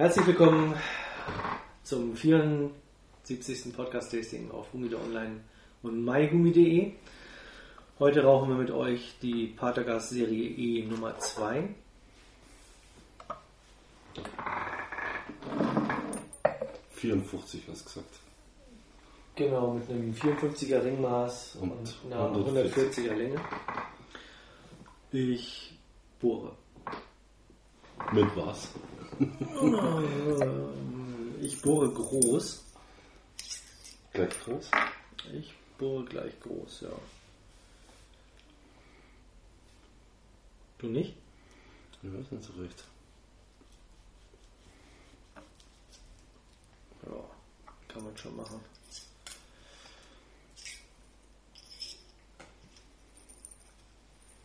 [0.00, 0.74] Herzlich willkommen
[1.82, 3.76] zum 74.
[3.76, 5.40] Podcast-Tasting auf Humide Online
[5.82, 6.92] und myhumi.de.
[7.98, 11.68] Heute rauchen wir mit euch die Patergas Serie E Nummer 2.
[16.92, 18.20] Vierundfünfzig, hast du gesagt.
[19.36, 23.04] Genau, mit einem 54er Ringmaß und, Und einer 140.
[23.04, 23.40] 140er Länge.
[25.12, 25.78] Ich
[26.18, 26.52] bohre.
[28.14, 28.70] Mit was?
[31.40, 32.64] Ich bohre groß.
[34.12, 34.70] Gleich groß?
[35.34, 36.92] Ich bohre gleich groß, ja.
[40.78, 41.14] Du nicht?
[42.02, 42.84] Ich weiß nicht so recht.
[47.06, 47.24] Ja,
[47.88, 48.60] kann man schon machen.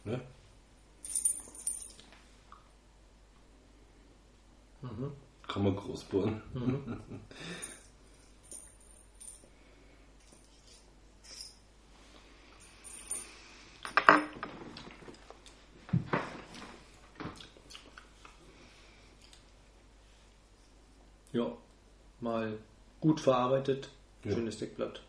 [0.04, 0.22] Ne?
[5.48, 6.42] Kann man groß bohren.
[21.36, 21.52] Ja,
[22.22, 22.58] mal
[23.02, 23.90] gut verarbeitet.
[24.24, 24.32] Ja.
[24.32, 25.02] Schönes Deckblatt.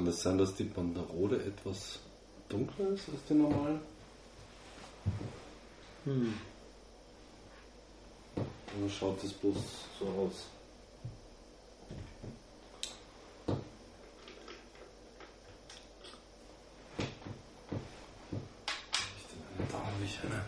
[0.00, 1.98] Kann das sein, dass die Banderole etwas
[2.48, 3.80] dunkler ist als die normalen?
[6.04, 6.34] Hm.
[8.36, 9.56] Oder schaut es bloß
[9.98, 10.46] so aus?
[19.68, 20.44] Da habe ich eine.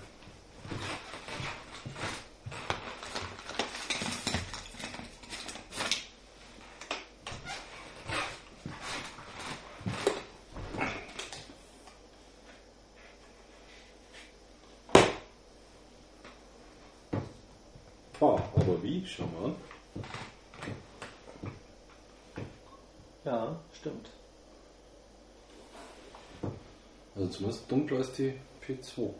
[18.22, 19.04] Ah, aber wie?
[19.04, 19.52] Schau mal.
[23.24, 24.10] Ja, stimmt.
[27.16, 28.34] Also zumindest dunkler als die
[28.64, 29.10] P2.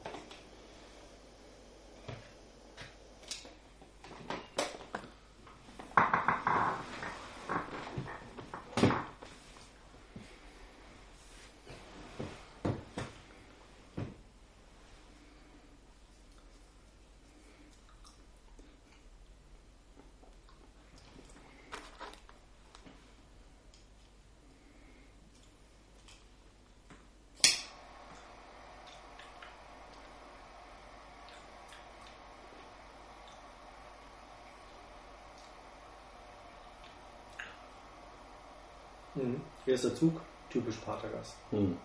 [39.15, 39.41] Mhm.
[39.67, 41.34] Erster Zug, typisch Patergas.
[41.50, 41.77] Hm.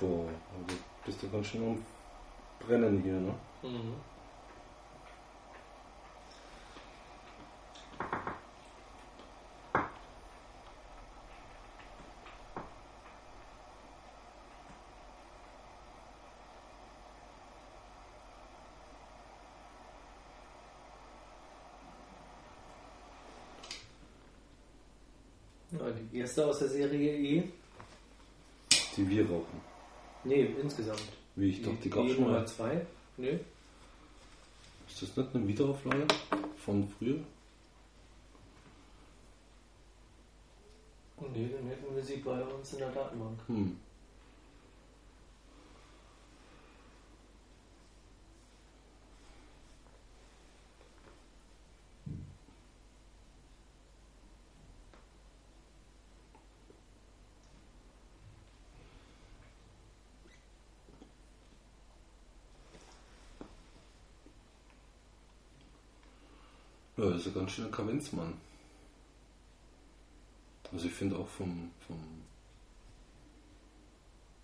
[0.00, 1.86] Boah, also bist du ganz schön am
[2.66, 3.34] Brennen hier, ne?
[3.62, 4.11] Mhm.
[26.12, 27.42] Die erste aus der Serie E.
[28.96, 29.60] Die wir rauchen.
[30.24, 31.02] Nee, insgesamt.
[31.36, 32.46] Wie ich doch die gab E schon Nummer mal.
[32.46, 32.86] 2.
[33.16, 33.40] Nee.
[34.86, 36.06] Ist das nicht eine Wiederauflage
[36.58, 37.16] von früher?
[41.32, 43.38] Nee, dann hätten wir sie bei uns in der Datenbank.
[43.46, 43.76] Hm.
[67.02, 68.34] Ja, das ist ein ganz schöner Kavenzmann.
[70.72, 71.98] Also ich finde auch vom, vom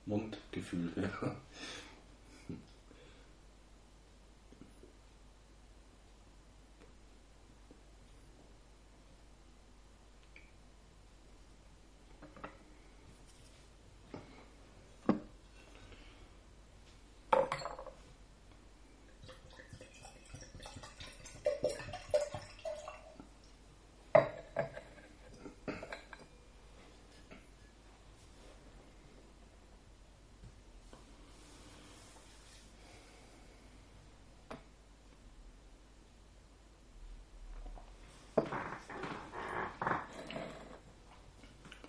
[0.07, 1.37] Mundgefühl her.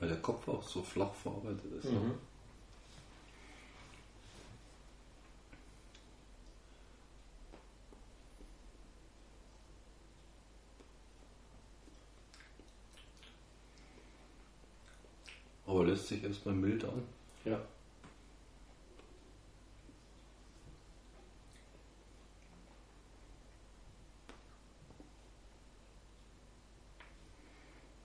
[0.09, 1.91] der Kopf auch so flach verarbeitet ist.
[1.91, 2.13] Mhm.
[15.65, 17.03] Aber lässt sich erstmal mild an.
[17.45, 17.59] Ja.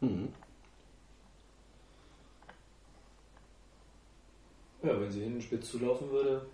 [0.01, 0.29] Mhm.
[4.85, 6.45] Ja, wenn sie hinten spitz zulaufen würde,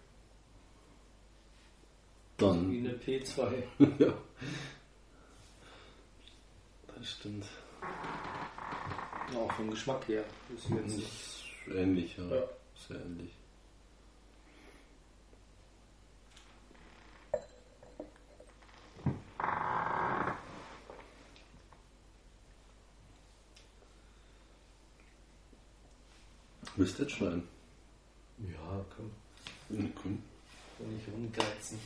[2.39, 2.71] wie Dann.
[2.71, 3.63] eine P2.
[3.99, 4.15] ja.
[6.87, 7.45] Das stimmt.
[9.35, 10.25] Auch vom Geschmack her.
[10.55, 10.99] Ist sie jetzt.
[10.99, 11.45] Ist
[11.75, 12.25] ähnlich, ja.
[12.37, 12.43] Ja.
[12.89, 13.33] Sehr ähnlich.
[26.77, 27.60] Du jetzt schneiden?
[29.01, 29.79] Komm.
[29.79, 30.19] Mhm, cool.
[30.79, 31.79] Und nicht rumgeizen.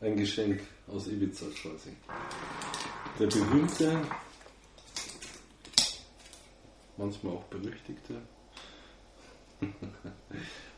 [0.00, 1.90] Ein Geschenk aus Ibiza quasi.
[3.18, 4.00] Der berühmte,
[6.96, 8.20] manchmal auch berüchtigte,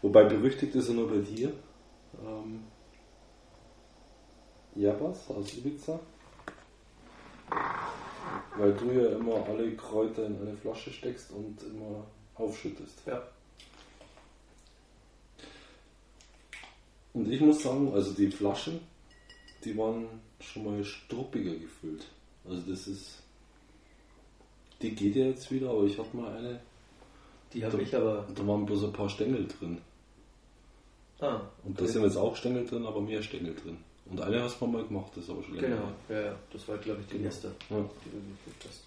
[0.03, 1.53] wobei berüchtigt ist er nur bei dir,
[2.25, 2.65] ähm,
[4.75, 5.99] Jabas aus Ibiza.
[8.59, 12.07] Weil du ja immer alle Kräuter in eine Flasche steckst und immer
[12.39, 13.03] aufschüttest.
[13.07, 13.23] Ja.
[17.15, 18.81] Und ich muss sagen, also die Flaschen,
[19.65, 20.07] die waren
[20.41, 22.07] schon mal struppiger gefüllt.
[22.49, 23.23] Also das ist.
[24.83, 26.61] Die geht ja jetzt wieder, aber ich hatte mal eine,
[27.55, 28.27] Die habe ich aber.
[28.35, 29.79] da waren bloß ein paar Stängel drin.
[31.19, 33.79] Ah, Und da sind jetzt auch Stängel drin, aber mehr Stängel drin.
[34.05, 36.39] Und eine hast du mal gemacht, das ist aber schon länger Genau, ja, ja.
[36.53, 37.25] Das war, glaube ich, die Genau.
[37.25, 37.91] erste, her.
[38.05, 38.83] die du gekriegt hast.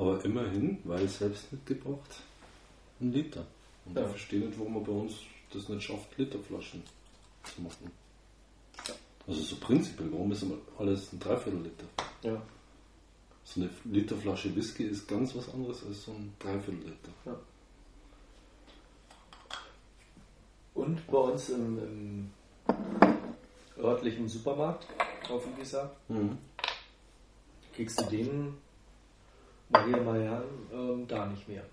[0.00, 2.22] Aber immerhin, weil selbst mitgebracht,
[3.00, 3.44] ein Liter.
[3.84, 4.04] Und Ja.
[4.04, 5.12] ich verstehe nicht, warum man bei uns
[5.52, 6.82] das nicht schafft, Literflaschen
[7.44, 7.90] zu machen.
[8.88, 8.94] Ja.
[9.26, 11.84] Also so prinzipiell, warum ist immer alles ein Dreiviertel Liter?
[12.22, 12.40] Ja.
[13.44, 17.38] So eine Literflasche Whisky ist ganz was anderes als so ein Dreiviertel Liter.
[20.74, 22.30] Und bei uns im, im
[23.78, 24.86] örtlichen Supermarkt
[25.28, 26.38] auf Ibiza Mhm.
[27.74, 28.54] kriegst du den
[29.70, 31.64] Maria Mayan ähm, da nicht mehr.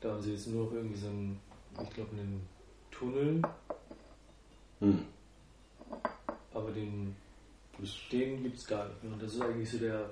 [0.00, 1.40] Da haben sie jetzt nur noch irgendwie so einen,
[1.82, 2.46] ich glaube, einen
[2.90, 3.42] Tunnel,
[4.80, 5.04] Mhm.
[6.54, 7.16] aber den,
[8.12, 9.12] den gibt es gar nicht mehr.
[9.12, 10.08] Und das ist eigentlich so der,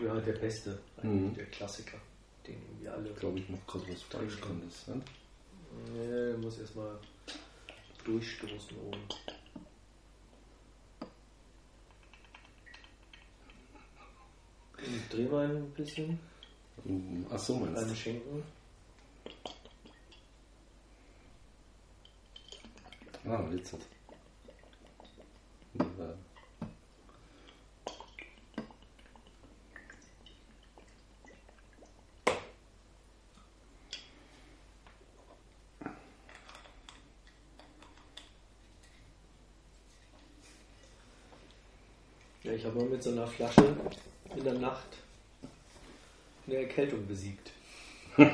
[0.00, 1.34] ja, der beste, eigentlich Mhm.
[1.34, 1.98] der Klassiker,
[2.46, 3.12] den irgendwie alle.
[3.14, 5.02] glaube ich, macht gerade was falsch kann das sein.
[5.92, 6.96] Nee, muss erstmal
[8.04, 9.00] durchstoßen oben.
[15.10, 16.18] Dreh mal ein bisschen
[16.84, 17.26] Mhm.
[17.30, 17.94] Ach so, meinst du?
[17.94, 18.42] Schenken.
[23.26, 23.80] Ah, glitzert.
[25.78, 25.84] Ja.
[42.42, 43.76] Ja, ich habe mal mit so einer Flasche
[44.34, 44.96] in der Nacht
[46.46, 47.50] eine Erkältung besiegt.
[48.16, 48.30] Mit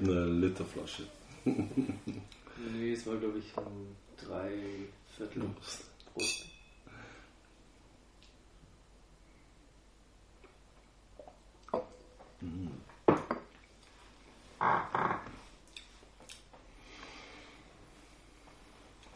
[0.00, 1.02] einer Literflasche.
[1.44, 4.52] Nee, es war glaube ich um drei
[5.18, 5.50] Viertel
[6.14, 6.46] Brust.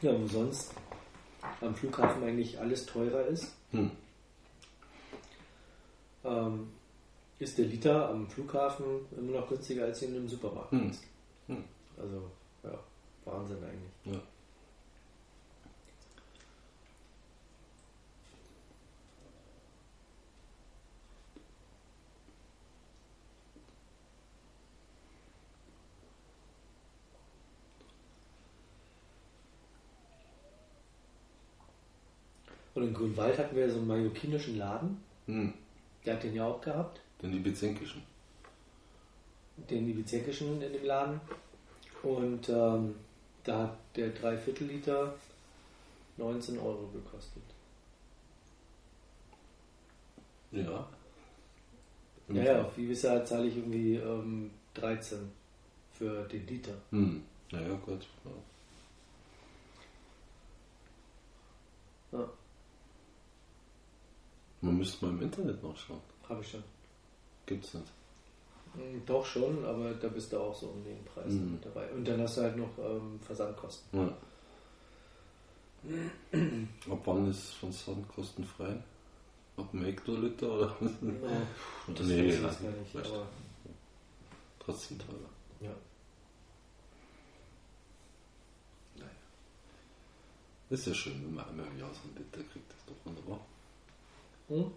[0.00, 0.72] Ja, und sonst
[1.60, 3.90] am Flughafen eigentlich alles teurer ist, Hm.
[6.24, 6.68] ähm,
[7.38, 8.84] ist der Liter am Flughafen
[9.16, 10.72] immer noch günstiger als in einem Supermarkt.
[10.72, 10.90] Hm.
[10.90, 11.02] ist.
[11.48, 11.64] Hm.
[11.96, 12.30] Also,
[12.62, 12.78] ja,
[13.24, 14.14] Wahnsinn eigentlich.
[14.14, 14.20] Ja.
[33.08, 35.54] In Grünwald hatten wir so einen mallorquinischen Laden, Hm.
[36.04, 38.02] der hat den ja auch gehabt, Denn die Bezenkischen.
[39.70, 41.20] den Ibizekischen in dem Laden.
[42.02, 42.94] Und ähm,
[43.44, 45.14] da hat der Dreiviertel Liter
[46.18, 47.42] 19 Euro gekostet.
[50.52, 50.86] Ja.
[52.28, 55.18] Ja, ja, auf Ibiza zahle ich irgendwie ähm, 13
[55.92, 56.74] für den Liter.
[56.90, 57.22] Hm.
[57.50, 58.06] Naja, gut.
[62.12, 62.18] Ja.
[62.18, 62.28] Ja,
[64.60, 66.00] Man müsste mal im Internet nachschauen.
[66.28, 66.64] habe ich schon.
[67.46, 67.86] Gibt's nicht.
[68.74, 71.58] Hm, Doch schon, aber da bist du auch so um den Preis Mhm.
[71.62, 71.90] dabei.
[71.92, 73.98] Und dann hast du halt noch ähm, Versandkosten.
[73.98, 74.12] Ja.
[76.92, 78.76] Ab wann ist von Sand kostenfrei?
[79.56, 80.76] Ab dem Hektoliter oder?
[80.80, 81.46] Ja,
[81.94, 82.96] das Nee, weiß ich gar nicht.
[82.96, 83.26] Aber,
[84.58, 85.30] Trotzdem teurer.
[85.60, 85.70] ja.
[88.96, 89.10] Naja.
[90.70, 92.70] Ist ja schön, wenn man einmal im Jahr so einen Liter kriegt.
[92.70, 93.40] Das ist doch wunderbar.
[94.48, 94.72] Hm?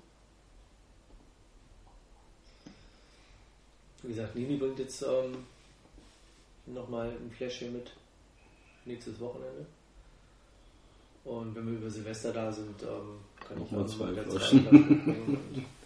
[4.04, 5.46] Wie gesagt, Nini bringt jetzt ähm,
[6.66, 7.92] nochmal ein Fläschchen mit
[8.86, 9.66] nächstes Wochenende.
[11.24, 15.66] Und wenn wir über Silvester da sind, ähm, kann ich Nochmal auch zwei Flaschen.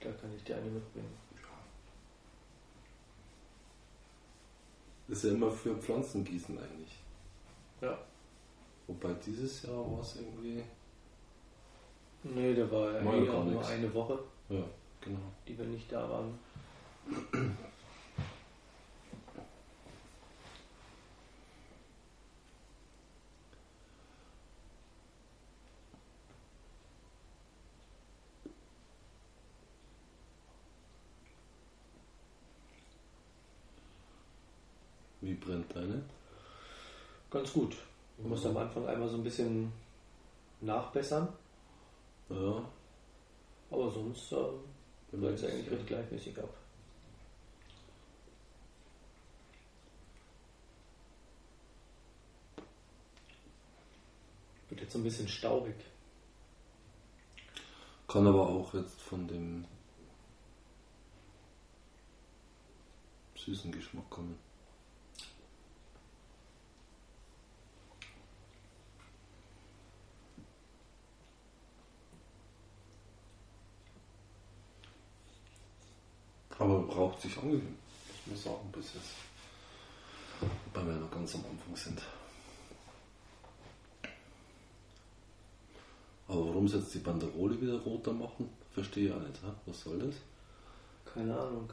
[0.00, 1.16] Da kann ich dir eine mitbringen.
[5.06, 6.98] Ist ja immer für Pflanzengießen eigentlich.
[7.80, 7.96] Ja.
[8.92, 10.62] Wobei dieses Jahr war es irgendwie.
[12.24, 14.18] Nee, da war ja eh auch nur eine Woche,
[14.50, 14.62] Ja,
[15.00, 15.18] genau.
[15.48, 16.38] die wir nicht da waren.
[35.20, 36.02] Wie brennt deine?
[37.30, 37.76] Ganz gut.
[38.22, 39.72] Ich musste am Anfang einmal so ein bisschen
[40.60, 41.26] nachbessern,
[42.28, 42.64] Ja,
[43.68, 44.60] aber sonst ähm,
[45.10, 46.54] läuft es eigentlich recht gleichmäßig ab.
[54.68, 55.74] Wird jetzt so ein bisschen staubig.
[58.06, 59.64] kann aber auch jetzt von dem
[63.34, 64.38] süßen Geschmack kommen.
[76.62, 77.76] Aber braucht sich angewöhnen.
[78.24, 79.14] Ich muss sagen, bis jetzt.
[80.72, 82.00] Weil wir noch ganz am Anfang sind.
[86.28, 89.40] Aber warum sie jetzt die Banderole wieder roter machen, verstehe ich auch nicht.
[89.66, 90.14] Was soll das?
[91.12, 91.68] Keine Ahnung.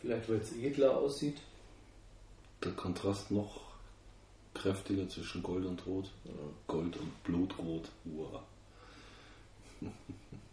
[0.00, 1.38] Vielleicht weil es edler aussieht.
[2.62, 3.60] Der Kontrast noch
[4.54, 6.12] kräftiger zwischen Gold und Rot.
[6.68, 7.90] Gold und Blutrot.
[8.04, 8.44] Uah.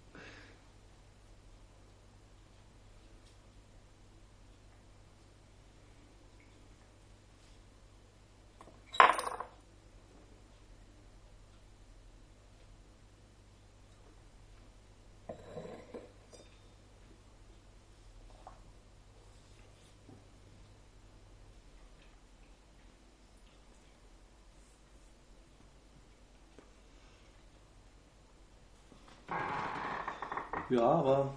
[30.74, 31.34] Ja, aber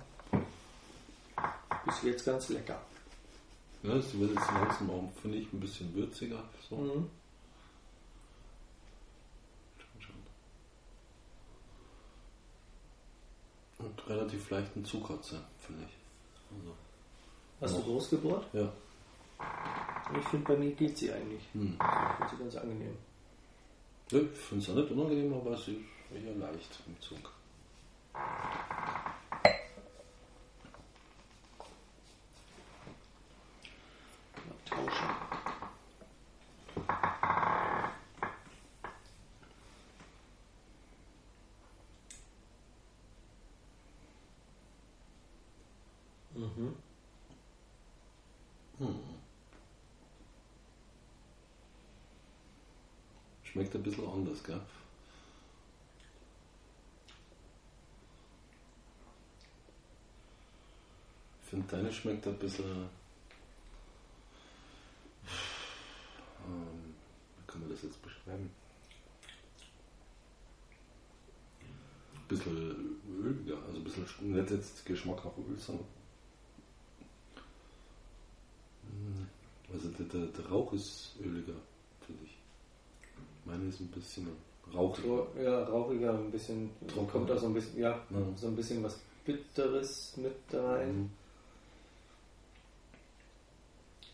[1.84, 2.80] bis jetzt ganz lecker.
[3.82, 6.42] Ja, sie wird jetzt langsam auch, finde ich, ein bisschen würziger.
[6.68, 6.76] So.
[6.76, 7.10] Mhm.
[13.78, 16.56] Und relativ leichten Zuckratzer, finde ich.
[16.56, 16.74] Also,
[17.60, 17.86] Hast du Noch.
[17.86, 18.46] groß gebohrt?
[18.54, 18.72] ja.
[20.18, 21.42] Ich finde, bei mir geht sie eigentlich.
[21.52, 21.76] Hm.
[21.78, 22.96] Ich finde sie ganz angenehm.
[24.12, 27.32] ja ich finde es auch nicht unangenehm, aber sie ist eher leicht im Zug.
[34.46, 35.08] Mal tauschen.
[46.54, 46.74] Mhm.
[53.42, 54.60] Schmeckt ein bisschen anders, gell?
[61.42, 62.88] Ich finde, deine schmeckt ein bisschen.
[66.44, 66.94] Ähm,
[67.38, 68.50] wie kann man das jetzt beschreiben?
[72.14, 75.86] Ein bisschen öliger, also ein bisschen nicht jetzt Geschmack nach Öl, sondern.
[78.82, 79.26] Mm,
[79.72, 81.54] Also der, der, Rauch ist öliger,
[82.06, 82.38] finde ich.
[83.44, 84.28] Meine ist ein bisschen
[84.74, 85.26] rauchiger.
[85.40, 86.70] Ja, rauchiger, ein bisschen.
[86.88, 87.08] Trocken.
[87.08, 88.18] Kommt da so ein bisschen, ja, Ja.
[88.36, 90.98] so ein bisschen was Bitteres mit rein.
[90.98, 91.10] Mhm.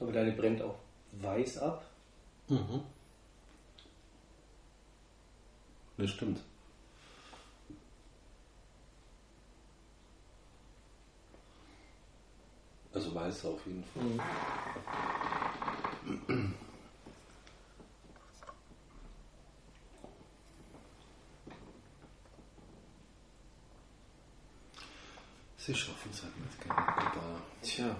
[0.00, 0.76] Aber deine brennt auch
[1.20, 1.86] weiß ab.
[2.48, 2.80] Mhm.
[5.98, 6.40] Das stimmt.
[12.94, 14.02] Also weiß auf jeden Fall.
[14.02, 14.20] Mhm.
[25.56, 26.72] Sie schaffen es halt nicht, gell?
[27.62, 27.96] Tja.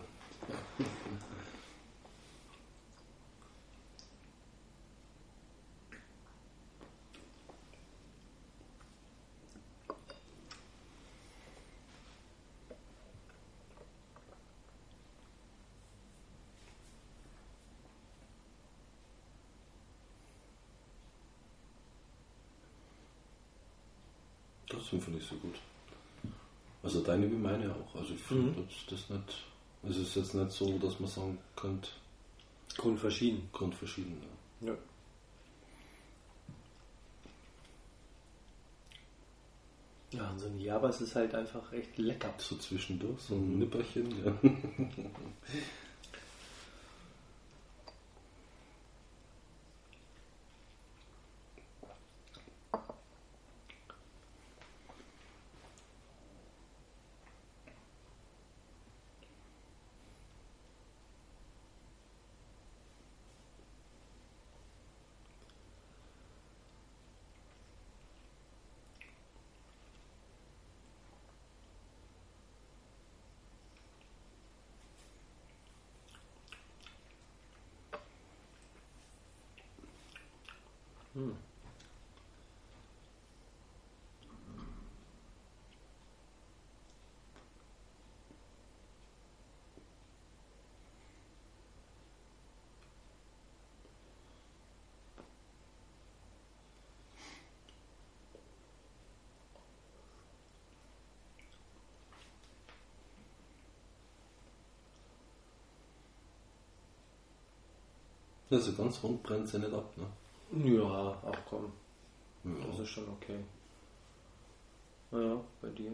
[24.92, 25.54] Trotzdem finde ich sie gut.
[26.82, 27.94] Also deine wie meine auch.
[27.94, 28.66] Also ich finde Mhm.
[28.88, 29.44] das, das nicht.
[29.84, 31.88] Es ist jetzt nicht so, dass man sagen könnte,
[32.76, 33.48] Grundverschieden.
[33.52, 34.16] grundverschieden.
[34.60, 34.68] Ja.
[34.72, 34.78] Ja.
[40.14, 42.34] Ja, und so ein Jabas ist halt einfach echt lecker.
[42.36, 43.54] So zwischendurch, so Mhm.
[43.54, 44.24] ein Nipperchen.
[44.24, 44.38] Ja.
[81.14, 81.36] Hm.
[108.52, 109.90] Also ganz rund brennt sie nicht ab.
[109.96, 110.06] Ne?
[110.76, 111.72] Ja, ach komm,
[112.44, 112.82] das Ja.
[112.82, 113.38] ist schon okay.
[115.10, 115.92] Ja, bei dir.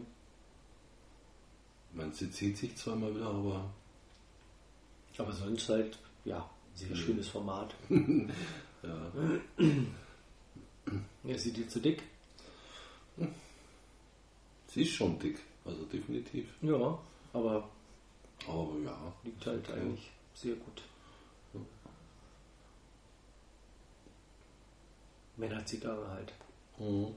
[1.91, 3.69] Ich meine, sie zieht sich zweimal wieder, aber
[5.17, 6.95] Aber sonst halt, ja, sehr Mhm.
[6.95, 7.73] schönes Format.
[8.83, 9.11] ja,
[11.23, 12.03] Ja, ist sie dir zu dick?
[14.67, 15.39] sie ist schon dick.
[15.65, 16.47] Also definitiv.
[16.61, 16.97] Ja,
[17.33, 17.69] aber
[18.47, 19.13] Aber ja.
[19.23, 19.79] liegt halt okay.
[19.81, 20.81] eigentlich sehr gut.
[25.39, 26.33] Männerzigarre halt.
[26.77, 27.15] Mhm.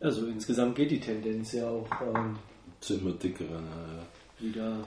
[0.00, 2.38] Also insgesamt geht die Tendenz ja auch ähm,
[2.80, 3.64] Zu immer dickeren.
[3.64, 4.06] Ja,
[4.40, 4.84] wieder ja.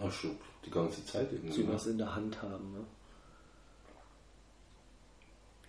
[0.00, 1.54] Ach schon, die ganze Zeit irgendwie.
[1.54, 1.72] zu ne?
[1.72, 2.72] was in der Hand haben.
[2.72, 2.84] Ne?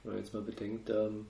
[0.04, 1.28] Wenn man jetzt mal bedenkt, ähm,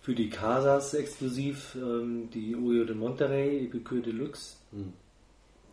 [0.00, 4.56] für die Casas exklusiv ähm, die Oyo de Monterrey Epicure Deluxe.
[4.70, 4.94] Hm.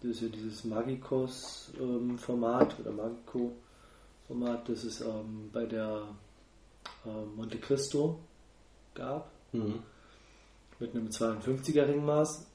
[0.02, 6.04] Das ist ja dieses Magicos-Format oder Magico-Format, das es ähm, bei der
[7.06, 8.20] ähm, Monte Cristo
[8.94, 9.82] gab, Mhm.
[10.80, 12.48] Mit einem 52er Ringmaß.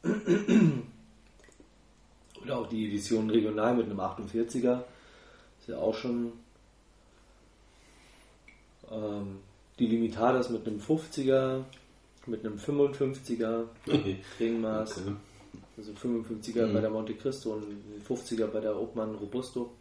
[2.43, 4.83] Oder auch die Edition regional mit einem 48er.
[5.61, 6.33] Ist ja auch schon
[8.91, 9.39] ähm,
[9.79, 11.65] die Limitadas mit einem 50er,
[12.27, 13.65] mit einem 55er
[14.41, 14.99] Ringmaß.
[14.99, 15.17] Okay.
[15.77, 16.73] Also 55er Mhm.
[16.75, 19.73] bei der Monte Cristo und ein 50er bei der Obmann Robusto.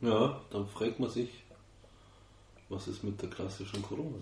[0.00, 1.39] Ja, dann fragt man sich,
[2.70, 4.16] was ist mit der klassischen Corona?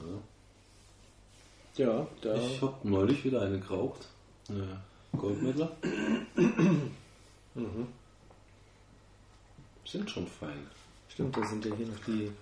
[1.77, 1.85] Ja?
[1.85, 2.35] Ja, da.
[2.35, 4.09] Ich habe neulich wieder eine geraucht.
[4.49, 4.81] Eine
[5.17, 5.71] Goldmittler.
[7.55, 7.87] Mhm.
[9.85, 10.67] Sind schon fein.
[11.09, 12.33] Stimmt, da sind ja hier noch die.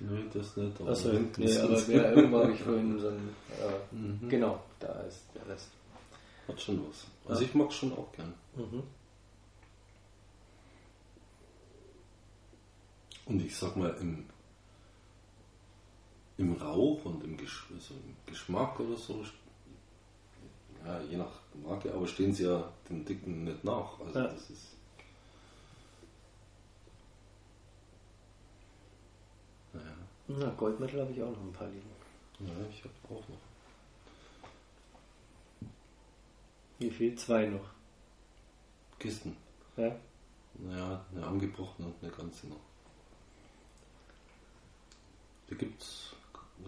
[0.00, 0.78] Nee, das nicht.
[0.80, 3.28] Aber Achso, hinten nee, aber es- wer, irgendwo habe ich vorhin so ein.
[3.58, 4.28] Äh, Mhm.
[4.28, 5.68] Genau, da ist der Rest.
[6.48, 7.06] Hat schon was.
[7.28, 7.48] Also Ja.
[7.48, 8.34] ich mag schon auch gern.
[8.56, 8.82] Mhm.
[13.26, 14.24] Und ich sag mal, im,
[16.40, 19.24] im Rauch und im, Gesch also im Geschmack oder so,
[20.84, 24.00] ja, je nach Marke, aber stehen sie ja den Dicken nicht nach.
[24.00, 24.26] Also Ja.
[24.28, 24.68] das ist.
[29.72, 29.94] Naja,
[30.28, 31.90] Na, Goldmittel habe ich auch noch ein paar liegen.
[32.40, 33.38] ja, ich habe auch noch.
[36.78, 37.14] Wie viel?
[37.16, 37.68] Zwei noch.
[38.98, 39.36] Kisten.
[39.76, 39.94] Ja?
[40.54, 42.56] Naja, eine angebrochene und eine ganze noch.
[45.50, 46.14] Die gibt's.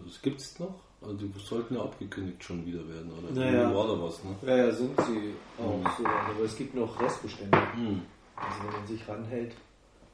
[0.04, 0.74] Das gibt's noch?
[1.00, 3.32] Also die sollten ja abgekündigt schon wieder werden, oder?
[3.32, 3.74] Naja.
[3.74, 4.36] War da was, ne?
[4.42, 5.86] Ja, ja, sind sie auch Mhm.
[5.98, 6.06] so.
[6.06, 7.72] Aber es gibt noch Restbestände.
[7.74, 8.02] Hm.
[8.36, 9.54] Also wenn man sich ranhält,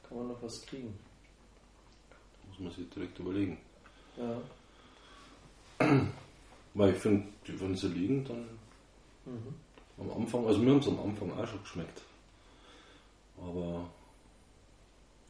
[0.09, 0.99] kann man noch was kriegen.
[2.49, 3.59] Muss man sich direkt überlegen.
[4.17, 4.41] Ja.
[6.75, 8.49] Weil ich finde, wenn sie liegen, dann
[9.27, 9.55] Mhm.
[9.99, 12.03] am Anfang, also mir haben es am Anfang auch schon geschmeckt.
[13.37, 13.89] Aber,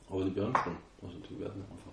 [0.08, 0.76] aber die werden schon.
[1.02, 1.92] Also die werden einfach.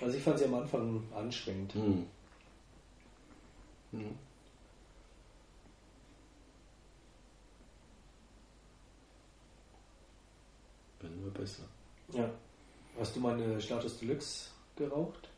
[0.00, 1.74] Also ich fand sie am Anfang anstrengend.
[1.74, 2.06] Hm.
[3.92, 4.14] Hm.
[11.00, 11.62] Werden wir besser.
[12.12, 12.28] Ja.
[12.98, 15.28] Hast du meine Status Deluxe geraucht?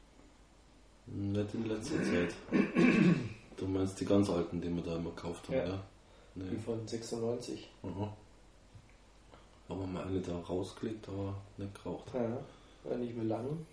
[1.06, 2.34] Nicht in letzter Zeit.
[3.56, 5.66] Du meinst die ganz alten, die wir da immer gekauft haben, Ja.
[5.66, 5.82] ja?
[6.36, 6.58] Die Nee.
[6.58, 7.68] von 96.
[7.82, 8.16] Aha.
[9.68, 12.06] Haben wir mal eine da rausgelegt, aber nicht geraucht.
[12.14, 12.96] Ja.
[12.96, 13.66] Nicht mehr lang.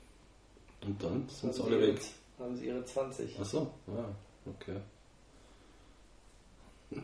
[0.81, 1.99] Und dann sind sie alle weg.
[2.39, 3.39] Haben sie ihre 20.
[3.39, 4.05] Achso, ja,
[4.45, 4.77] okay.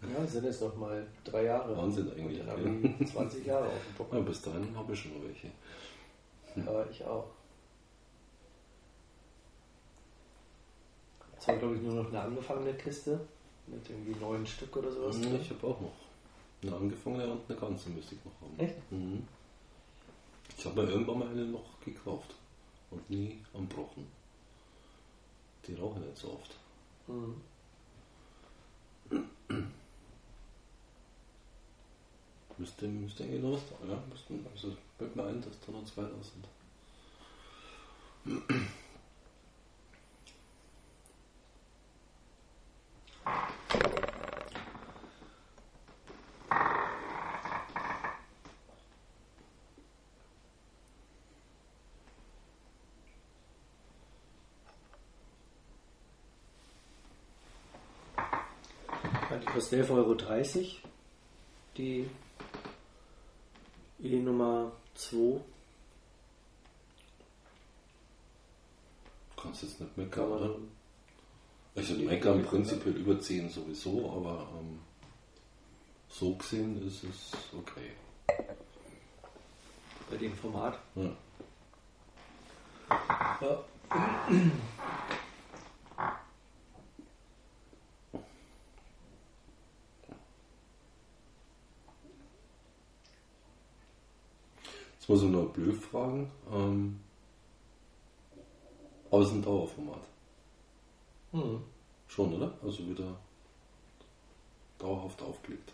[0.00, 1.76] Ja, sind jetzt noch mal drei Jahre.
[1.76, 4.22] Wahnsinn eigentlich, dann haben die 20 Jahre auf dem Ja, Buckel.
[4.22, 5.50] bis dahin habe ich schon noch welche.
[6.70, 7.24] Aber ich auch.
[11.34, 13.18] Jetzt war, glaube ich, nur noch eine angefangene Kiste
[13.66, 15.20] mit irgendwie neun Stück oder sowas.
[15.20, 15.40] Drin.
[15.40, 15.92] Ich habe auch noch
[16.62, 18.58] eine angefangene und eine ganze müsste ich noch haben.
[18.58, 18.92] Echt?
[18.92, 19.26] Mhm.
[20.56, 22.34] Ich habe mir irgendwann mal eine noch gekauft
[22.90, 24.06] und nie ambrochen.
[25.66, 26.56] Die rauchen nicht so oft.
[27.06, 27.40] Mhm.
[32.56, 34.02] Müsste, müsste eigentlich da, ja?
[34.08, 36.48] Müssten, also fällt mir ein, dass da noch zwei da sind.
[59.70, 60.88] Ja, Die kostet 11,30 Euro.
[61.76, 62.10] Die
[64.00, 65.42] E Nummer 2 Du
[69.42, 70.56] kannst jetzt nicht meckern, oder?
[71.76, 74.80] Also meckern prinzipiell über 10 sowieso, aber ähm,
[76.08, 77.92] so gesehen ist es okay.
[80.10, 80.78] bei dem Format.
[80.96, 81.16] Ja.
[83.40, 83.64] Ja.
[95.08, 96.30] Jetzt muss ich noch blöd fragen.
[96.52, 97.00] Ähm,
[99.10, 100.02] aber es ist ein Dauerformat.
[101.32, 101.64] Mhm.
[102.06, 102.52] Schon, oder?
[102.62, 103.18] Also wieder
[104.78, 105.72] dauerhaft aufgelegt.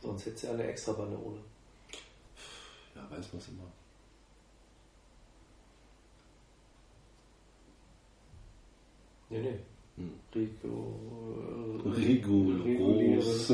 [0.00, 1.40] Sonst hätte sie eine extra Banne ohne.
[2.94, 3.64] Ja, weiß man es immer.
[9.28, 9.75] Nee, nee.
[10.34, 11.00] Rigo.
[11.96, 13.50] Rigolos.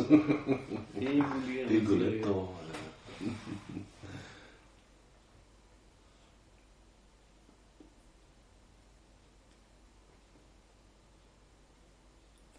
[0.97, 1.71] Reguläre.
[1.71, 2.49] Rigoletto.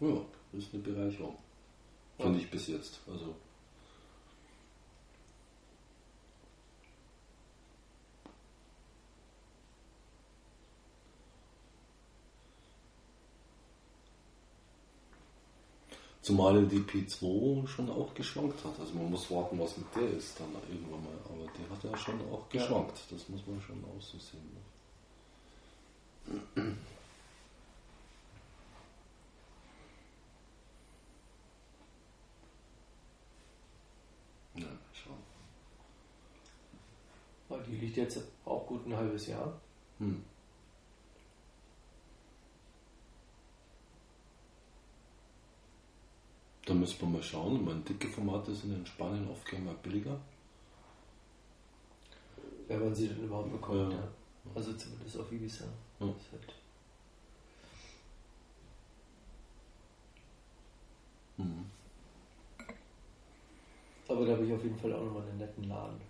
[0.00, 0.20] Ja,
[0.52, 1.36] das ist eine Bereicherung.
[2.18, 3.00] Finde ich bis jetzt.
[3.06, 3.34] Also.
[16.24, 18.80] Zumal die P2 schon auch geschwankt hat.
[18.80, 21.18] Also man muss warten, was mit der ist dann irgendwann mal.
[21.26, 22.60] Aber die hat ja schon auch Ja.
[22.62, 22.98] geschwankt.
[23.10, 24.56] Das muss man schon auch so sehen.
[34.54, 35.16] Ja, schauen.
[37.48, 39.60] Aber Die liegt jetzt auch gut ein halbes Jahr.
[39.98, 40.24] Hm.
[46.66, 47.56] Da müssen wir mal schauen.
[47.56, 50.18] Ich meine, dicke Formate sind in Spanien oft gerne mal billiger.
[52.68, 53.92] Wenn man sie denn überhaupt bekommt.
[53.92, 53.98] Ja.
[53.98, 54.08] Ja.
[54.54, 55.64] Also zumindest auf Ibiza.
[56.00, 56.06] Ja.
[56.06, 56.54] Ist halt
[61.36, 61.64] Hm.
[64.08, 66.00] Aber da habe ich auf jeden Fall auch nochmal einen netten Laden.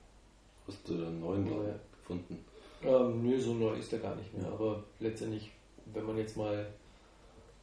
[0.67, 1.75] Hast du da einen neuen Laden Ja.
[1.99, 2.45] gefunden?
[2.83, 4.47] Ähm, nö, so neu ist er gar nicht mehr.
[4.47, 5.51] Aber letztendlich,
[5.87, 6.67] wenn man jetzt mal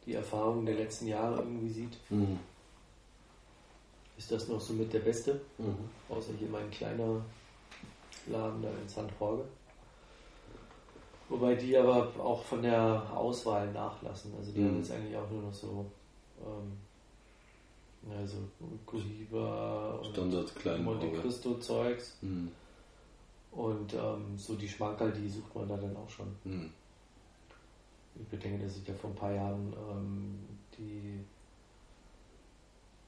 [0.04, 2.38] die Erfahrungen der letzten Jahre irgendwie sieht, Mhm.
[4.16, 5.40] Ist das noch so mit der beste.
[5.58, 5.76] Mhm.
[6.08, 7.24] Außer hier mein kleiner
[8.26, 9.10] Laden da in St.
[9.18, 9.44] Jorge.
[11.28, 14.34] Wobei die aber auch von der Auswahl nachlassen.
[14.38, 14.68] Also die Mhm.
[14.68, 15.86] haben jetzt eigentlich auch nur noch so
[16.44, 16.72] ähm,
[18.10, 18.36] also
[18.84, 20.06] Cohiba und.
[20.84, 22.18] Monte Cristo Zeugs.
[22.20, 22.50] Mhm.
[23.52, 26.26] Und ähm, so die Schmankerl, die sucht man da dann auch schon.
[26.44, 26.70] Hm.
[28.20, 30.38] Ich bedenke, dass ich ja vor ein paar Jahren ähm,
[30.76, 31.20] die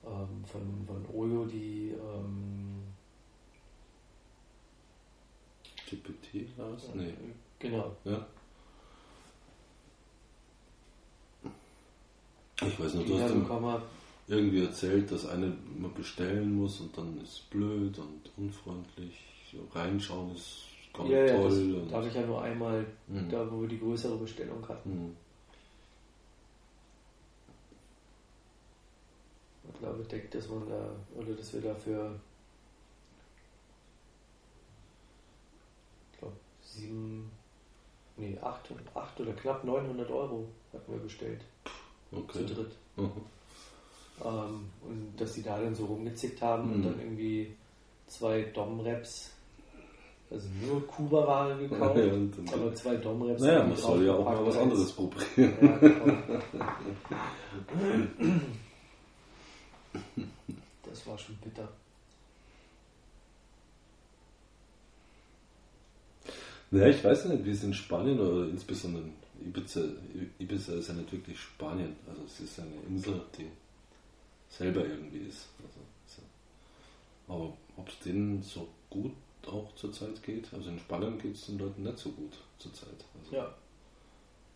[0.06, 2.82] ähm, von, von Oyo die ähm,
[5.88, 6.94] GPT was?
[6.94, 7.14] Nee.
[7.58, 7.94] genau.
[8.04, 8.26] Ja.
[12.62, 13.82] Ich weiß nur, Die du hast habe.
[14.28, 19.18] irgendwie erzählt, dass eine man bestellen muss und dann ist blöd und unfreundlich.
[19.72, 21.48] Reinschauen ist gar nicht Ja, ja, toll.
[21.50, 23.28] das, und, da habe ich ja nur einmal, Hm.
[23.28, 24.90] da wo wir die größere Bestellung hatten.
[24.90, 25.16] Hm.
[29.80, 32.18] Glaube, ich denke, dass man da, oder dass wir dafür,
[36.12, 37.30] ich glaube, sieben,
[38.16, 41.40] nee, acht, acht oder knapp 900 Euro hatten wir bestellt,
[42.12, 42.46] Okay.
[42.46, 42.72] zu dritt.
[42.96, 43.10] Mhm.
[44.24, 46.84] Ähm, und dass die da dann so rumgezickt haben und Mhm.
[46.84, 47.56] dann irgendwie
[48.06, 49.32] zwei Dom-Raps,
[50.30, 53.42] also nur Kuba-Ware gekauft, Ja, und aber zwei Dom-Raps.
[53.42, 55.56] Naja, man soll ja auch mal was anderes probieren.
[55.60, 56.06] Ja, genau.
[60.82, 61.68] Das war schon bitter.
[66.70, 69.12] Ja, ich weiß nicht, wie es in Spanien oder insbesondere in
[69.46, 69.80] Ibiza,
[70.38, 71.94] Ibiza ist ja nicht wirklich Spanien.
[72.08, 73.46] Also es ist eine Insel, die
[74.48, 75.46] selber irgendwie ist.
[75.62, 76.22] Also,
[77.26, 79.12] aber ob es denen so gut
[79.46, 83.04] auch zurzeit geht, also in Spanien geht es den Leuten nicht so gut zurzeit.
[83.20, 83.54] Also Ja.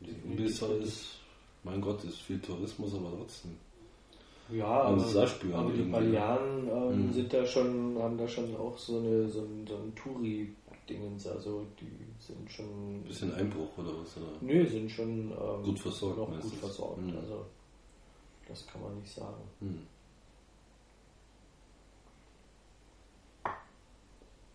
[0.01, 1.18] Ibiza ist,
[1.64, 3.57] mein Gott, ist viel Tourismus, aber trotzdem.
[4.51, 5.83] Ja, aber, aber die irgendwie.
[5.91, 7.13] Balearen ähm, Mhm.
[7.13, 11.67] sind da schon, haben da schon auch so eine so ein, so ein Touri-Dingens, also
[11.81, 14.17] die sind schon Ein bisschen Einbruch oder was?
[14.17, 14.33] Oder?
[14.41, 16.99] Nö, sind schon ähm, Gut versorgt, noch gut versorgt.
[17.03, 17.17] Mhm.
[17.19, 17.45] Also
[18.49, 19.43] das kann man nicht sagen.
[19.61, 19.87] Hm.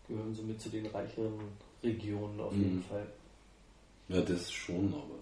[0.08, 1.40] Gehören so mit zu den reicheren
[1.84, 2.64] Regionen auf Mhm.
[2.64, 3.08] jeden Fall.
[4.10, 5.16] Ja, das schon, aber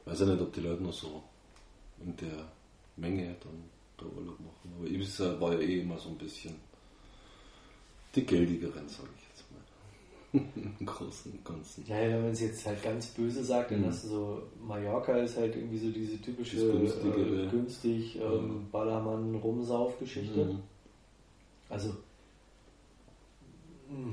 [0.00, 1.22] ich weiß ja nicht, ob die Leute noch so
[2.00, 2.46] in der
[2.98, 3.64] Menge dann
[3.96, 4.72] da Urlaub machen.
[4.78, 6.54] Aber Ibiza war ja eh immer so ein bisschen
[8.14, 10.72] die geldigeren, sage ich jetzt mal.
[10.80, 11.84] Im Großen und Ganzen.
[11.86, 13.86] Ja, wenn man es jetzt halt ganz böse sagt, dann Mhm.
[13.86, 19.98] hast du so, Mallorca ist halt irgendwie so diese typische äh, günstig ähm, Ballermann Rumsauf
[19.98, 20.44] Geschichte.
[20.44, 20.58] Mhm.
[21.70, 21.90] Also
[23.90, 24.12] mh,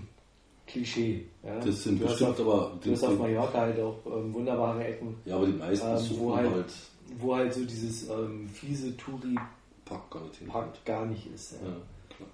[0.67, 1.25] Klischee.
[1.43, 1.59] Ja?
[1.59, 5.15] Das sind du bestimmt auf, aber Du hast auf Mallorca halt auch ähm, wunderbare Ecken,
[5.25, 6.73] ja, aber die meisten ähm, suchen halt, halt-
[7.19, 9.45] wo halt so dieses ähm, fiese Touri-Pack
[9.85, 10.51] Pack gar nicht hin.
[10.85, 11.53] gar nicht ist.
[11.53, 11.67] Ja.
[11.67, 11.75] Ja,
[12.09, 12.29] klar.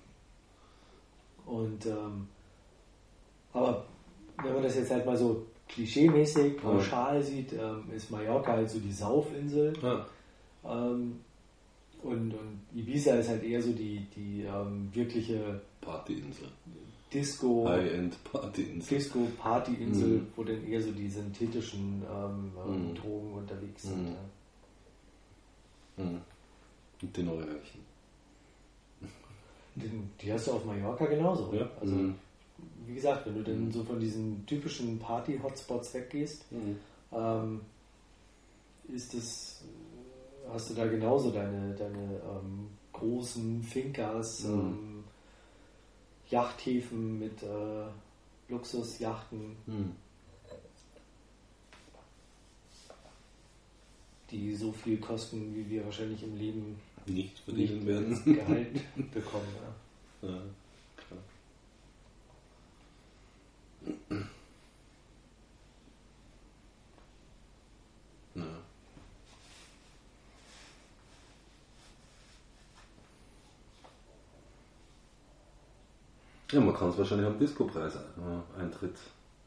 [1.46, 2.28] Und ähm,
[3.54, 3.86] aber
[4.42, 8.80] wenn man das jetzt halt mal so klischeemäßig pauschal sieht, ähm, ist Mallorca halt so
[8.80, 9.74] die Saufinsel.
[9.82, 10.06] Ja.
[10.66, 11.20] Ähm,
[12.04, 16.48] und, und Ibiza ist halt eher so die, die ähm, wirkliche Partyinsel.
[17.14, 18.98] Disco, High-End-Partyinsel.
[18.98, 20.28] Disco-Partyinsel, Mhm.
[20.36, 22.52] wo dann eher so die synthetischen ähm,
[22.90, 22.96] Mhm.
[22.96, 24.10] Drogen unterwegs sind.
[24.12, 24.16] Mhm.
[26.04, 26.22] Mhm.
[27.02, 27.92] Und den Neureichen.
[29.76, 29.90] Die,
[30.22, 31.54] die hast du auf Mallorca genauso.
[31.54, 31.68] Ja.
[31.80, 32.16] Also, Mhm.
[32.86, 33.72] wie gesagt, wenn du dann Mhm.
[33.72, 36.78] so von diesen typischen Party-Hotspots weggehst, Mhm.
[37.14, 37.62] ähm,
[38.90, 39.64] ist es,
[40.52, 44.54] hast du da genauso deine, deine ähm, großen Finkers, Mhm.
[44.60, 45.04] ähm,
[46.30, 47.86] Yachthäfen mit äh,
[48.50, 49.56] Luxusjachten,
[54.32, 58.24] die so viel kosten, wie wir wahrscheinlich im Leben Nicht verdienen werden.
[58.24, 58.74] Gehalt
[59.12, 59.48] bekommen.
[60.22, 60.30] Ja.
[60.30, 60.42] Ja,
[60.96, 61.20] klar.
[68.36, 68.44] Ja.
[76.52, 78.98] Ja, man kann es wahrscheinlich am Discopreis äh, Eintritt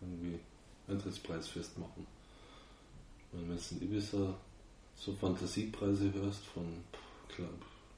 [0.01, 0.39] irgendwie
[0.89, 2.07] Eintrittspreis festmachen.
[3.33, 4.35] Wenn du jetzt in Ibiza
[4.97, 6.65] so Fantasiepreise hörst von
[7.29, 7.49] klar,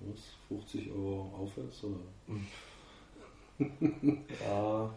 [0.01, 2.01] was, 50 Euro aufwärts oder?
[4.41, 4.91] Ja,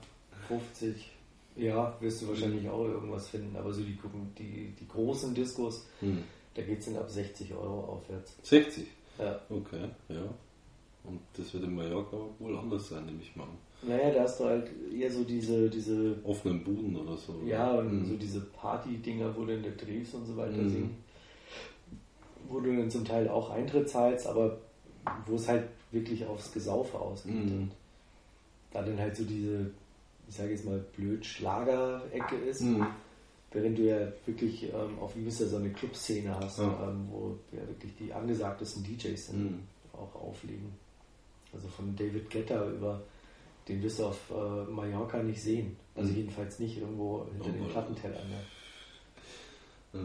[0.47, 1.12] 50.
[1.55, 5.85] Ja, wirst du wahrscheinlich auch irgendwas finden, aber so die gucken, die, die großen Diskos,
[5.99, 6.23] Hm.
[6.53, 8.38] da geht es dann ab 60 Euro aufwärts.
[8.43, 8.88] 60?
[9.17, 9.39] Ja.
[9.49, 10.23] Okay, ja.
[11.03, 13.57] Und das wird in Mallorca wohl anders sein, nehme ich mal an.
[13.81, 17.33] Naja, da hast du halt eher so diese, diese Offenen Buden oder so.
[17.33, 17.45] oder?
[17.47, 18.05] ja, und Hm.
[18.05, 20.91] so diese Party-Dinger, wo dann der Drehs und so weiter Mhm.
[22.49, 24.57] Wo du dann zum Teil auch Eintritt zahlst, aber
[25.25, 27.33] wo es halt wirklich aufs Gesaufe ausgeht.
[27.35, 27.51] Mhm.
[27.53, 27.71] Und
[28.71, 29.71] da dann halt so diese,
[30.27, 32.85] ich sage jetzt mal, blöd Schlager-Ecke ist, Mhm.
[33.51, 36.89] während du ja wirklich ähm, auf Ibiza so eine Clubszene hast, Ja.
[36.89, 39.59] ähm, wo ja wirklich die angesagtesten DJs sind, Mhm.
[39.93, 40.71] auch auflegen.
[41.53, 43.01] Also von David Guetta über
[43.67, 45.75] den wirst du auf äh, Mallorca nicht sehen.
[45.95, 47.67] Also jedenfalls nicht irgendwo hinter Oh, den.
[47.69, 48.27] Plattentellern.
[48.29, 48.41] Ne?
[49.93, 49.99] Ja.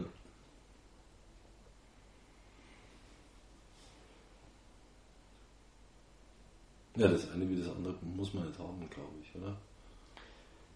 [6.95, 9.55] Ja, das eine wie das andere muss man nicht haben, glaube ich, oder?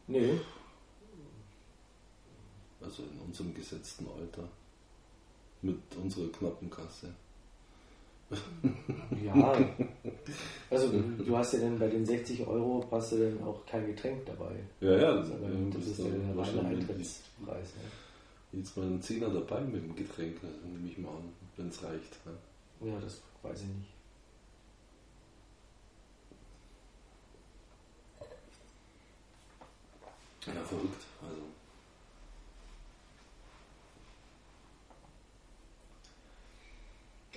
[0.08, 0.38] Nö,
[2.82, 4.48] Also in unserem gesetzten Alter.
[5.62, 7.14] Mit unserer knappen Kasse.
[9.24, 9.58] ja.
[10.70, 14.26] Also du hast ja dann bei den 60 Euro hast du dann auch kein Getränk
[14.26, 14.64] dabei.
[14.82, 17.76] Ja, ja, das, Sondern das ist der dann reine Eintrittspreis.
[17.76, 17.92] Ne?
[18.52, 21.84] jetzt mal ein Zehner dabei mit dem Getränk, also nehme ich mal an, wenn es
[21.84, 22.18] reicht.
[22.26, 22.88] Ja.
[22.88, 23.90] Ja, das weiß ich nicht.
[30.56, 31.04] Ja, verrückt.
[31.22, 31.42] Also.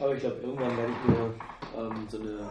[0.05, 1.35] Aber ich glaube, irgendwann werde ich mir
[1.79, 2.51] ähm, so eine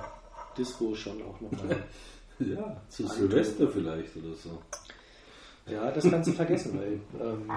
[0.57, 1.83] Disco schon auch nochmal.
[2.39, 4.59] Ja, zu Ein Silvester vielleicht oder so.
[5.67, 7.51] ja, das kannst du vergessen, weil ähm,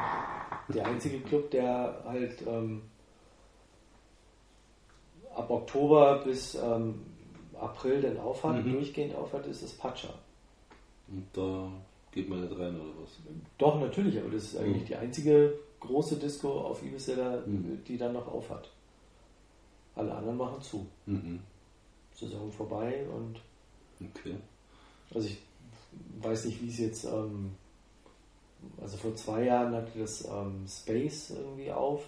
[0.69, 2.83] der einzige Club, der halt ähm,
[5.35, 7.01] ab Oktober bis ähm,
[7.59, 8.73] April dann aufhat, Mhm.
[8.73, 10.09] durchgehend aufhat, ist das Pacha.
[11.09, 11.71] Und da
[12.15, 13.11] geht man nicht rein oder was?
[13.59, 14.87] Doch, natürlich, aber das ist eigentlich Mhm.
[14.87, 17.81] die einzige große Disco auf Ibiza, Mhm.
[17.87, 18.71] die dann noch aufhat.
[19.97, 20.87] Alle anderen machen zu.
[21.07, 21.41] Mhm.
[22.15, 23.41] Saison vorbei und
[24.01, 24.35] Okay.
[25.15, 25.39] also ich
[26.21, 27.53] weiß nicht, wie es jetzt, ähm,
[28.81, 32.05] also vor zwei Jahren hatte das ähm, Space irgendwie auf.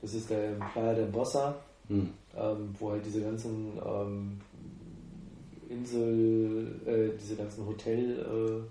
[0.00, 1.54] Das ist der Playa del Bossa,
[1.88, 2.10] Hm.
[2.36, 4.40] ähm, wo halt diese ganzen ähm,
[5.68, 8.66] Insel, äh, diese ganzen Hotelanlagen, äh,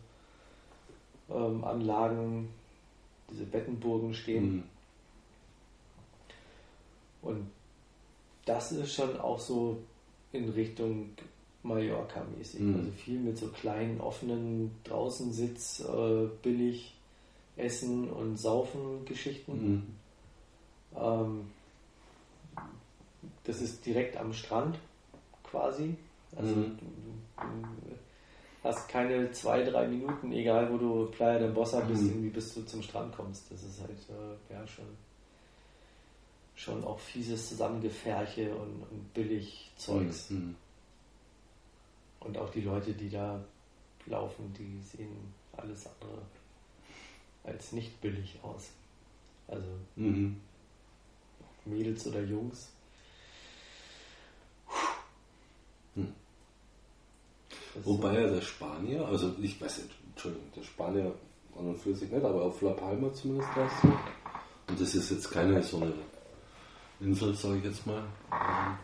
[1.32, 2.50] ähm, Anlagen,
[3.30, 4.44] diese Bettenburgen stehen.
[4.44, 4.64] Hm.
[7.22, 7.52] Und
[8.46, 9.78] das ist schon auch so
[10.32, 11.10] in Richtung
[11.64, 12.62] Mallorca-mäßig.
[12.62, 12.76] Mhm.
[12.76, 16.96] Also viel mit so kleinen, offenen Draußensitz, äh, billig
[17.58, 19.94] Essen und Saufen Geschichten.
[20.96, 21.02] Hm.
[21.02, 21.52] Ähm,
[23.44, 24.78] das ist direkt am Strand
[25.44, 25.96] quasi.
[26.36, 26.78] Also Mhm.
[26.78, 26.86] du,
[27.42, 27.96] du
[28.64, 32.10] hast keine zwei, drei Minuten, egal wo du Playa del Bossa bist, Mhm.
[32.10, 33.50] irgendwie bis du zum Strand kommst.
[33.52, 34.86] Das ist halt äh, ja schon,
[36.56, 40.30] schon auch fieses Zusammengefärche und, und billig Zeugs.
[40.30, 40.56] Hm.
[42.20, 43.42] Und auch die Leute, die da
[44.06, 46.22] laufen, die sehen alles andere
[47.46, 48.70] als nicht billig aus.
[49.48, 50.40] Also Mhm.
[51.66, 52.70] Mädels oder Jungs.
[55.96, 56.14] Hm.
[57.84, 61.14] Wobei ja der Spanier, also ich weiß nicht, Entschuldigung, der Spanier
[61.58, 63.88] an und für sich nicht, aber auf La Palma zumindest war es so.
[64.68, 65.94] Und das ist jetzt keine so eine
[67.00, 68.78] Insel, sage ich jetzt mal, ähm,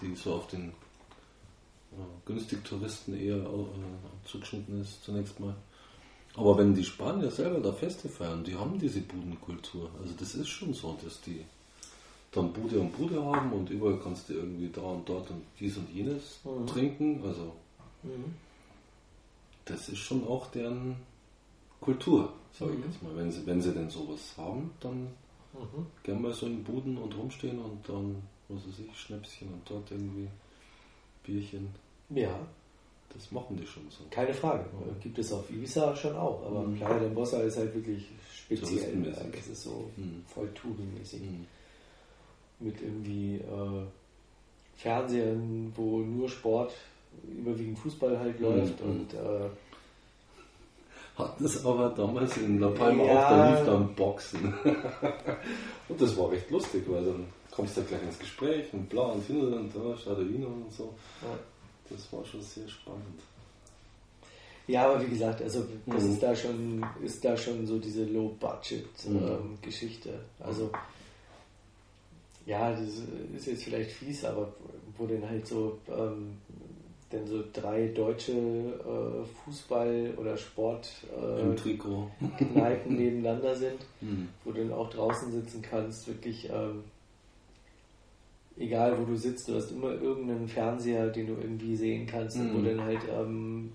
[0.00, 0.70] die so auf den
[1.92, 5.54] äh, günstig Touristen eher äh, zugeschnitten ist zunächst mal.
[6.36, 9.90] Aber wenn die Spanier selber da Feste feiern, die haben diese Budenkultur.
[10.00, 11.44] Also das ist schon so, dass die
[12.32, 15.76] dann Bude und Bude haben und überall kannst du irgendwie da und dort und dies
[15.76, 16.66] und jenes Mhm.
[16.66, 17.22] trinken.
[17.24, 17.52] Also.
[19.64, 20.96] Das ist schon auch deren
[21.80, 22.84] Kultur, sage ich Mhm.
[22.84, 23.16] jetzt mal.
[23.16, 25.08] Wenn sie, wenn sie denn sowas haben, dann
[25.52, 25.86] Mhm.
[26.02, 29.90] gern mal so in Buden und rumstehen und dann, was weiß ich, Schnäpschen und dort
[29.90, 30.28] irgendwie
[31.24, 31.68] Bierchen.
[32.10, 32.38] Ja,
[33.12, 34.04] Das machen die schon so.
[34.08, 34.64] keine Frage.
[35.02, 36.76] Gibt es auf Ibiza schon auch, aber Mhm.
[36.76, 39.02] Playa del Bossa ist halt wirklich speziell.
[39.02, 40.22] Das ist so Mhm.
[40.28, 41.20] voll Touri-mäßig.
[41.20, 41.44] Mhm.
[42.60, 43.86] Mit irgendwie äh,
[44.76, 46.72] Fernsehern, wo nur Sport,
[47.28, 48.46] überwiegend Fußball halt Mhm.
[48.46, 48.90] läuft Mhm.
[48.90, 49.48] und äh,
[51.16, 53.26] Hatten es aber damals in La Palma Ja.
[53.26, 54.54] auch, da lief dann Boxen.
[55.88, 59.26] und das war recht lustig, weil dann kommst du gleich ins Gespräch und bla und
[59.26, 60.94] hin und da, Stadolino und so.
[61.22, 61.38] ja.
[61.90, 63.20] Das war schon sehr spannend.
[64.68, 66.10] Ja, aber wie gesagt, also das Mhm.
[66.12, 68.14] ist da schon, ist da schon so diese Mhm.
[68.14, 70.20] Low-Budget-Geschichte.
[70.38, 70.70] also
[72.46, 72.80] ja, das
[73.36, 74.52] ist jetzt vielleicht fies, aber
[74.96, 76.38] wo denn halt so ähm,
[77.12, 82.10] denn so drei deutsche äh, Fußball- oder Sportkneipen Trikot.
[82.86, 84.28] nebeneinander sind, Mhm.
[84.44, 86.84] wo du dann auch draußen sitzen kannst, wirklich ähm,
[88.56, 92.52] egal wo du sitzt, du hast immer irgendeinen Fernseher, den du irgendwie sehen kannst, und
[92.54, 92.64] wo Mhm.
[92.64, 93.72] dann halt ähm,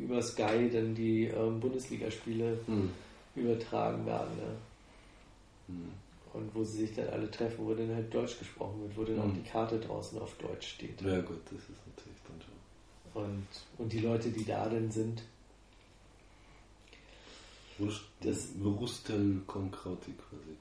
[0.00, 2.90] über Sky dann die ähm, Bundesligaspiele Mhm.
[3.34, 4.36] übertragen werden.
[4.36, 5.74] Ne?
[5.74, 5.90] Mhm.
[6.32, 9.18] Und wo sie sich dann alle treffen, wo dann halt Deutsch gesprochen wird, wo dann
[9.20, 9.34] auch Mhm.
[9.42, 11.00] die Karte draußen auf Deutsch steht.
[11.02, 12.09] Ja gut, das ist natürlich.
[13.14, 13.46] Und,
[13.78, 15.22] und die Leute, die da sind,
[18.20, 20.56] Das- Rustel Konkrauti quasi.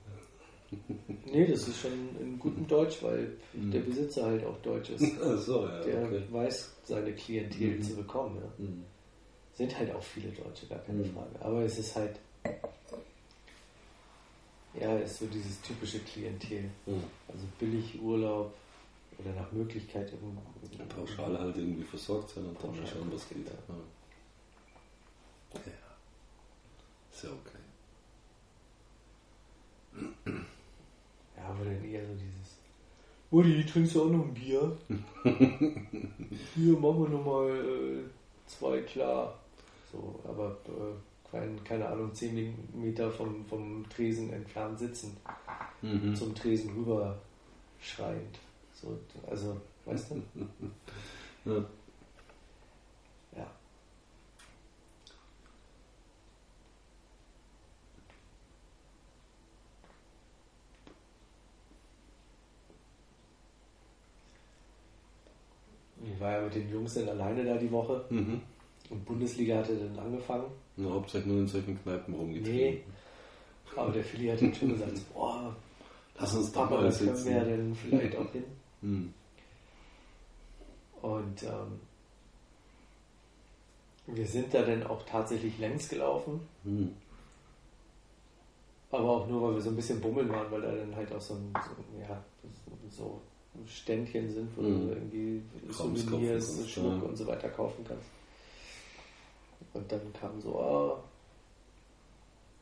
[1.25, 3.71] nee, das ist schon in gutem Deutsch, weil Mhm.
[3.71, 5.03] der Besitzer halt auch Deutsch ist.
[5.21, 6.23] Ach so, ja, Der okay.
[6.31, 7.81] weiß, seine Klientel Mhm.
[7.83, 8.37] zu bekommen.
[8.41, 8.63] Ja.
[8.65, 8.83] Mhm.
[9.55, 11.13] Sind halt auch viele Deutsche, gar keine Mhm.
[11.13, 11.41] Frage.
[11.41, 12.15] Aber es ist halt,
[14.79, 16.69] ja, ist so dieses typische Klientel.
[16.85, 17.03] Mhm.
[17.27, 18.53] Also billig Urlaub
[19.19, 20.41] oder nach Möglichkeit irgendwo.
[20.87, 23.47] Pauschal halt irgendwie versorgt sein und dann mal Pauschal schauen, was geht.
[23.47, 23.53] ja.
[25.53, 25.61] Ja.
[25.65, 25.71] ja.
[27.11, 27.57] Ist ja okay.
[31.37, 32.57] Ja, aber dann eher so dieses.
[33.31, 34.75] Mutti, trinkst du auch noch ein Bier?
[36.55, 38.03] Hier, machen wir nochmal äh,
[38.47, 39.37] zwei klar.
[39.91, 45.17] So, aber äh, kein, keine Ahnung, 10 Meter vom, vom Tresen entfernt sitzen,
[45.81, 46.13] Mhm.
[46.15, 47.17] zum Tresen rüber
[47.79, 48.39] schreiend.
[48.81, 48.97] So,
[49.29, 50.21] also, weißt du?
[51.45, 51.65] Ja.
[53.37, 53.47] Ja.
[66.03, 68.41] Ich war ja mit den Jungs dann alleine da die Woche Mhm.
[68.89, 70.45] und Bundesliga hatte dann angefangen.
[70.77, 72.57] Na, hauptsächlich nur in solchen Kneipen rumgetrieben.
[72.57, 72.83] Nee.
[73.75, 75.55] Aber der Philly hat dann schon gesagt, boah,
[76.17, 77.29] Lass uns da mal das können sitzen.
[77.29, 78.43] wir ja dann vielleicht auch hin.
[78.81, 79.13] Mhm.
[81.01, 81.79] Und ähm,
[84.07, 86.93] wir sind da dann auch tatsächlich längs gelaufen, Mhm.
[88.91, 91.21] aber auch nur, weil wir so ein bisschen bummeln waren, weil da dann halt auch
[91.21, 92.23] so ein, so, ja,
[92.89, 93.21] so
[93.67, 94.87] Ständchen sind, wo Mhm.
[94.87, 97.09] du irgendwie Krams Souvenirs, Schmuck ja.
[97.09, 98.07] und so weiter kaufen kannst.
[99.73, 101.03] Und dann kam so, ah,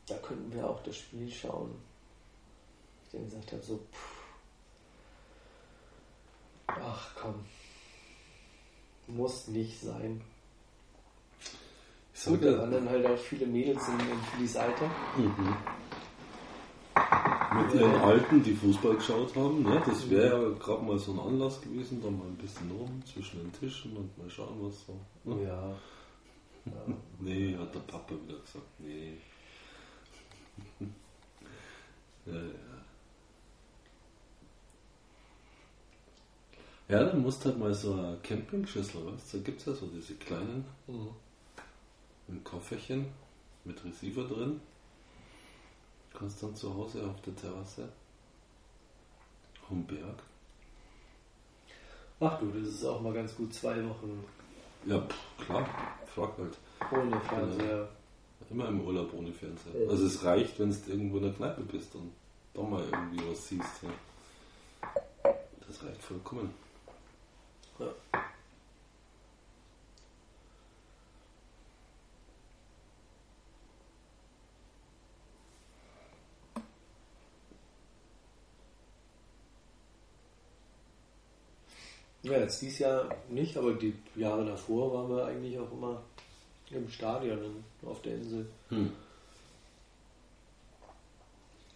[0.06, 1.70] da könnten wir auch das Spiel schauen.
[3.04, 4.17] Ich dann gesagt habe, so, pff,
[6.68, 7.34] ach komm,
[9.06, 10.20] muss nicht sein.
[12.26, 14.90] Gut, da waren dann halt auch viele Mädels in, in Philly's Alter.
[15.16, 15.56] Mhm.
[17.56, 19.82] Mit ihren Alten, die Fußball geschaut haben, ne?
[19.86, 23.40] das wäre ja gerade mal so ein Anlass gewesen, da mal ein bisschen rum zwischen
[23.40, 24.98] den Tischen und mal schauen, was so.
[25.24, 25.44] Ne?
[25.44, 25.68] Ja.
[26.66, 26.94] ja.
[27.20, 29.16] Nee, hat der Papa wieder gesagt, nee.
[32.26, 32.77] ja, ja.
[36.88, 39.12] Ja, dann musst du halt mal so eine Campingschüssel, du?
[39.32, 41.08] Da gibt es ja so diese kleinen Mhm.
[42.28, 43.06] ein Kofferchen
[43.64, 44.60] mit Receiver drin.
[46.14, 47.88] Kannst dann zu Hause auf der Terrasse
[49.70, 50.22] am Berg.
[52.20, 54.24] Ach du, das ist auch mal ganz gut zwei Wochen
[54.86, 55.68] Ja, pff, klar,
[56.14, 56.56] frag halt.
[56.90, 57.88] ohne Fernseher.
[58.50, 59.82] Immer im Urlaub ohne Fernseher.
[59.84, 59.90] Ja.
[59.90, 62.12] Also es reicht, wenn du irgendwo in der Kneipe bist und
[62.54, 63.82] da mal irgendwie was siehst.
[63.82, 65.34] Ja.
[65.66, 66.52] Das reicht vollkommen.
[67.78, 67.86] Ja.
[82.22, 86.02] Ja, jetzt dieses Jahr nicht, aber die Jahre davor waren wir eigentlich auch immer
[86.70, 88.46] im Stadion auf der Insel.
[88.68, 88.92] Hm.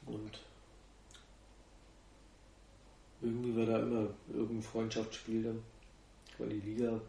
[0.06, 0.40] Und
[3.22, 5.71] irgendwie war da immer irgendein Freundschaftsspiel dann.
[6.42, 7.00] Weil die Liga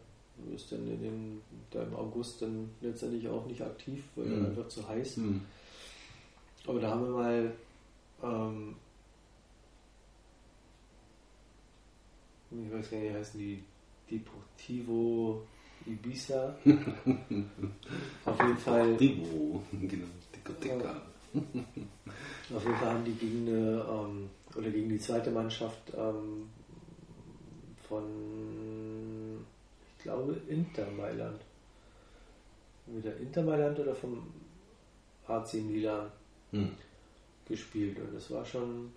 [0.54, 4.46] ist dann in den, da im August dann letztendlich auch nicht aktiv, weil Mhm.
[4.46, 5.16] einfach zu heiß.
[5.16, 5.40] Hm.
[6.66, 7.52] Aber da haben wir mal
[8.22, 8.76] ähm,
[12.50, 13.62] ich weiß gar nicht, wie heißen die
[14.10, 15.42] Deportivo
[15.86, 16.54] Ibiza.
[18.24, 21.02] auf jeden Fall Divo, genau, Diskotheka.
[22.54, 26.48] Auf jeden Fall haben die gegen eine, ähm, oder gegen die zweite Mannschaft ähm,
[27.88, 28.04] von,
[30.04, 31.40] glaube, Inter Mailand.
[32.86, 34.26] Wieder Inter Mailand oder vom
[35.26, 36.10] AC Milan
[36.52, 36.70] Hm.
[37.48, 38.92] gespielt und es war schon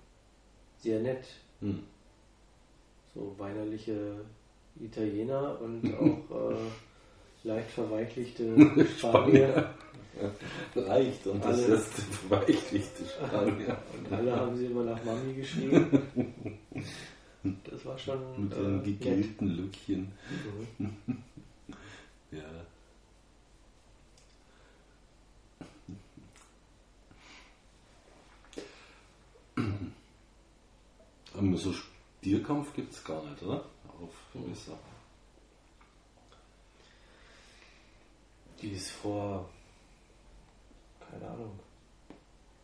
[0.77, 1.25] sehr nett.
[1.61, 1.79] Hm.
[3.15, 4.21] So weinerliche
[4.79, 5.81] Italiener und
[6.29, 9.73] auch äh, leicht verweichlichte Spanier.
[10.75, 13.77] Reicht und das Alle- letzte verweichlichte Spanier.
[13.97, 15.87] Und alle haben sie immer nach Mami geschrieben.
[17.69, 18.85] Das war schon Mit äh, ihren nett.
[18.85, 20.11] gegelten Lückchen.
[20.77, 20.95] Mhm.
[22.29, 22.43] Ja.
[31.33, 33.63] Aber so Stierkampf gibt es gar nicht, oder?
[34.01, 34.77] Auf Gewässer.
[38.61, 39.47] Die ist vor,
[41.11, 41.59] keine Ahnung,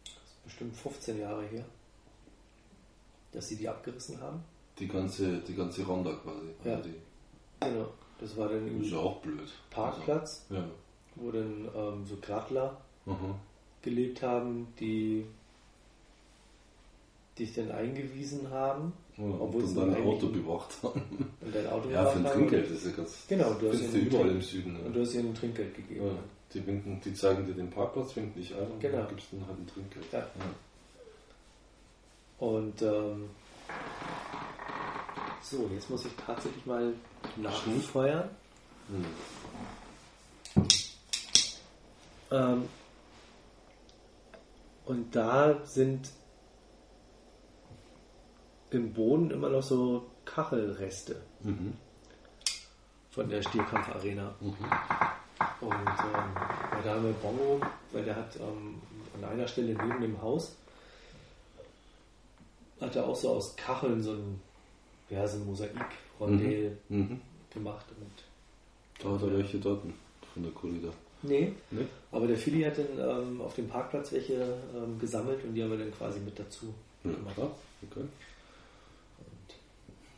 [0.04, 1.66] das ist bestimmt 15 Jahre her,
[3.32, 4.44] dass sie die abgerissen haben.
[4.80, 6.48] Die ganze, die ganze Ronda quasi.
[6.64, 6.76] Ja.
[6.76, 6.90] Also
[7.60, 7.88] Genau.
[8.20, 9.50] Das war dann ist ja auch blöd.
[9.70, 10.68] Parkplatz, Also, ja.
[11.16, 13.36] wo dann ähm, so Gradler Aha.
[13.82, 15.26] gelebt haben, die
[17.38, 21.02] dich dann eingewiesen haben Ja, Obwohl und sie dann dein Auto bewacht haben.
[21.42, 22.26] und dein Auto Ja, für ein.
[22.26, 23.26] Trinkgeld, das ist ja ganz.
[23.28, 24.76] Genau, du hast du überall im Süden.
[24.78, 24.90] Und Ja.
[24.92, 26.06] du hast ihnen ein Trinkgeld gegeben.
[26.06, 26.12] Ja.
[26.54, 28.98] Die, winken, die zeigen dir den Parkplatz, winken dich ein und Genau.
[29.00, 30.06] dann gibst du dann halt ein Trinkgeld.
[30.14, 30.28] Ja.
[32.38, 33.30] Und ähm,
[35.44, 36.94] so, jetzt muss ich tatsächlich mal
[37.38, 38.30] nachfeuern.
[38.90, 39.06] Hm.
[42.32, 42.70] Ähm,
[44.86, 46.10] und da sind
[48.72, 51.74] im Boden immer noch so Kachelreste Mhm.
[53.12, 54.34] von der Stierkampfarena.
[54.40, 54.56] Mhm.
[55.62, 56.36] Und ähm,
[56.84, 58.82] da haben wir Bongo, weil der hat ähm,
[59.16, 60.56] an einer Stelle neben dem Haus
[62.82, 64.42] hat er auch so aus Kacheln so ein,
[65.14, 67.22] ja, so ein Mosaik-Rondell Mhm.
[67.54, 67.86] gemacht.
[68.00, 68.24] Und,
[69.04, 69.84] Da hat er welche dort
[70.34, 70.90] von der Corrida.
[71.22, 71.88] nee, Ne?
[72.12, 74.34] aber der Philly hat dann ähm, auf dem Parkplatz welche
[74.76, 77.36] ähm, gesammelt und die haben wir dann quasi mit dazu Ja, gemacht.
[77.36, 77.52] klar.
[77.90, 78.06] Okay.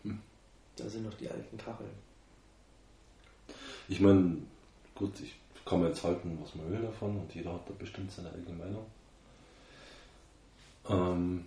[0.04, 0.20] Und
[0.76, 1.90] da sind noch die alten Kacheln.
[3.88, 4.38] Ich meine,
[4.96, 5.36] gut, ich
[5.66, 8.56] kann mir jetzt halten, was man will davon und jeder hat da bestimmt seine eigene
[8.58, 8.86] Meinung.
[10.90, 11.46] Ähm,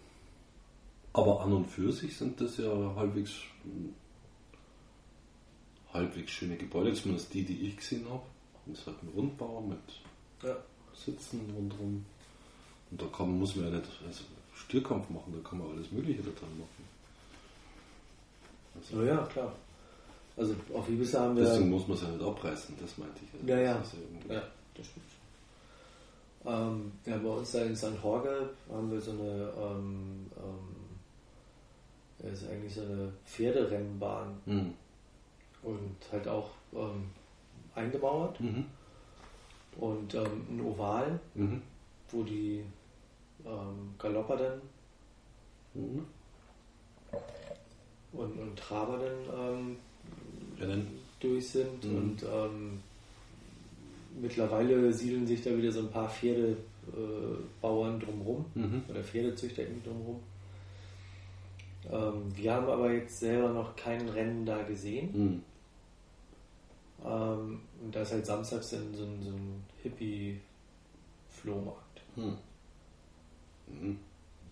[1.13, 3.33] aber an und für sich sind das ja halbwegs,
[5.93, 8.23] halbwegs schöne Gebäude, zumindest die, die ich gesehen habe.
[8.73, 9.79] Es hat einen Rundbau mit
[10.43, 10.57] Ja.
[10.95, 12.05] Sitzen rundherum.
[12.91, 16.23] Und da kann, muss man ja nicht also Stierkampf machen, da kann man alles Mögliche
[16.23, 16.85] da dran machen.
[18.75, 19.53] Also, Oh ja, klar.
[20.37, 21.45] Also auf Ibiza haben wir.
[21.45, 23.35] Deswegen muss man es ja nicht abreißen, das meinte ich.
[23.41, 23.79] Also Ja, ja.
[23.79, 24.43] das ist irgendwie- Ja,
[24.75, 25.07] das stimmt.
[26.45, 30.78] Ähm, ja, bei uns da in San Jorge haben wir so eine, ähm, ähm, ja,
[32.25, 34.75] ist eigentlich so eine Pferderennbahn Mhm.
[35.63, 37.05] und halt auch ähm,
[37.75, 38.65] eingemauert Mhm.
[39.79, 41.63] und ähm, ein Oval, Mhm.
[42.11, 42.65] wo die
[43.45, 44.61] ähm, Galopper dann
[45.75, 46.05] Mhm.
[48.13, 49.77] und, und Traber dann ähm,
[50.59, 50.99] Rennen.
[51.21, 51.97] durch sind Mhm.
[51.97, 52.81] und ähm,
[54.21, 56.57] mittlerweile siedeln sich da wieder so ein paar Pferdebauern
[57.61, 58.83] Bauern drumherum Mhm.
[58.89, 60.21] oder Pferdezüchter irgendwie drumherum.
[61.91, 65.11] Ähm, wir haben aber jetzt selber noch kein Rennen da gesehen.
[65.13, 65.43] Mhm.
[67.05, 72.01] Ähm, und da ist halt samstags dann so ein, so ein Hippie-Flohmarkt.
[72.17, 72.37] Mhm.
[73.69, 73.99] Mhm.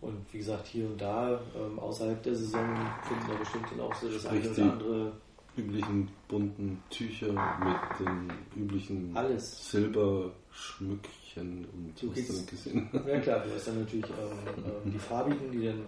[0.01, 2.65] Und wie gesagt, hier und da, ähm, außerhalb der Saison,
[3.09, 5.13] finden wir bestimmt dann auch so das eine Sprich, oder die- andere.
[5.59, 8.31] Üblichen bunten Tücher mit den
[8.63, 9.71] üblichen Alles.
[9.71, 12.91] Silberschmückchen und Du hast nicht gesehen?
[13.07, 15.87] Ja klar, du hast dann natürlich ähm, ähm, die farbigen, die dann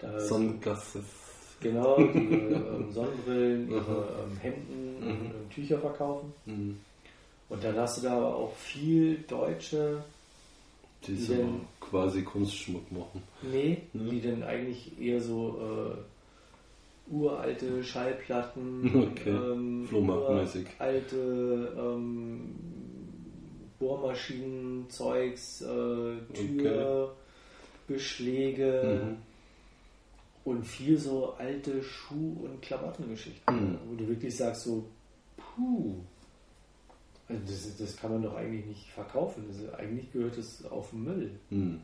[0.00, 1.04] da Sonnenglasses.
[1.60, 4.32] genau die ähm, Sonnenbrillen, ihre Mhm.
[4.32, 5.10] ähm, Hemden Mhm.
[5.10, 6.32] und, und Tücher verkaufen.
[6.46, 6.78] Mhm.
[7.48, 10.02] Und dann hast du da aber auch viel Deutsche,
[11.06, 13.22] Die Die so denn- quasi Kunstschmuck machen.
[13.42, 14.10] nee, Mhm.
[14.10, 19.30] die dann eigentlich eher so äh, uralte Schallplatten, Okay.
[19.30, 20.66] ähm, Flohmarktmäßig.
[20.78, 22.50] alte ähm,
[23.78, 27.14] Bohrmaschinen, Zeugs, äh, Tür,
[27.86, 29.16] Beschläge Mhm.
[30.50, 33.78] Und viel so alte Schuh- und Klamottengeschichten, Mhm.
[33.88, 34.84] wo du wirklich sagst so,
[35.36, 35.94] puh,
[37.28, 39.48] also das, das kann man doch eigentlich nicht verkaufen.
[39.50, 41.30] Ist- eigentlich gehört es auf den Müll.
[41.50, 41.80] Mhm.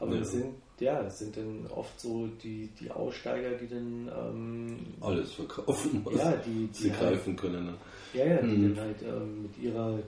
[0.00, 0.20] Aber Ja.
[0.20, 5.32] das sind, ja, das sind dann oft so die, die Aussteiger, die dann, ähm, Alles
[5.32, 7.66] verkaufen, was ja, die, sie die halt, greifen können.
[7.66, 7.74] Ne?
[8.14, 8.74] ja, ja, die Mhm.
[8.76, 9.98] dann halt ähm, mit ihrer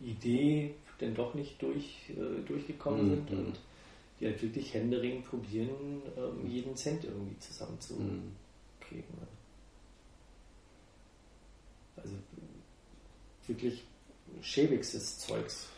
[0.00, 3.10] Idee dann doch nicht durch, äh, durchgekommen Mhm.
[3.10, 3.60] sind und
[4.20, 8.24] die halt wirklich händeringend probieren, ähm, jeden Cent irgendwie zusammenzukriegen.
[8.90, 9.26] Mhm.
[11.96, 12.14] Also
[13.46, 13.84] wirklich
[14.40, 15.68] schäbigstes Zeugs.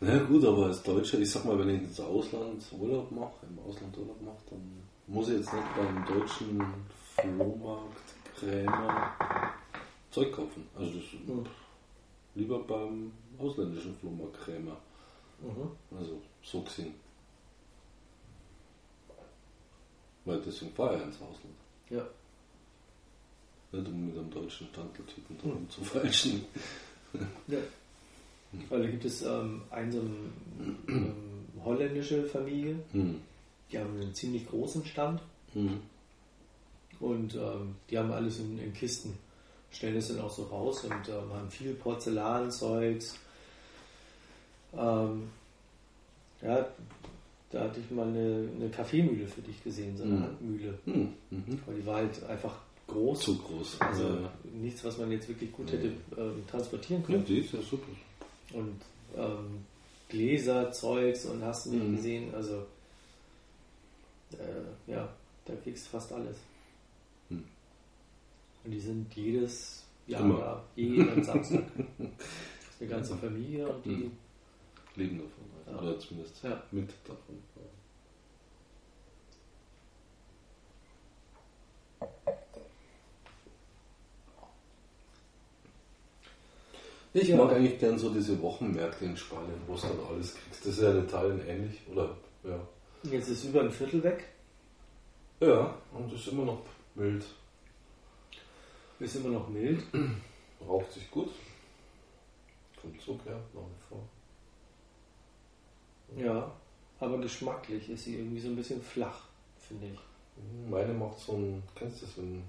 [0.00, 3.58] Ja gut, aber als Deutscher, ich sag mal, wenn ich ins Ausland Urlaub mache, im
[3.60, 6.60] Ausland Urlaub mache, dann muss ich jetzt nicht beim deutschen
[7.14, 9.12] Flohmarkt, Krämer
[10.10, 10.66] Zeug kaufen.
[10.76, 11.46] Also das, Mhm.
[12.34, 14.76] lieber beim ausländischen Flohmarkt Krämer.
[15.40, 15.96] Mhm.
[15.96, 16.94] Also so gesehen.
[20.24, 21.54] Weil deswegen fahre ich ins Ausland.
[21.90, 22.04] Ja.
[23.72, 26.44] Nicht um mit einem deutschen Standeltypen drum zu falschen.
[27.48, 27.58] Ja.
[28.68, 29.96] Weil da gibt es ähm, eine,
[30.88, 31.14] ähm,
[31.64, 33.20] holländische Familie, Hm.
[33.70, 35.20] die haben einen ziemlich großen Stand
[35.54, 35.80] Hm.
[37.00, 39.16] und ähm, die haben alles in, in Kisten,
[39.70, 43.16] stellen es dann auch so raus und ähm, haben viel Porzellanzeugs.
[44.74, 45.30] Ähm,
[46.42, 46.66] ja,
[47.52, 50.22] da hatte ich mal eine, eine Kaffeemühle für dich gesehen, so eine Mhm.
[50.22, 50.78] Handmühle.
[50.86, 51.12] Hm.
[51.30, 51.60] Mhm.
[51.66, 52.56] Weil die war halt einfach
[52.88, 53.20] groß.
[53.20, 53.80] Zu groß.
[53.80, 54.32] Also Ja.
[54.52, 57.24] nichts, was man jetzt wirklich gut hätte ähm, transportieren Ja, können.
[57.24, 57.86] die ist ja super.
[58.54, 58.80] und
[59.16, 59.64] ähm,
[60.08, 61.96] Gläser, Zeugs und hast du nicht Mhm.
[61.96, 62.34] gesehen.
[62.34, 62.66] Also
[64.32, 65.08] äh, ja,
[65.44, 66.36] da kriegst du fast alles.
[67.30, 67.44] Mhm.
[68.64, 70.38] Und die sind jedes Jahr Immer.
[70.38, 71.62] da, jeden Samstag.
[72.80, 73.16] Die ganze Ja.
[73.18, 73.90] Familie und die.
[73.90, 74.10] Mhm.
[74.96, 75.44] leben davon.
[75.72, 75.78] Ja.
[75.80, 76.62] Oder zumindest Ja.
[76.70, 77.42] mit davon.
[87.14, 87.36] Ich Ja.
[87.36, 90.60] mag eigentlich gern so diese Wochenmärkte in Spanien, wo es dann alles kriegst.
[90.66, 92.16] Das ist ja in Italien ähnlich, oder?
[92.44, 92.58] Ja.
[93.02, 94.24] Jetzt ist über ein Viertel weg.
[95.40, 96.62] Ja, und ist immer noch
[96.94, 97.24] mild.
[98.98, 99.82] Ist immer noch mild.
[100.66, 101.30] Raucht sich gut.
[102.80, 104.00] Vom Zug her, nach wie vor.
[106.16, 106.50] Ja.
[107.00, 109.24] Aber geschmacklich ist sie irgendwie so ein bisschen flach,
[109.58, 109.98] finde ich.
[110.70, 112.42] Meine macht so ein, kennst du das, wenn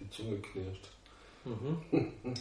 [0.00, 0.88] die Zunge knirscht?
[1.44, 1.78] Mhm.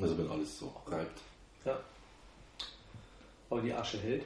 [0.00, 1.20] Also wenn alles so reibt.
[1.64, 1.78] Ja.
[3.48, 4.24] Aber die Asche hält.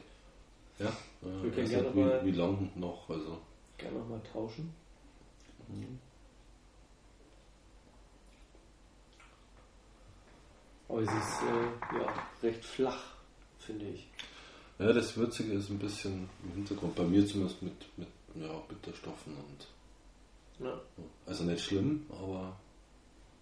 [0.78, 3.39] Ja, Wir äh, können weiß gerne nicht, mal- wie, wie lang noch, also.
[3.76, 4.74] Gerne nochmal tauschen.
[10.91, 12.12] Aber sie ist äh, ja,
[12.43, 13.01] recht flach,
[13.61, 14.09] finde ich.
[14.80, 19.34] Ja, das Würzige ist ein bisschen im Hintergrund, bei mir zumindest mit, mit ja, Bitterstoffen
[19.36, 20.80] und Ja.
[21.26, 22.57] also nicht schlimm, aber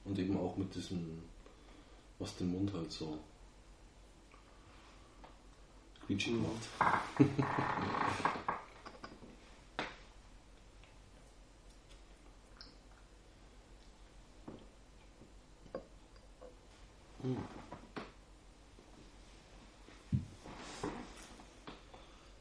[0.04, 1.22] und eben auch mit diesem,
[2.18, 3.18] was den Mund halt so
[6.06, 7.28] quietschig macht.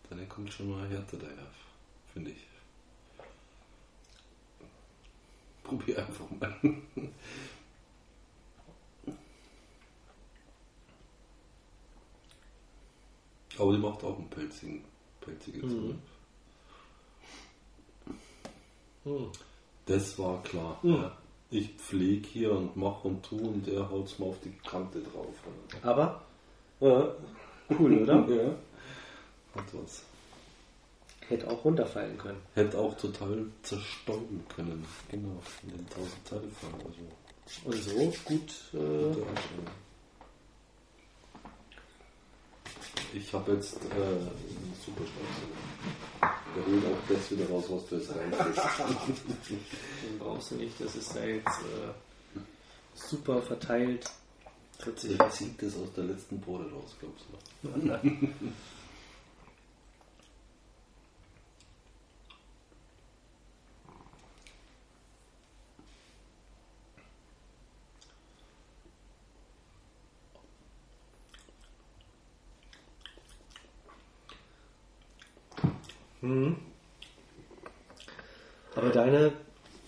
[0.09, 1.47] Deine kommt schon mal härter daher,
[2.13, 2.45] finde ich.
[5.63, 6.55] Probier einfach mal.
[13.57, 14.85] Aber die macht auch einen pelzigen,
[15.19, 15.95] pelzige Zunge.
[19.03, 19.31] Hm.
[19.85, 20.77] Das war klar.
[20.83, 20.93] Mhm.
[20.93, 21.17] Ja.
[21.49, 25.33] Ich pflege hier und mache und tu und er haut's mal auf die Kante drauf.
[25.81, 26.21] Aber
[26.81, 27.15] Ja,
[27.79, 28.15] cool, oder?
[28.29, 28.49] ja.
[29.55, 30.03] Hat was.
[31.27, 32.41] Hätte auch runterfallen können.
[32.53, 34.85] Hätte auch total zerstäuben können.
[35.09, 36.75] Genau, in den tausend Teile fallen.
[36.85, 38.51] Also, Und so gut.
[38.73, 39.67] Äh, gute Einstellung.
[43.13, 46.37] Ich habe jetzt äh, einen super Staubsauger.
[46.55, 48.61] Der holt auch das wieder raus, was du jetzt reinfällst.
[49.49, 50.79] den brauchst du nicht.
[50.79, 52.39] Das ist da jetzt äh,
[52.93, 54.09] super verteilt.
[54.85, 54.95] Der
[55.31, 57.25] zieht das aus der letzten Pore raus, glaubst
[57.63, 57.99] du?
[76.27, 76.55] Mhm.
[78.75, 79.33] Aber deine,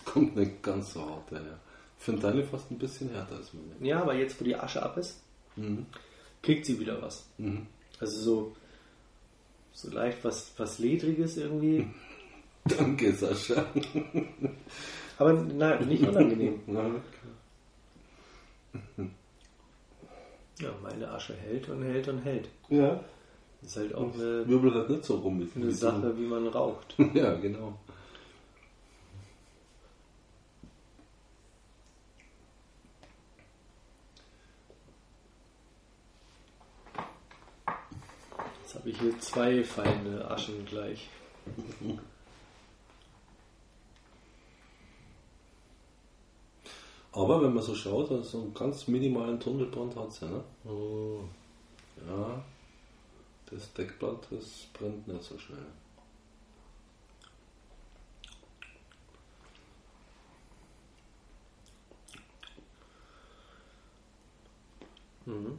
[0.04, 1.58] Kommt nicht ganz so hart daher.
[1.98, 3.86] Ich finde deine fast ein bisschen härter als meine.
[3.86, 5.20] ja, aber jetzt, wo die Asche ab ist,
[5.56, 5.86] Mhm.
[6.42, 7.26] kriegt sie wieder was.
[7.38, 7.66] Mhm.
[8.00, 8.56] Also so,
[9.72, 11.86] so leicht was, was Ledriges irgendwie.
[12.64, 13.66] Danke, Sascha.
[15.18, 16.60] Aber nein, nicht unangenehm.
[16.66, 16.90] Ja,
[20.60, 22.48] Ja, meine Asche hält und hält und hält.
[22.68, 23.02] ja.
[23.60, 26.46] Das ist halt auch eine, Wirbel hat nicht so rum mit eine Sache, wie man
[26.48, 26.94] raucht.
[27.14, 27.74] Ja, genau.
[38.62, 41.08] Jetzt habe ich hier zwei fallende Aschen gleich.
[47.12, 50.44] Aber wenn man so schaut, also so einen ganz minimalen Tunnelbrand hat es ja, ne?
[50.64, 51.20] Oh.
[52.06, 52.42] Ja.
[53.50, 55.66] Das Deckblatt, das brennt nicht so schnell.
[65.26, 65.58] Mhm.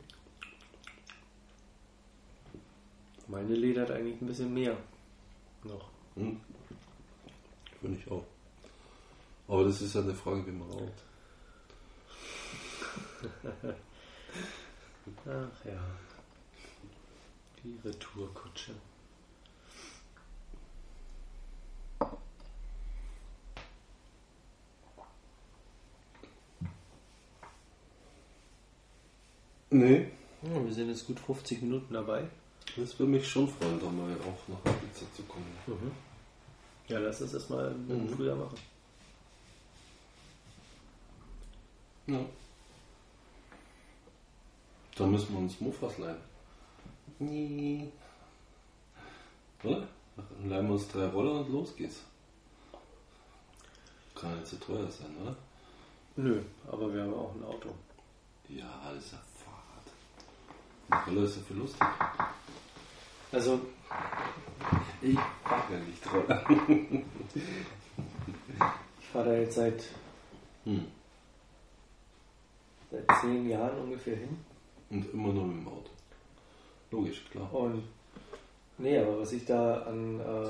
[3.28, 4.78] Meine ledert eigentlich ein bisschen mehr.
[5.64, 5.90] Noch.
[6.16, 6.40] Hm.
[7.80, 8.26] Finde ich auch.
[9.48, 11.04] Aber das ist ja eine Frage, wie man raucht.
[15.26, 15.82] Ach ja.
[17.64, 18.74] Die Retourkutsche.
[29.70, 30.08] Nee.
[30.42, 32.28] Ja, wir sind jetzt gut 50 Minuten dabei.
[32.76, 35.46] Das würde mich schon freuen, da mal auch nach der Pizza zu kommen.
[36.88, 38.10] Ja, lass uns das mal im Mhm.
[38.10, 38.58] Frühjahr machen.
[42.08, 42.20] Ja.
[44.98, 46.31] Da müssen wir uns Mofas leihen.
[47.20, 47.90] Nee.
[49.64, 49.88] Oder?
[50.16, 52.02] Dann leihen wir uns drei Roller und los geht's.
[54.16, 55.36] kann nicht so teuer sein, oder?
[56.16, 57.70] Nö, aber wir haben auch ein Auto.
[58.50, 61.08] Ja, ist ein Fahrrad.
[61.08, 61.82] Roller ist ja viel lustig.
[63.32, 63.62] Also,
[65.02, 66.44] Ich fahre ja nicht Roller.
[69.00, 69.84] ich fahre da jetzt seit,
[70.66, 70.86] Hm.
[72.92, 74.38] seit zehn Jahren ungefähr hin.
[74.90, 75.90] Und immer nur mit dem Auto.
[76.92, 77.54] Logisch, klar.
[77.54, 77.84] Und
[78.78, 80.50] nee, aber was ich da an äh,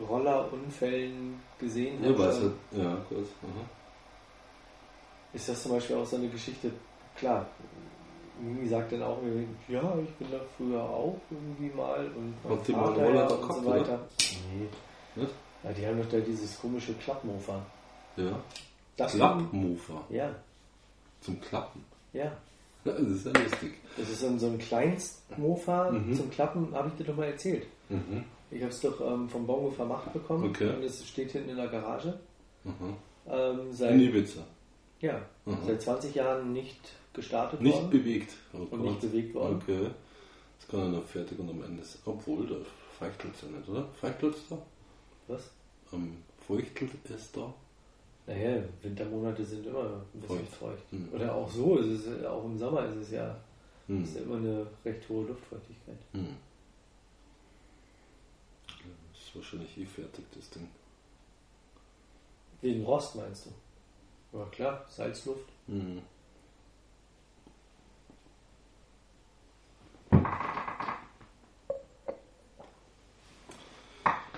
[0.00, 2.52] Rollerunfällen gesehen Ja, habe, weiß halt.
[2.72, 3.18] Ja, gut.
[3.42, 3.64] Aha.
[5.32, 6.70] ist das zum Beispiel auch so eine Geschichte.
[7.16, 7.46] Klar,
[8.40, 9.18] Mimi sagt dann auch
[9.68, 13.26] ja, ich bin da früher auch irgendwie mal und mein mal einen Vater Roller ja
[13.28, 13.80] und gehabt, so oder?
[13.80, 14.00] weiter.
[14.52, 14.68] Nee.
[15.22, 15.32] Nicht?
[15.64, 17.60] Ja, die haben doch da dieses komische Klappmofa.
[18.16, 18.38] Ja.
[18.96, 20.04] Das Klappmofa.
[20.10, 20.30] Ja,
[21.20, 21.84] Zum Klappen.
[22.12, 22.30] ja.
[22.84, 23.74] Das ist ja lustig.
[23.96, 26.14] Das ist so ein, so ein Kleinstmofa Mhm.
[26.14, 27.66] zum Klappen, habe ich dir doch mal erzählt.
[27.88, 28.24] Mhm.
[28.50, 30.68] Ich habe es doch ähm, vom Bongo vermacht bekommen Okay.
[30.74, 32.18] und es steht hinten in der Garage.
[32.64, 32.94] Mhm.
[33.28, 34.40] Ähm, seit, In Ibiza.
[35.00, 35.58] ja, Mhm.
[35.66, 36.80] seit 20 Jahren nicht
[37.12, 38.32] gestartet Nicht worden bewegt.
[38.54, 39.60] Oh und nicht bewegt worden.
[39.62, 39.90] Okay.
[40.58, 41.98] Jetzt kann er noch fertig und am Ende ist.
[42.06, 42.56] Obwohl, da
[42.98, 43.88] feuchtelt es ja nicht, oder?
[44.00, 44.58] Feuchtelt es da?
[45.26, 45.50] Was?
[45.92, 46.16] Ähm,
[46.46, 47.52] feuchtelt es da?
[48.28, 50.52] Naja, Wintermonate sind immer ein bisschen Feucht.
[50.54, 50.92] feucht.
[50.92, 51.08] Mhm.
[51.14, 53.34] Oder auch so, ist es, auch im Sommer ist es ja,
[53.86, 54.04] Hm.
[54.04, 55.96] ist immer eine recht hohe Luftfeuchtigkeit.
[56.12, 56.26] Hm.
[58.68, 60.68] Ja, Das ist wahrscheinlich eh fertig, das Ding.
[62.60, 64.38] Wegen Rost meinst du?
[64.38, 65.48] Ja klar, Salzluft.
[65.68, 66.02] Hm.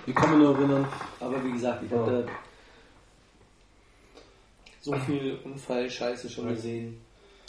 [0.05, 0.87] Ich kann mich noch erinnern,
[1.19, 1.97] Aber wie gesagt, ich Ja.
[1.97, 2.31] habe da
[4.81, 6.51] so viel Unfallscheiße schon Ja.
[6.53, 7.01] gesehen,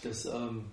[0.04, 0.66] dass ähm,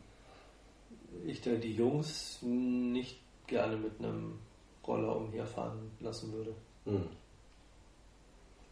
[1.26, 4.38] ich da die Jungs nicht gerne mit einem
[4.86, 6.54] Roller umherfahren lassen würde.
[6.86, 7.08] hm.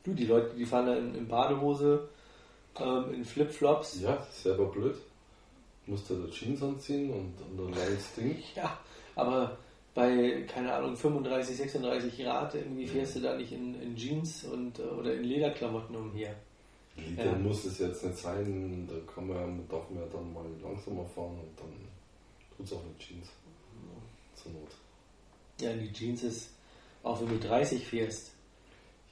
[0.04, 2.08] Du, die Leute, die fahren da in, in Badehose,
[2.80, 4.00] ähm, in Flipflops.
[4.02, 4.96] ja, selber blöd.
[5.86, 8.42] Musste da Jeans anziehen und, und ein langes Ding.
[8.56, 8.80] Ja,
[9.16, 9.58] aber
[9.94, 14.80] bei, keine Ahnung, 35, 36 Grad irgendwie fährst du da nicht in, in Jeans und,
[14.80, 16.36] äh, oder in Lederklamotten umher.
[16.98, 17.34] Lieder Ja.
[17.38, 21.38] muss es jetzt nicht sein, da kann man, darf man ja dann mal langsamer fahren
[21.40, 21.72] und dann
[22.56, 23.28] tut es auch mit Jeans.
[24.36, 24.70] Zur Not.
[25.62, 26.50] Ja, die Jeans ist,
[27.04, 28.32] auch wenn du 30 fährst,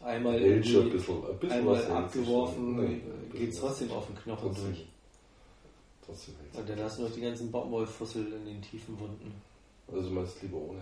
[0.02, 2.76] einmal ein bisschen, ein bisschen einmal abgeworfen.
[2.76, 4.66] Nee, ein geht trotzdem auf den Knochen Trotzdem.
[4.66, 4.86] durch.
[6.06, 9.34] Trotzdem Und dann hast du noch die ganzen Baumwollfussel in den tiefen Wunden.
[9.92, 10.82] Also meinst lieber ohne.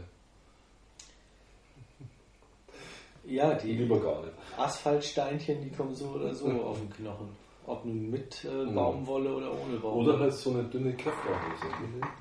[3.25, 4.33] Ja, die Lieber gar nicht.
[4.57, 7.29] Asphaltsteinchen, die kommen so oder so auf den Knochen.
[7.65, 8.75] Ob nun mit äh, Mhm.
[8.75, 10.09] Baumwolle oder ohne Baumwolle.
[10.11, 11.65] Oder halt so eine dünne Kevlarhose.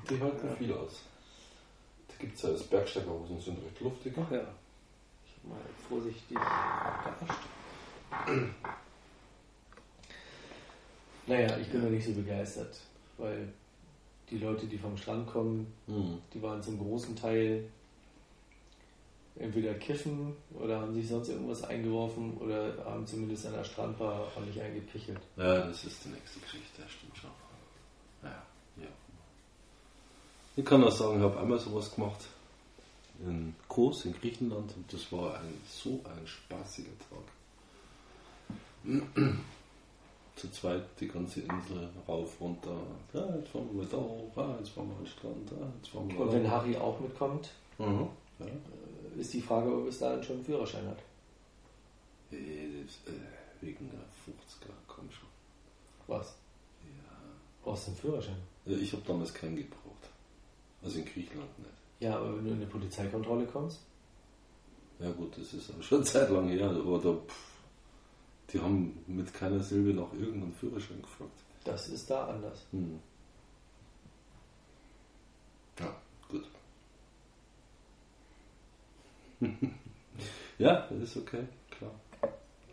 [0.09, 0.55] Die halten Ja.
[0.55, 1.03] viel aus.
[2.07, 4.13] Da gibt es ja als Bergsteigerhosen, sind recht luftig.
[4.17, 4.47] Ach ja.
[5.25, 7.41] Ich hab mal vorsichtig abgeascht.
[11.27, 12.79] Naja, ich bin noch nicht so begeistert,
[13.17, 13.49] weil
[14.29, 16.17] die Leute, die vom Strand kommen, Hm.
[16.33, 17.65] die waren zum großen Teil
[19.35, 24.61] entweder kiffen oder haben sich sonst irgendwas eingeworfen oder haben zumindest an der Strandbar ordentlich
[24.61, 25.19] eingepichelt.
[25.37, 27.29] Ja, das ist die nächste Geschichte, das stimmt schon.
[28.23, 28.43] Ja,
[28.77, 28.87] ja.
[30.55, 32.21] Ich kann auch sagen, ich habe einmal sowas gemacht
[33.25, 37.23] in Kos in Griechenland und das war ein, so ein spaßiger Tag.
[40.35, 42.75] Zu zweit die ganze Insel rauf, runter.
[43.13, 45.89] Ja, jetzt fahren wir da hoch, ah, jetzt fahren wir an den Strand, ah, jetzt
[45.89, 46.49] fahren wir Und wenn.
[46.49, 48.07] Harry auch mitkommt, Mhm.
[48.39, 48.45] Ja.
[49.15, 50.99] Äh, ist die Frage, ob bis dahin schon einen Führerschein hat.
[52.31, 52.85] Äh, äh,
[53.61, 55.29] wegen der 50er, komm schon.
[56.07, 56.35] Was?
[56.83, 57.13] Ja.
[57.63, 58.37] Brauchst du einen Führerschein?
[58.65, 60.09] Ja, Ich habe damals keinen gebraucht.
[60.83, 61.71] Also in Griechenland nicht.
[61.99, 63.79] Ja, aber wenn du in eine Polizeikontrolle kommst?
[64.99, 67.53] Ja gut, das ist auch schon Zeit lang her, aber da, pff,
[68.51, 71.31] die haben mit keiner Silbe nach irgendeinem Führerschein gefragt.
[71.63, 72.65] Das ist da anders.
[72.71, 72.99] Hm.
[75.79, 75.95] Ja,
[76.29, 76.45] gut.
[80.57, 81.91] ja, das ist okay, klar.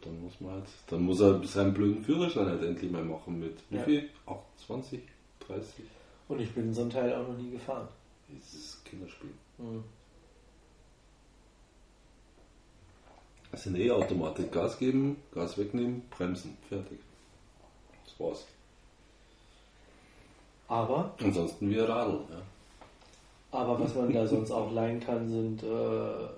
[0.02, 3.58] Dann muss man halt, dann muss er seinen blöden Führerschein halt endlich mal machen mit
[3.68, 3.82] wie Ja.
[3.82, 4.08] viel?
[4.26, 5.00] 28,
[5.46, 5.84] 30?
[6.28, 7.88] Und ich bin so ein Teil auch noch nie gefahren.
[8.28, 9.30] Dieses Kinderspiel.
[9.58, 9.82] Hm.
[13.50, 14.52] Das sind eh Automatik.
[14.52, 16.98] Gas geben, Gas wegnehmen, bremsen, fertig.
[18.04, 18.46] Das war's.
[20.68, 22.20] Aber, Ansonsten wie ein Radl.
[22.30, 22.42] Ja.
[23.58, 26.28] aber was man da sonst auch leihen kann, sind äh,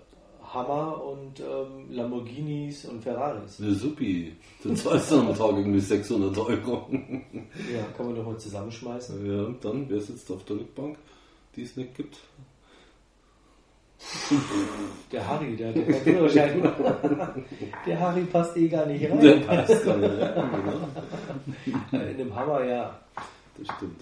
[0.53, 3.59] Hammer und ähm, Lamborghinis und Ferraris.
[3.59, 4.37] Ja, supi.
[4.63, 6.89] Du zahlst dann am Tag irgendwie 600 Euro.
[6.91, 9.27] Ja, kann man doch mal zusammenschmeißen.
[9.27, 10.99] ja, und dann, wer sitzt auf der Rückbank,
[11.57, 12.19] die es nicht gibt?
[15.13, 16.73] Der Harry, der ja keinen Führerschein.
[17.87, 19.21] Der Harry passt eh gar nicht rein.
[19.21, 20.51] Der passt gar nicht rein,
[21.91, 22.03] genau.
[22.05, 22.99] In dem Hammer, ja.
[23.57, 24.01] Das stimmt.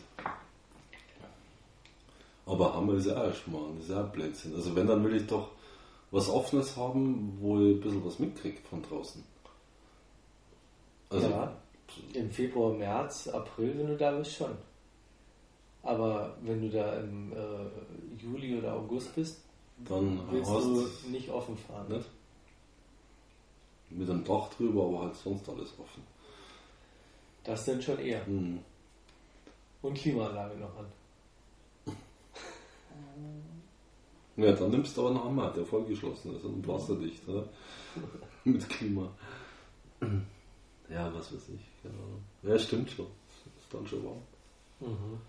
[2.47, 4.55] Aber Hammer ist ja auch ein Schmarrn, ist ja auch Blödsinn.
[4.57, 5.51] Also wenn, dann will ich doch
[6.11, 9.23] was Offenes haben, wo ich ein bisschen was mitkriege von draußen.
[11.11, 11.57] Also, ja,
[12.15, 14.57] im Februar, März, April, wenn du da bist, schon.
[15.83, 19.41] Aber wenn du da im äh, Juli oder August bist,
[19.89, 21.89] dann willst du nicht offen fahren.
[21.89, 22.07] nicht
[23.91, 26.03] mit einem Dach drüber, aber halt sonst alles offen.
[27.45, 28.25] Das dann schon eher.
[28.27, 28.61] Hm.
[29.83, 30.87] Und Klimaanlage noch an.
[34.43, 37.49] Ja, dann nimmst du aber einen Hammer, der vollgeschlossen ist und wasserdicht, oder?
[38.45, 39.11] Mit Klima.
[40.89, 42.19] Ja, was weiß ich, genau.
[42.43, 43.07] Ja, stimmt schon.
[43.59, 44.23] Ist dann schon warm.
[44.81, 45.21] Mhm.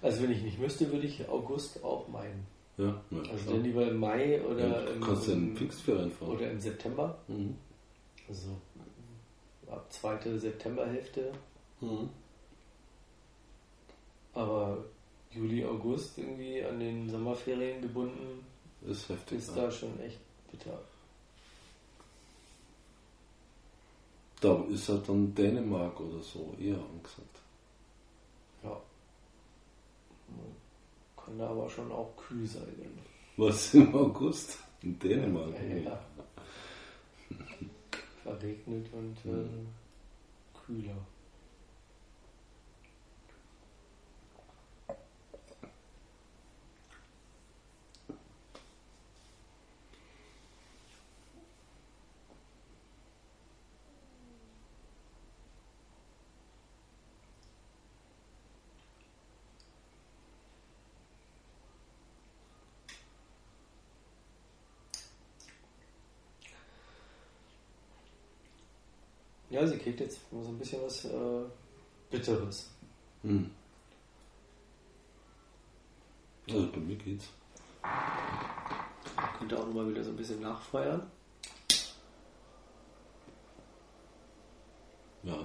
[0.00, 2.46] Also wenn ich nicht müsste, würde ich August auch meinen.
[2.76, 3.54] Ja, ja Also klar.
[3.54, 6.30] dann lieber im Mai oder ja, im, du kannst ja in im, Pfingstferien fahren.
[6.30, 7.18] oder im September.
[7.26, 7.56] Mhm.
[8.28, 8.48] Also
[9.68, 11.32] ab zweite Septemberhälfte.
[11.80, 12.08] Mhm.
[14.38, 14.78] Aber
[15.32, 18.44] Juli, August irgendwie an den Sommerferien gebunden,
[18.86, 19.38] Ist heftig.
[19.38, 19.64] ist ja.
[19.64, 20.20] da schon echt
[20.50, 20.78] bitter.
[24.40, 27.36] Da ist halt dann Dänemark oder so eher angesagt.
[28.62, 28.80] Ja.
[31.16, 32.62] Kann da aber schon auch kühl sein.
[33.36, 34.58] Was im August?
[34.82, 35.52] In Dänemark.
[35.84, 35.98] Ja.
[38.22, 39.66] Verregnet und äh, Mhm.
[40.64, 40.96] kühler.
[69.58, 71.44] Ja, sie kriegt jetzt so ein bisschen was äh,
[72.10, 72.70] Bitteres.
[73.22, 73.50] Hm.
[76.48, 77.28] Also bei mir geht's.
[79.36, 81.10] Könnte auch nochmal wieder so ein bisschen nachfeuern.
[85.24, 85.38] Ja.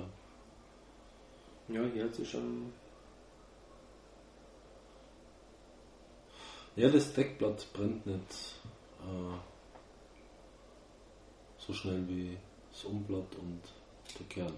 [1.69, 2.71] Ja, hier hat sie schon.
[6.75, 8.61] Ja, das Deckblatt brennt nicht
[9.01, 9.37] äh,
[11.57, 12.37] so schnell wie
[12.71, 13.61] das Umblatt und
[14.19, 14.53] der Kern.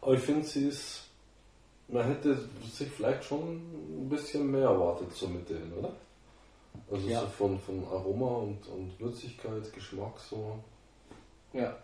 [0.00, 1.04] Aber ich finde, sie ist.
[1.90, 5.90] Man hätte sich vielleicht schon ein bisschen mehr erwartet zur Mitte hin, oder?
[6.90, 7.20] Also Ja.
[7.22, 10.58] so von, von Aroma und, und Würzigkeit, Geschmack so.
[11.54, 11.76] Ja.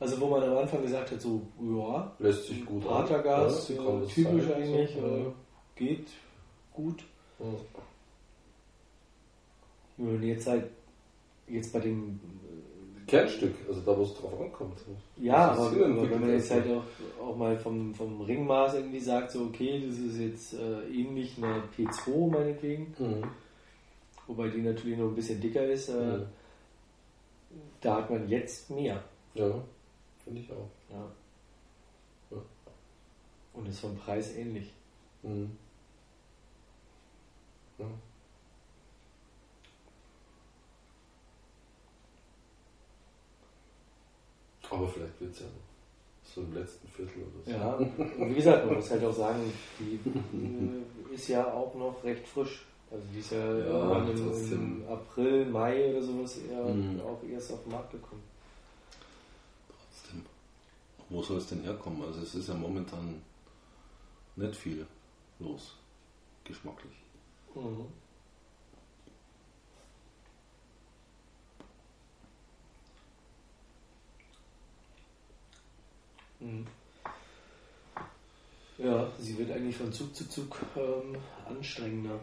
[0.00, 2.84] Also, wo man am Anfang gesagt hat, so, ja, Lässt sich gut.
[2.84, 5.32] Pratergas, Ja, äh, das typisch sein, eigentlich, so, äh, ja.
[5.74, 6.06] geht
[6.72, 7.02] gut.
[7.40, 7.46] Ja.
[9.96, 10.66] Wenn jetzt halt,
[11.48, 12.20] jetzt bei dem,
[13.08, 14.78] Kernstück, also da wo es drauf ankommt.
[15.16, 19.30] ja, aber, aber wenn man jetzt halt auch, auch mal vom, vom Ringmaß irgendwie sagt,
[19.32, 23.24] so, okay, das ist jetzt äh, ähnlich einer P2 meinetwegen, Mhm.
[24.26, 26.26] wobei die natürlich noch ein bisschen dicker ist, äh, Mhm.
[27.80, 29.02] da hat man jetzt mehr.
[29.34, 29.52] Ja,
[30.28, 30.68] finde ich auch.
[30.90, 31.10] Ja.
[32.30, 32.42] Ja.
[33.54, 34.72] Und ist vom Preis ähnlich.
[35.22, 35.56] Mhm.
[37.78, 37.86] Ja.
[44.70, 45.52] Aber vielleicht wird es ja noch
[46.34, 47.50] so im letzten Viertel oder so.
[47.50, 52.26] Ja, und wie gesagt, man muss halt auch sagen, die ist ja auch noch recht
[52.28, 52.66] frisch.
[52.90, 57.00] Also die ist ja, Ja, im, im April, Mai oder sowas eher Mhm.
[57.00, 58.22] auch erst auf den Markt gekommen.
[61.10, 62.02] Wo soll es denn herkommen?
[62.02, 63.22] Also es ist ja momentan
[64.36, 64.86] nicht viel
[65.38, 65.74] los,
[66.44, 66.94] geschmacklich.
[67.54, 67.86] Mhm.
[76.40, 76.66] Mhm.
[78.78, 82.20] Ja, sie wird eigentlich von Zug zu Zug ähm, anstrengender.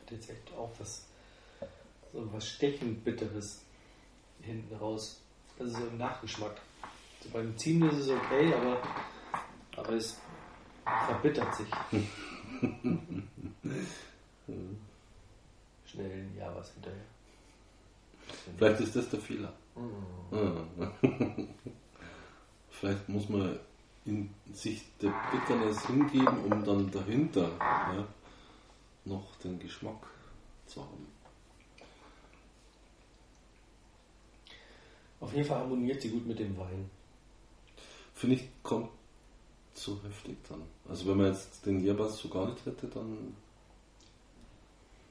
[0.00, 1.07] Hat jetzt echt auch was,
[2.12, 3.64] so was stechend Bitteres
[4.42, 5.20] hinten raus.
[5.58, 6.60] Also so im Nachgeschmack.
[7.22, 8.80] So beim Ziehen ist es okay, aber,
[9.76, 10.20] aber es
[10.84, 11.66] verbittert sich.
[15.86, 17.04] Schnell ein Jahr was hinterher.
[18.56, 19.52] Vielleicht ist das der Fehler.
[20.30, 20.90] Ah.
[22.70, 23.58] vielleicht muss man
[24.04, 28.06] in sich der Bitternis hingeben, um dann dahinter ja,
[29.04, 30.06] noch den Geschmack
[30.66, 31.06] zu haben.
[35.20, 36.88] Auf jeden Fall harmoniert sie gut mit dem Wein.
[38.14, 38.90] Finde ich, kommt
[39.74, 40.62] zu heftig dann.
[40.88, 43.34] Also wenn man jetzt den Jerbas so gar nicht hätte, dann.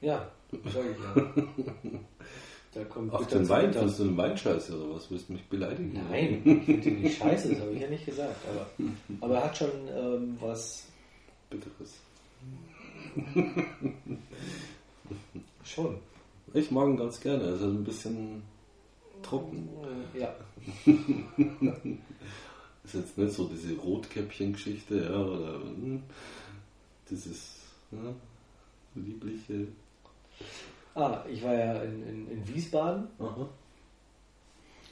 [0.01, 1.99] Ja, sag ich ja.
[2.73, 5.09] Da kommt Ach, den Wein, findest du den Wein scheiße oder was?
[5.09, 5.99] Willst du mich beleidigen?
[6.11, 8.35] Nein, ich finde den nicht scheiße, das habe ich ja nicht gesagt.
[8.47, 8.67] Aber,
[9.21, 10.85] aber er hat schon ähm, was.
[11.49, 11.97] Bitteres.
[15.63, 15.97] schon.
[16.53, 17.45] Ich mag ihn ganz gerne.
[17.45, 18.43] Er ist ein bisschen
[19.21, 19.69] trocken.
[20.13, 20.33] Ja.
[22.83, 26.03] ist jetzt nicht so diese Rotkäppchen-Geschichte, ja, oder hm,
[27.09, 27.57] dieses
[27.91, 28.13] ja,
[28.95, 29.67] liebliche.
[30.95, 33.07] Ah, ich war ja in, in, in Wiesbaden.
[33.19, 33.49] Aha.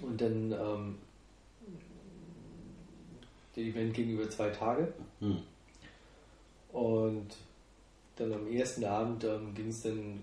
[0.01, 0.97] Und dann ähm,
[3.55, 4.93] der Event ging über zwei Tage.
[5.19, 5.39] Hm.
[6.73, 7.27] Und
[8.17, 10.21] dann am ersten Abend ähm, ging es dann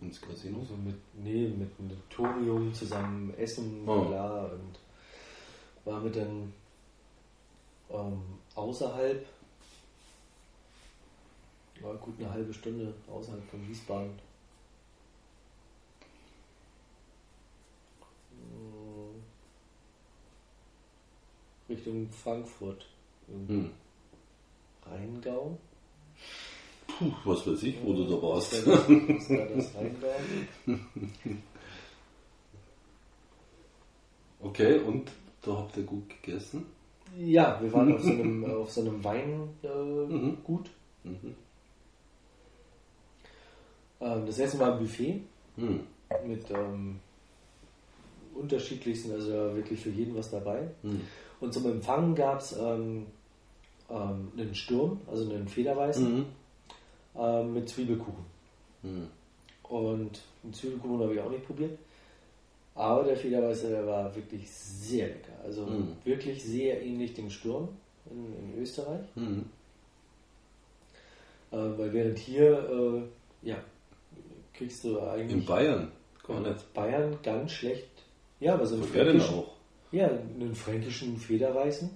[0.00, 0.64] ins Casino?
[0.64, 4.06] So mit, nee, mit einem Torium zusammen essen, oh.
[4.06, 4.78] klar, und
[5.84, 6.52] waren wir dann
[7.90, 8.22] ähm,
[8.54, 9.26] außerhalb,
[11.80, 14.18] war gut eine halbe Stunde außerhalb von Wiesbaden.
[18.30, 19.22] Hm.
[21.68, 22.86] Richtung Frankfurt.
[23.28, 23.70] Hm.
[24.84, 25.56] Rheingau.
[27.00, 28.62] Puh, was weiß ich, wo du da warst.
[34.42, 35.10] Okay, und
[35.42, 36.66] da habt ihr gut gegessen?
[37.18, 39.50] Ja, wir waren auf so einem, auf so einem Weingut.
[39.62, 41.14] Äh, mhm.
[41.22, 41.34] mhm.
[44.00, 45.22] Ähm, das Essen war ein Buffet
[45.56, 45.80] mhm.
[46.26, 47.00] mit ähm,
[48.34, 50.70] unterschiedlichsten, also wirklich für jeden was dabei.
[50.82, 51.02] Mhm.
[51.40, 53.06] Und zum Empfang gab es ähm,
[53.90, 56.26] ähm, einen Sturm, also einen Federweißen
[57.16, 58.24] ähm, mit Zwiebelkuchen.
[58.82, 59.08] Mhm.
[59.64, 61.78] Und einen Zwiebelkuchen habe ich auch nicht probiert.
[62.74, 65.32] Aber der Federweiße, der war wirklich sehr lecker.
[65.44, 65.96] Also mhm.
[66.04, 67.68] wirklich sehr ähnlich dem Sturm
[68.10, 69.04] in, in Österreich.
[69.14, 69.44] Mhm.
[71.50, 73.02] Äh, weil während hier,
[73.42, 73.56] äh, ja,
[74.54, 75.40] kriegst du eigentlich.
[75.40, 75.92] In Bayern,
[76.26, 76.72] gar nicht.
[76.74, 77.88] Bayern ganz schlecht.
[78.38, 79.34] Ja, aber so einen fränkischen.
[79.34, 79.56] Auch?
[79.92, 81.90] Ja, einen fränkischen Federweißen.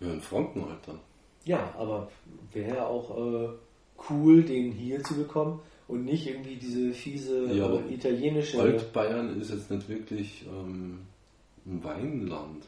[0.00, 1.00] Ja, in Franken halt dann.
[1.44, 2.10] Ja, aber
[2.52, 3.48] wäre auch äh,
[4.10, 8.60] cool, den hier zu bekommen und nicht irgendwie diese fiese ja, äh, italienische.
[8.60, 11.00] Altbayern ist jetzt nicht wirklich ähm,
[11.66, 12.64] ein Weinland.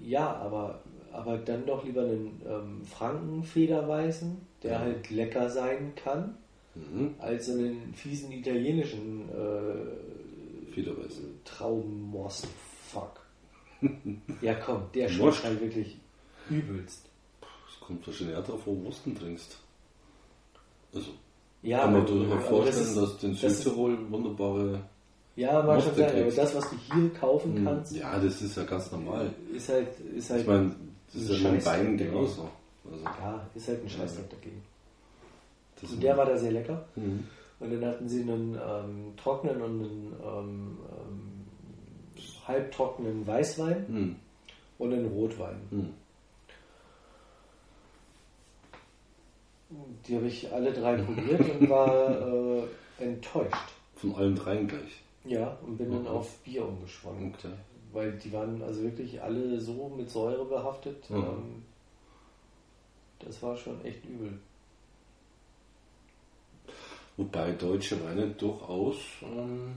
[0.00, 0.80] Ja, aber,
[1.12, 4.78] aber dann doch lieber einen ähm, Frankenfederweißen, der ja.
[4.78, 6.36] halt lecker sein kann,
[6.76, 7.14] mhm.
[7.18, 11.40] als einen fiesen italienischen äh, Federweißen.
[11.44, 12.46] Traummost.
[12.92, 13.20] Fuck.
[14.40, 15.98] ja, komm, der schmeckt halt wirklich
[16.48, 17.07] übelst.
[17.88, 19.56] Kommt wahrscheinlich eher drauf, wo du Wursten trinkst.
[20.94, 21.08] Also
[21.62, 24.82] ja, kann man sich vorstellen, das dass in Südtirol wunderbare.
[25.36, 27.96] Ja, mag schon sein, aber das, was du hier kaufen hm, kannst.
[27.96, 29.32] Ja, das ist ja ganz normal.
[29.54, 29.88] Ist halt.
[30.14, 30.74] Ist halt ich meine,
[31.14, 32.50] das ist ja mit Beinen genauso.
[32.84, 34.36] Also, ja, ist halt ein Scheißdreck ja.
[34.36, 34.62] dagegen.
[35.80, 36.84] Das und der war da sehr lecker.
[36.94, 37.24] Mhm.
[37.60, 44.16] Und dann hatten sie einen ähm, trockenen und einen ähm, ähm, halbtrockenen Weißwein mhm.
[44.76, 45.56] und einen Rotwein.
[45.70, 45.94] Mhm.
[49.70, 52.62] Die habe ich alle drei probiert und war äh,
[52.98, 53.72] enttäuscht.
[53.96, 55.02] Von allen dreien gleich?
[55.24, 57.44] Ja, und bin dann auf Bier umgeschwankt.
[57.44, 57.54] Okay.
[57.92, 61.08] Weil die waren also wirklich alle so mit Säure behaftet.
[61.10, 61.16] Mhm.
[61.16, 61.62] Ähm,
[63.18, 64.38] das war schon echt übel.
[67.16, 69.74] Wobei deutsche Weine durchaus ähm,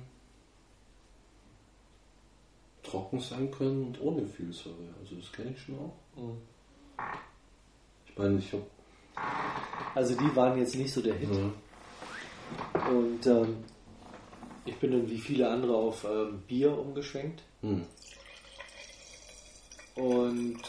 [2.83, 4.93] trocken sein können und ohne viel Säure.
[5.01, 6.19] Also das kenne ich schon auch.
[6.21, 6.37] Mhm.
[8.05, 8.65] Ich meine, ich habe
[9.95, 11.29] also die waren jetzt nicht so der Hit.
[11.29, 11.53] Mhm.
[12.89, 13.57] Und ähm,
[14.65, 17.43] ich bin dann wie viele andere auf ähm, Bier umgeschwenkt.
[17.61, 17.85] Mhm.
[19.95, 20.61] Und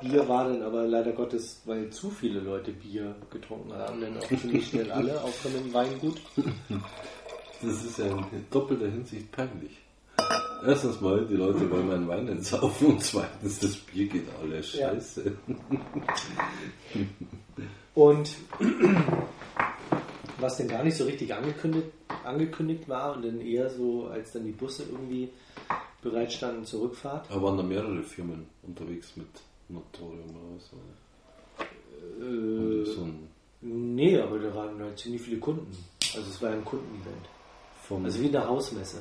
[0.00, 4.28] Bier war dann aber leider Gottes, weil zu viele Leute Bier getrunken haben, dann auch
[4.28, 6.20] ziemlich schnell alle, auch von dem Weingut.
[7.62, 9.76] Das ist ja in doppelter Hinsicht peinlich.
[10.64, 14.62] Erstens mal, die Leute wollen meinen Wein nicht saufen und zweitens, das Bier geht alle
[14.62, 15.24] scheiße.
[15.24, 17.00] Ja.
[17.94, 18.36] Und
[20.38, 21.88] was denn gar nicht so richtig angekündigt,
[22.24, 25.30] angekündigt war und dann eher so, als dann die Busse irgendwie
[26.02, 27.30] bereit standen zur Rückfahrt.
[27.30, 29.28] Da waren da mehrere Firmen unterwegs mit
[29.68, 30.76] Notorium oder so.
[32.24, 33.08] Äh, so
[33.60, 35.70] nee, aber da waren halt ziemlich viele Kunden.
[36.14, 37.28] Also es war ein Kundenevent.
[38.04, 38.98] Also wie eine Hausmesse.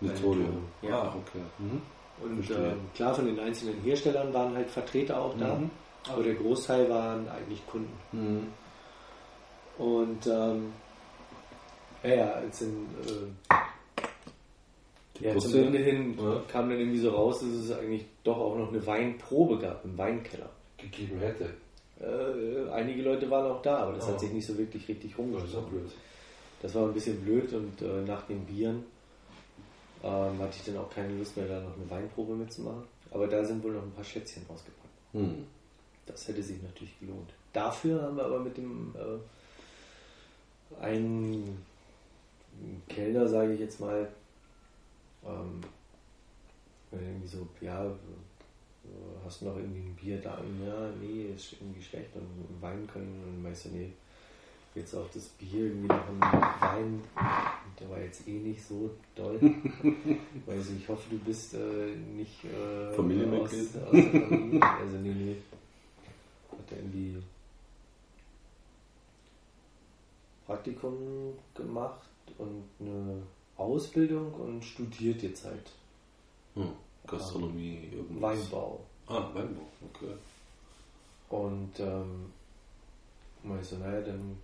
[0.00, 0.64] Notorium.
[0.82, 1.02] Ja.
[1.02, 1.42] Ah, okay.
[1.58, 1.82] Mhm.
[2.20, 5.70] Und ähm, klar, von den einzelnen Herstellern waren halt Vertreter auch da, Mhm.
[6.08, 7.92] aber der Großteil waren eigentlich Kunden.
[8.12, 8.46] Mhm.
[9.84, 10.72] Und ähm,
[12.02, 13.54] ja, ja, als in, äh,
[15.20, 16.42] ja, zum Ende hin Ja.
[16.48, 19.96] kam dann irgendwie so raus, dass es eigentlich doch auch noch eine Weinprobe gab im
[19.98, 20.50] Weinkeller.
[20.80, 21.54] gegeben hätte.
[22.00, 24.12] Äh, einige Leute waren auch da, aber das Oh.
[24.12, 25.70] hat sich nicht so wirklich richtig Das rumgesprochen.
[25.70, 25.90] blöd.
[26.62, 28.84] Das war ein bisschen blöd und äh, nach den Bieren
[30.02, 32.84] ähm, hatte ich dann auch keine Lust mehr, da noch eine Weinprobe mitzumachen.
[33.10, 35.14] Aber da sind wohl noch ein paar Schätzchen rausgepackt.
[35.14, 35.44] Mhm.
[36.06, 37.30] Das hätte sich natürlich gelohnt.
[37.52, 41.64] Dafür haben wir aber mit dem äh, einen
[42.88, 44.08] Kellner, sage ich jetzt mal,
[45.24, 45.60] ähm,
[46.90, 47.90] irgendwie so, ja, äh,
[49.24, 50.38] hast du noch irgendwie ein Bier da?
[50.64, 53.92] Ja, nee, ist irgendwie schlecht und Wein können und meinst du, nee,
[54.74, 57.02] jetzt auch das Bier irgendwie noch ein Wein,
[57.78, 59.38] der war jetzt eh nicht so doll.
[60.46, 63.76] also ich hoffe, du bist äh, nicht äh, Familienmitglied?
[63.76, 64.62] aus, aus der Familie.
[64.62, 65.36] Also nee, nee.
[66.50, 67.22] Hat er irgendwie
[70.46, 72.08] Praktikum gemacht
[72.38, 73.22] und eine
[73.56, 75.70] Ausbildung und studiert jetzt halt
[76.54, 76.72] Hm.
[77.06, 78.38] Gastronomie, irgendwas.
[78.38, 78.80] Weinbau.
[79.06, 80.14] Ah, Weinbau, okay.
[81.30, 82.32] Und ähm,
[83.42, 84.36] meinst du, naja, dann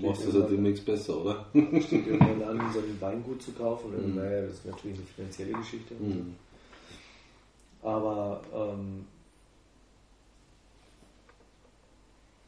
[0.00, 1.46] Du machst das ja irgendwann- demnächst besser, oder?
[1.52, 3.90] steht irgendwann an, so ein Weingut zu kaufen.
[4.10, 4.16] Mhm.
[4.16, 5.94] naja, das ist natürlich eine finanzielle Geschichte.
[5.94, 6.34] Mhm.
[7.82, 9.04] Aber ähm,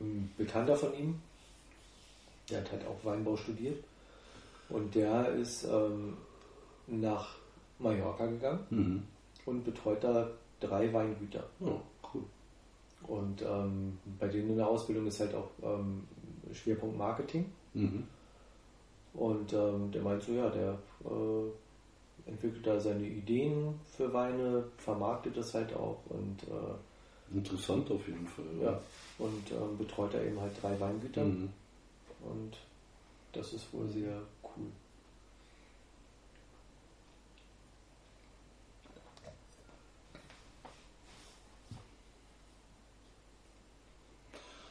[0.00, 1.20] ein Bekannter von ihm,
[2.50, 3.82] der hat halt auch Weinbau studiert.
[4.68, 6.16] Und der ist ähm,
[6.86, 7.36] nach
[7.78, 9.02] Mallorca gegangen Mhm.
[9.46, 10.30] und betreut da
[10.60, 11.44] drei Weingüter.
[11.60, 11.80] Oh,
[12.12, 12.22] cool.
[13.06, 16.04] Und ähm, bei denen in der Ausbildung ist halt auch ähm,
[16.52, 17.46] Schwerpunkt Marketing.
[17.74, 18.06] Mhm.
[19.14, 25.36] Und ähm, der meint so, ja, der äh, entwickelt da seine Ideen für Weine, vermarktet
[25.36, 28.44] das halt auch und äh, Interessant auf jeden Fall.
[28.62, 28.80] ja,
[29.18, 31.48] und ähm, betreut da eben halt drei Weingüter Mhm.
[32.22, 32.56] und
[33.32, 34.66] das ist wohl sehr cool.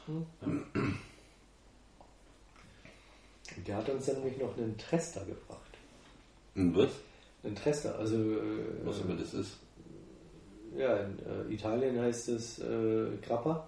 [0.06, 0.26] Hm.
[3.68, 5.60] Der hat uns dann nämlich noch einen Trester gebracht.
[6.56, 6.90] Und was?
[7.44, 9.58] Einen Trester, also äh, Was immer das ist?
[10.78, 13.68] ja, in äh, Italien heißt es äh, Grappa.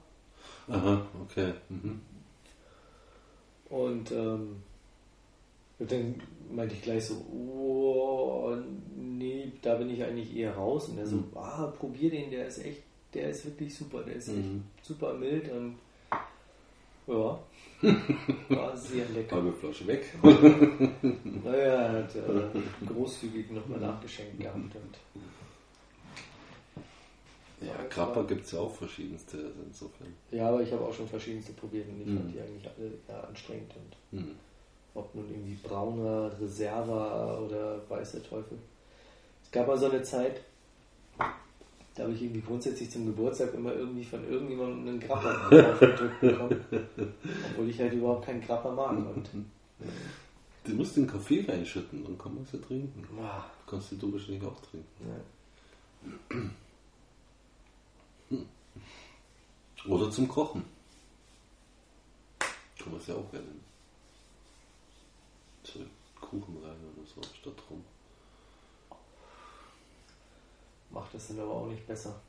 [0.68, 1.54] Aha, okay.
[1.70, 2.02] Mhm.
[3.70, 4.64] Und, ähm,
[5.80, 6.16] und dann
[6.52, 8.56] meinte ich gleich so, oh,
[8.96, 10.89] nee, da bin ich eigentlich eher raus.
[10.89, 11.26] Und er so, Mhm.
[11.36, 12.82] ah, probier den, der ist echt,
[13.13, 14.63] der ist wirklich super, der ist Mhm.
[14.76, 15.76] echt super mild und
[17.08, 17.40] ja,
[18.50, 19.36] war sehr lecker.
[19.36, 20.06] Halbe Flasche weg.
[21.44, 24.98] Naja, er hat äh, großzügig nochmal nachgeschenkt gehabt und
[27.62, 30.14] Ja, Grappa gibt es ja auch verschiedenste, also insofern.
[30.32, 32.18] ja, aber ich habe auch schon verschiedenste probiert und ich Mhm.
[32.18, 33.72] fand die eigentlich alle eher anstrengend
[34.12, 34.36] und Mhm.
[34.96, 38.58] ob nun irgendwie brauner Reserva oder weißer Teufel.
[39.44, 40.42] Es gab mal so eine Zeit,
[41.96, 46.66] da habe ich irgendwie grundsätzlich zum Geburtstag immer irgendwie von irgendjemandem einen Grappa aufgedrückt bekommen,
[47.51, 48.92] obwohl ich halt überhaupt keinen Grappa mag.
[48.92, 49.30] Und,
[50.66, 53.05] Du musst den Kaffee reinschütten, dann kann man es ja trinken.
[53.22, 54.88] ah, Kannst du wahrscheinlich auch trinken.
[58.32, 58.39] ja.
[59.88, 60.63] Oder zum Kochen.
[62.39, 63.46] Kann man es ja auch gerne.
[65.63, 65.80] So
[66.20, 67.84] Kuchen rein oder so statt rum.
[70.96, 72.20] Macht das dann aber auch nicht besser.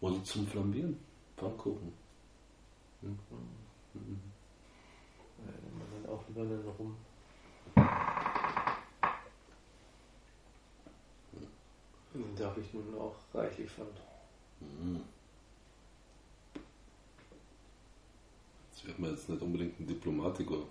[0.00, 0.96] Oder zum Flambieren.
[1.36, 1.92] Pfannkuchen.
[3.02, 3.40] Ja, nimmt man
[6.04, 6.96] dann auch lieber dann rum.
[12.36, 13.88] Da habe ich nun auch reichlich von.
[14.60, 15.00] Mhm.
[18.70, 20.62] Das wird man jetzt nicht unbedingt einen Diplomatiker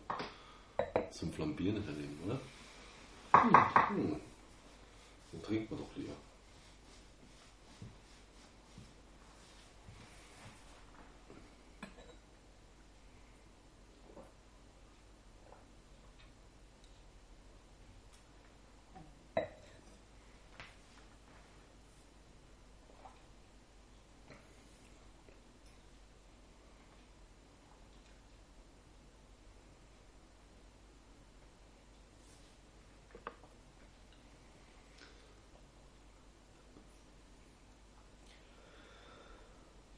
[1.11, 2.39] zum Flambieren hernehmen, oder?
[3.41, 4.21] Hm.
[5.31, 6.13] Dann trinkt man doch lieber.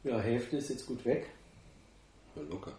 [0.05, 1.27] Ja, Hälfte ist jetzt gut weg.
[2.35, 2.73] Ja, locker.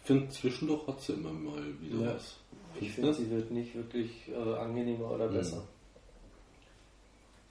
[0.00, 2.14] Ich finde, zwischendurch hat sie immer mal wieder Ja.
[2.14, 2.36] was.
[2.80, 5.34] Ich finde, sie wird nicht wirklich äh, angenehmer oder Mhm.
[5.34, 5.62] besser.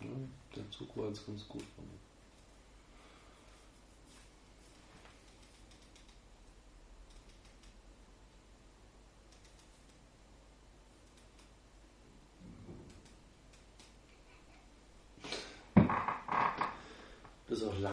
[0.02, 0.08] Ja,
[0.56, 1.62] der Zug war jetzt ganz gut.
[1.76, 2.11] fand ich.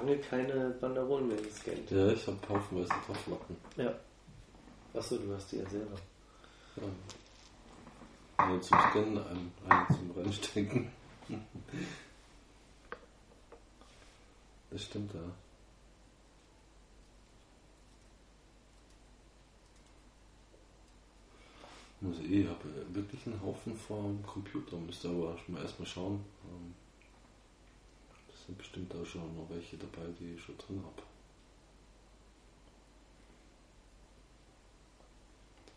[0.09, 1.91] Lange keine Banderolen mehr gescannt.
[1.91, 3.57] Ja, ich habe haufenweise Taflatten.
[3.77, 3.95] Ja.
[4.95, 5.97] Achso, du hast die ja selber.
[6.77, 6.83] Ja.
[8.39, 10.91] Eine zum Scannen, eine, eine zum Reinstecken.
[14.71, 15.21] Das stimmt, ja.
[22.03, 26.23] Muss ich eh, ich habe wirklich einen Haufen vor dem Computer, müsste aber erstmal schauen.
[28.49, 31.03] Sind bestimmt auch schon noch welche dabei, die ich schon drin habe.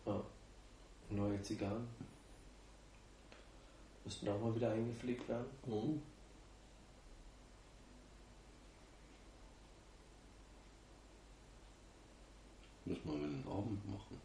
[0.06, 0.24] Ah.
[1.10, 1.86] Neue Zigarren.
[4.06, 5.50] Müssten auch mal wieder eingepflegt werden.
[5.66, 6.00] Mhm.
[12.86, 14.18] Müssen wir mit den Abend machen.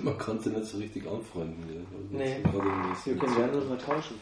[0.04, 1.66] Man kann sie nicht so richtig anfreunden.
[1.66, 1.84] Gell?
[1.92, 2.42] Also Nee.
[3.04, 4.16] Wir können gerne nochmal tauschen.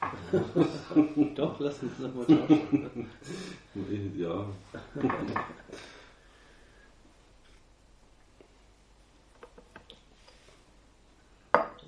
[1.34, 3.10] Doch, lass uns nochmal tauschen.
[4.16, 4.46] Ja.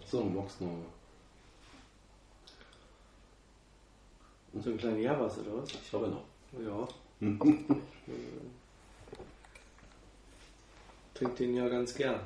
[0.04, 0.72] so, magst du noch?
[4.62, 5.70] So ein kleiner Javas, oder was?
[5.70, 6.24] Ich habe noch.
[6.62, 6.86] Ja.
[11.14, 12.20] Trinkt den ja ganz gern.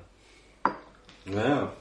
[1.24, 1.72] Naja.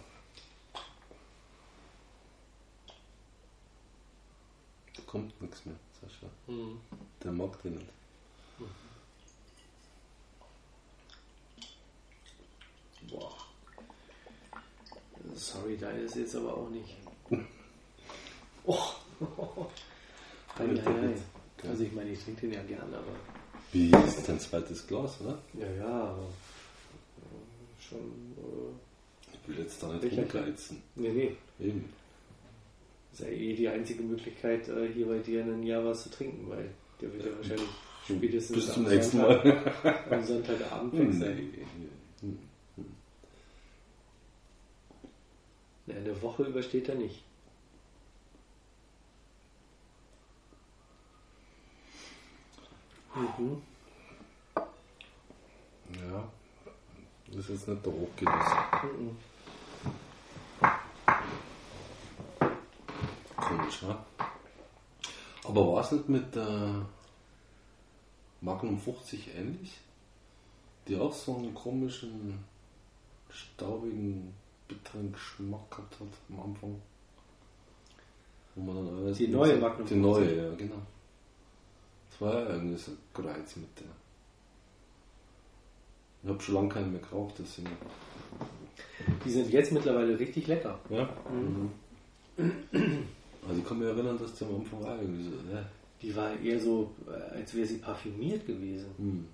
[4.96, 6.28] Da kommt nichts mehr, Sascha.
[6.48, 6.80] Hm.
[7.24, 7.90] Der mag den nicht.
[13.10, 13.36] Boah.
[15.36, 16.96] Sorry, da ist jetzt aber auch nicht.
[18.64, 18.78] Oh.
[20.60, 21.68] Ei, ei, ei.
[21.68, 23.16] Also ich meine, ich trinke den ja gern, aber.
[23.72, 25.40] Wie ist dein zweites Glas, oder?
[25.54, 26.28] Ja, ja, aber.
[27.18, 28.36] äh, Schon.
[28.38, 28.91] Äh,
[29.42, 30.82] Ich will jetzt da nicht rumgeizen.
[30.96, 31.36] nee, nee.
[31.60, 31.90] Eben.
[33.12, 36.10] Das ist ja eh die einzige Möglichkeit, äh, hier bei dir ein Jahr was zu
[36.12, 36.70] trinken, weil
[37.02, 37.70] der wird ja wahrscheinlich
[38.06, 40.06] spätestens Bis zum am nächsten Sonntag, Mal.
[40.12, 41.54] am Sonntagabend weg sein.
[42.22, 42.34] Nee.
[45.88, 47.24] Na, eine Woche übersteht er nicht.
[53.16, 53.62] Mhm.
[55.96, 56.32] Ja.
[57.28, 58.56] Das ist jetzt nicht der hochgelöst.
[58.84, 59.18] Mhm.
[63.58, 63.98] Komisch, ne?
[65.44, 66.86] Aber war es nicht mit der
[68.42, 69.80] Magnum 50 ähnlich?
[70.88, 72.40] Die auch so einen komischen,
[73.30, 74.34] staubigen,
[74.68, 76.82] bitteren Geschmack gehabt hat am Anfang.
[78.56, 80.82] Wo man dann alles Die neue Magnum Die neue, ja, genau.
[82.10, 83.88] Das war ja irgendwie so Kreuz mit der.
[86.24, 87.70] Ich habe schon lange keinen mehr geraucht, deswegen.
[89.26, 90.80] Die sind jetzt mittlerweile richtig lecker.
[90.90, 91.10] Ja.
[91.30, 91.72] Mhm.
[93.48, 95.66] Also ich kann mich erinnern, dass der am Anfang war irgendwie so, ne?
[96.02, 96.96] Die war eher so,
[97.32, 98.90] als wäre sie parfümiert gewesen.
[98.98, 99.28] Hm.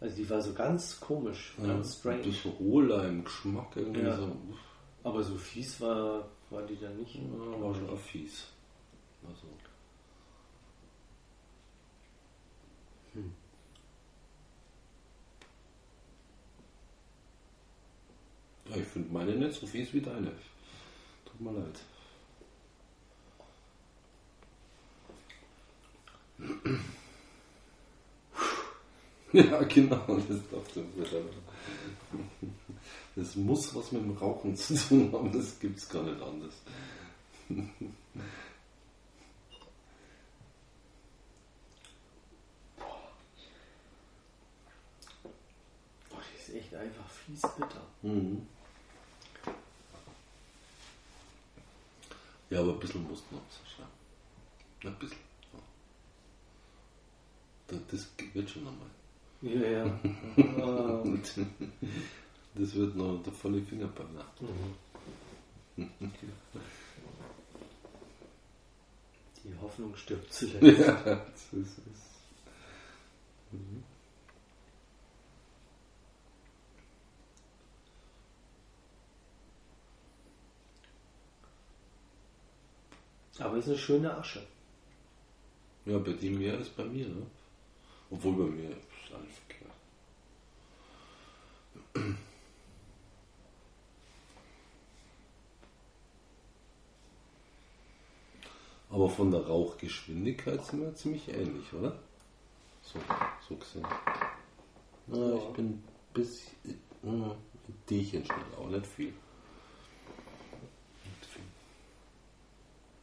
[0.00, 2.22] Also die war so ganz komisch, Ja, ganz strange.
[2.22, 4.16] Das so hohler im Geschmack irgendwie Ja.
[4.16, 4.24] so.
[4.24, 4.58] uff,
[5.04, 7.14] Aber so fies war, war die dann nicht.
[7.16, 8.46] Ja, war schon auch fies.
[9.28, 9.46] Also.
[18.68, 20.32] Ja, ich finde meine nicht so fies wie deine.
[21.40, 21.80] Tut mir leid.
[29.32, 30.64] Ja, genau, das darf.
[33.14, 36.54] Das muss was mit dem Rauchen zu tun haben, das gibt's gar nicht anders.
[46.08, 47.86] Boah, die ist echt einfach fies bitter.
[48.02, 48.48] Mhm.
[52.50, 53.88] Ja, aber ein bisschen muss noch, Sascha.
[54.84, 55.18] Ein bisschen.
[55.52, 55.58] Ja.
[57.90, 58.90] Das, wird schon einmal.
[59.42, 59.86] Ja, ja.
[60.62, 61.02] Ah,
[62.54, 64.26] Das wird noch der volle Fingerballer.
[69.42, 70.78] Die Hoffnung stirbt zuletzt.
[70.80, 72.00] Ja, das ist es.
[73.52, 73.82] Mhm.
[83.40, 84.46] Aber es ist eine schöne Asche.
[85.86, 87.26] Ja, bei dem mehr als bei mir, ne?
[88.10, 89.72] Obwohl bei mir ist alles verkehrt.
[98.90, 101.96] Aber von der Rauchgeschwindigkeit sind wir ziemlich ähnlich, oder?
[102.82, 102.98] So,
[103.48, 103.86] so gesehen.
[105.06, 105.36] Na, Ja.
[105.36, 106.52] ich bin ein bisschen,
[107.04, 107.34] äh, ein
[107.88, 109.12] Dierchen schnell, auch nicht viel.
[111.04, 111.42] Nicht viel.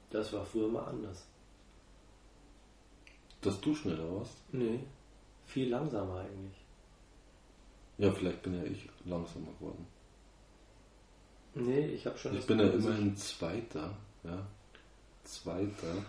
[0.10, 1.26] Das war früher mal anders.
[3.42, 4.36] Dass du schneller warst?
[4.52, 4.80] Nee,
[5.46, 6.58] viel langsamer eigentlich.
[7.98, 9.86] Ja, vielleicht bin ja ich langsamer geworden.
[11.56, 12.38] Nee, ich habe schon.
[12.38, 14.46] Ich bin ja immerhin Zweiter, ja,
[15.24, 16.06] Zweiter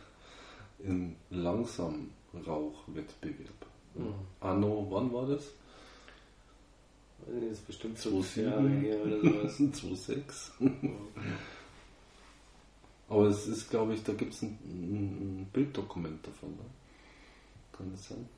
[0.80, 2.12] im langsamen
[2.46, 3.66] Rauchwettbewerb.
[3.94, 4.14] Mhm.
[4.40, 5.50] Anno, wann war das?
[7.26, 8.42] Das ist bestimmt so 2,7?
[8.42, 9.60] Jahre her oder sowas.
[9.60, 10.50] 2,6.
[13.08, 16.50] Aber es ist, glaube ich, da gibt es ein, ein, Bilddokument davon.
[16.50, 16.64] Ne?
[17.72, 18.28] Kann das sein?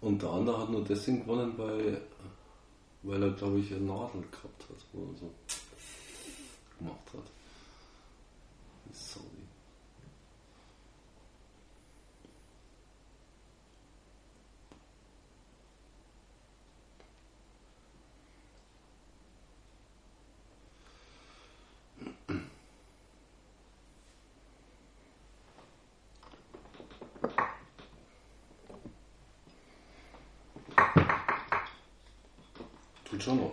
[0.00, 2.00] Und der andere hat nur deswegen gewonnen, weil,
[3.02, 5.30] weil er, glaube ich, eine Nadel gehabt hat, wo er so
[6.78, 7.30] gemacht hat.
[8.84, 8.94] Die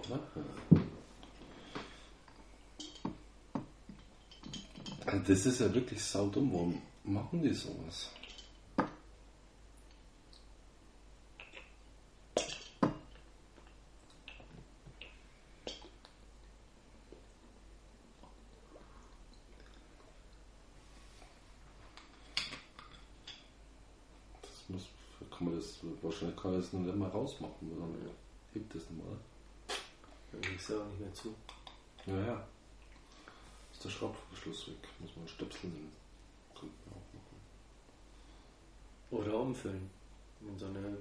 [0.10, 0.82] Noch, ne?
[5.06, 6.52] Also Das ist ja wirklich saudumm.
[6.54, 8.10] Warum machen die sowas?
[24.42, 24.88] Das muss,
[25.30, 27.96] kann man das, wahrscheinlich kann man das nicht mehr rausmachen, dann
[28.54, 29.06] hebt das nicht mehr.
[29.08, 29.33] Dann
[30.42, 31.36] du auch nicht mehr zu.
[32.06, 32.48] Ja, ja.
[33.72, 34.88] Ist der Schraubverschluss weg.
[35.00, 35.92] Muss man Stöpsel nehmen.
[36.54, 37.38] Könnte man auch machen.
[39.12, 39.90] Oder umfüllen.
[40.42, 40.98] In so eine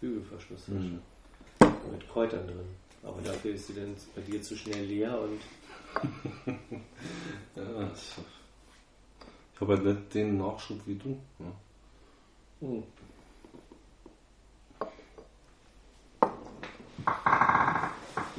[0.00, 0.78] Bügelverschlusstasche.
[0.78, 1.02] Mhm.
[1.92, 2.76] Mit Kräutern drin.
[3.02, 5.40] Aber dafür ist sie dann bei dir zu schnell leer und
[7.56, 11.18] Ja, ich habe halt nicht den Nachschub wie du.
[11.38, 11.52] Ja.
[12.60, 12.82] Hm.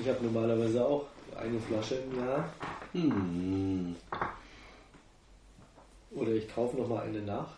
[0.02, 1.06] Ich habe normalerweise auch
[1.38, 2.52] eine Flasche im Jahr.
[2.92, 3.96] Hm.
[6.10, 7.50] Oder ich kaufe nochmal eine nach.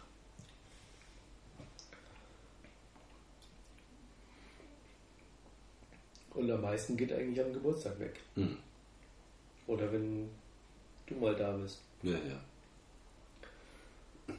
[6.33, 8.19] Und am meisten geht eigentlich am Geburtstag weg.
[8.35, 8.57] Hm.
[9.67, 10.29] Oder wenn
[11.05, 11.79] du mal da bist.
[12.01, 12.41] Ja, ja.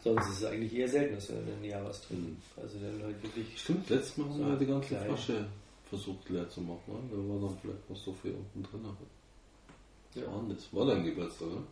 [0.02, 2.42] Sonst ist es eigentlich eher selten, dass wir in ein Jahr was trinken.
[2.54, 3.58] Also dann halt wirklich.
[3.58, 5.06] Stimmt, letztes Mal haben wir die ganze klein.
[5.06, 5.46] Flasche
[5.88, 6.82] versucht leer zu machen.
[6.86, 7.00] Ne?
[7.10, 8.96] Da war dann vielleicht noch so viel unten drin.
[10.14, 10.26] Ja.
[10.26, 10.72] war denn das?
[10.72, 11.62] War dein Geburtstag, ne?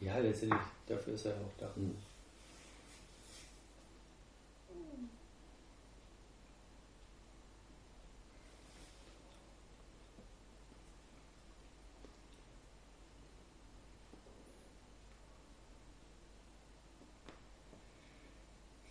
[0.00, 1.70] Ja, letztendlich, dafür ist er ja auch da.
[1.74, 1.94] Hm.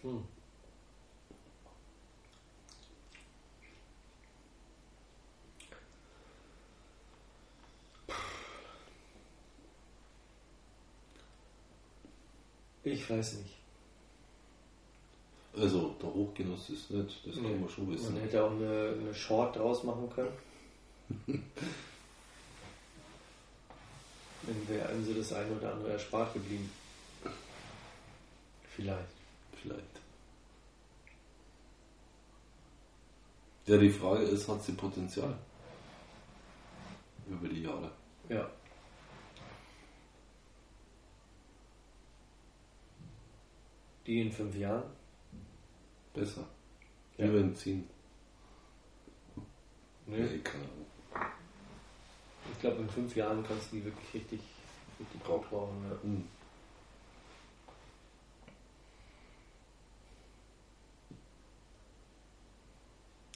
[0.02, 0.24] Hm.
[12.94, 13.56] Ich weiß nicht.
[15.56, 18.14] Also, der Hochgenuss ist nicht, das kann man schon wissen.
[18.14, 20.32] Man hätte auch eine, eine Short draus machen können.
[24.44, 26.72] Dann wäre einem so das eine oder andere erspart geblieben.
[28.76, 29.10] Vielleicht.
[29.62, 29.84] Vielleicht.
[33.68, 35.38] Ja, die Frage ist, hat sie Potenzial?
[37.28, 37.92] Über die Jahre.
[38.30, 38.50] Ja.
[44.10, 44.90] Die in fünf Jahren?
[46.16, 46.44] Besser.
[47.16, 47.26] Ja.
[47.26, 47.88] Wir werden ziehen.
[50.08, 50.18] Nee.
[50.18, 50.64] nee keine
[52.52, 54.40] Ich glaube, in fünf Jahren kannst du die wirklich richtig,
[55.00, 55.86] richtig drauf brauchen.
[55.88, 55.96] Ja.
[56.02, 56.28] Mhm.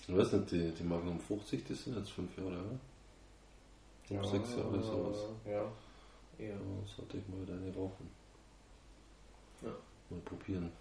[0.08, 2.80] Ich weiß nicht, die, die Magnum 50, das sind jetzt fünf Jahre, oder?
[4.10, 5.18] Ja, sechs Jahre oder sowas.
[5.46, 5.72] Ja,
[6.40, 6.56] eher.
[6.56, 8.10] Ja, sollte ich mal deine eine rauchen.
[9.62, 9.72] Ja.
[10.14, 10.72] Mal probieren.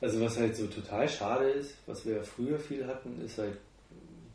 [0.00, 3.56] Also was halt so total schade ist, was wir ja früher viel hatten, ist halt,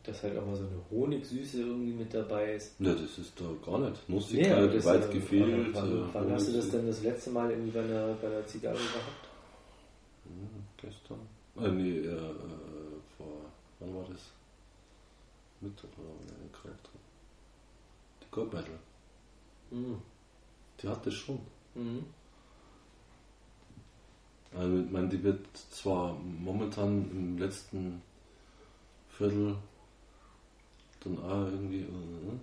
[0.04, 2.76] dass halt auch mal so eine Honigsüße irgendwie mit dabei ist.
[2.80, 4.02] Ja, das ist da gar nicht.
[4.08, 5.74] Nee, Nussigkeit, aber das, weit gefehlt.
[5.74, 8.46] Wann, äh, wann hast du das denn das letzte Mal irgendwie bei einer, bei einer
[8.48, 9.28] Zigarre gehabt?
[10.24, 11.20] Hm, gestern?
[11.58, 12.18] Äh, nee, äh, äh,
[13.18, 13.28] vor,
[13.80, 14.22] wann war das?
[15.60, 16.78] Mittwoch oder wann habe.
[18.22, 18.80] Die Goldmetal,
[19.72, 19.98] Mhm.
[20.82, 21.40] die hat das schon.
[21.76, 22.06] Mhm.
[24.56, 28.02] Also, ich meine, die wird zwar momentan im letzten
[29.10, 29.56] Viertel
[31.04, 32.38] dann auch irgendwie, äh,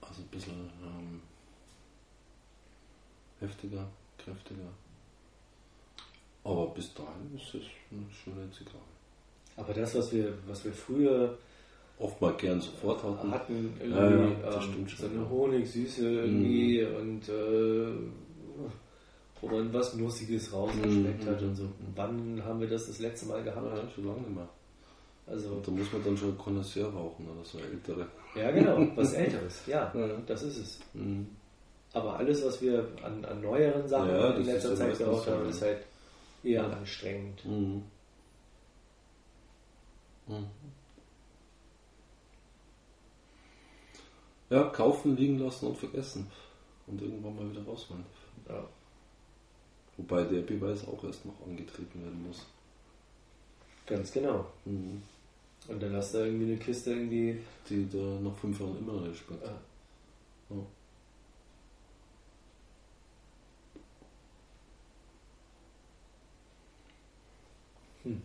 [0.00, 1.20] also ein bisschen ähm,
[3.40, 3.86] heftiger,
[4.18, 4.70] kräftiger.
[6.44, 8.78] Aber bis dahin ist es eine schöne Zigarre.
[9.56, 11.36] Aber das, was wir, was wir früher
[12.00, 13.30] Oft mal gern sofort hatten.
[13.32, 15.20] hatten, Ja, irgendwie ja, das ähm, so schon, eine ja.
[15.24, 15.30] Mhm.
[15.30, 17.90] Honigsüße irgendwie und äh,
[19.40, 21.68] wo man was Nussiges rausgeschmeckt Mhm, hat und so.
[21.94, 23.66] Wann haben wir das das letzte Mal gehabt?
[23.76, 24.48] Ja, schon lange nicht mehr.
[25.26, 28.06] Also, da muss man dann schon Connoisseur rauchen oder so ältere.
[28.34, 30.06] ja genau, was Älteres, ja, Ja.
[30.26, 30.78] das ist es.
[30.94, 31.28] Mhm.
[31.92, 35.62] Aber alles, was wir an, an neueren Sachen Ja, in letzter Zeit geraucht haben, ist
[35.62, 35.78] halt
[36.42, 36.68] eher Ja.
[36.70, 37.44] anstrengend.
[37.44, 37.82] Mhm.
[40.28, 40.46] Mhm.
[44.50, 46.30] Ja, kaufen, liegen lassen und vergessen.
[46.86, 48.04] Und irgendwann mal wieder rausholen.
[48.48, 48.66] Ja.
[49.98, 52.46] Wobei der Beweis auch erst noch angetreten werden muss.
[53.84, 54.46] Ganz genau.
[54.64, 55.02] Mhm.
[55.66, 57.40] Und dann hast du irgendwie eine Kiste irgendwie.
[57.68, 59.42] Die da nach fünf Jahren immer noch nicht schmeckt.
[59.42, 60.56] Ja.
[68.04, 68.22] Hm.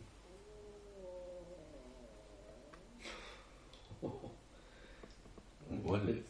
[5.83, 6.23] Wolle.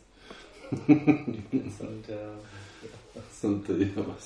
[1.51, 2.29] Jetzt und, äh,
[3.43, 4.17] Und äh, ja,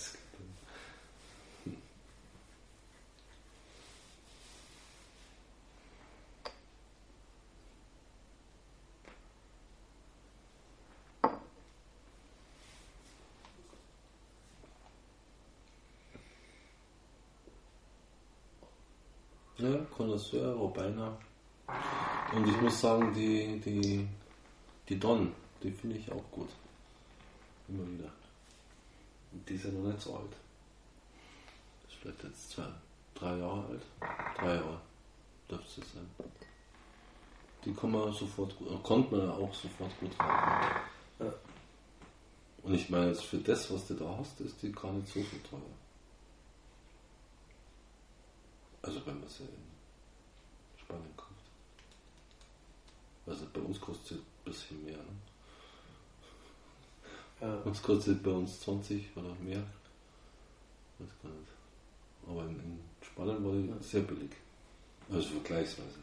[20.32, 21.18] Ja, Connoisseur, Robiner.
[22.34, 24.08] Und ich muss sagen, die, die,
[24.88, 26.50] die Don, die finde ich auch gut.
[27.68, 28.12] Immer wieder.
[29.32, 30.34] Und die ist ja noch nicht so alt.
[31.88, 32.68] Ist vielleicht jetzt zwei,
[33.16, 33.82] drei Jahre alt.
[34.38, 34.82] Drei Jahre
[35.50, 36.10] dürfte es sein.
[37.66, 40.12] Die kann man sofort gut, äh, konnte man ja auch sofort gut.
[40.20, 41.34] Ja.
[42.64, 45.20] Und ich meine, jetzt für das, was du da hast, ist die gar nicht so,
[45.20, 45.62] so teuer.
[48.82, 49.44] Also wenn man sie
[50.88, 51.32] Spanien kauft.
[53.26, 54.98] Also bei uns kostet sie ein bisschen mehr.
[54.98, 55.04] Ne?
[57.42, 57.56] ja.
[57.64, 59.64] Uns kostet bei uns 20 oder mehr.
[61.00, 61.52] Weiß gar nicht.
[62.28, 63.80] Aber in, in Spanien war die Ja.
[63.82, 64.32] sehr billig.
[65.12, 66.00] Also vergleichsweise.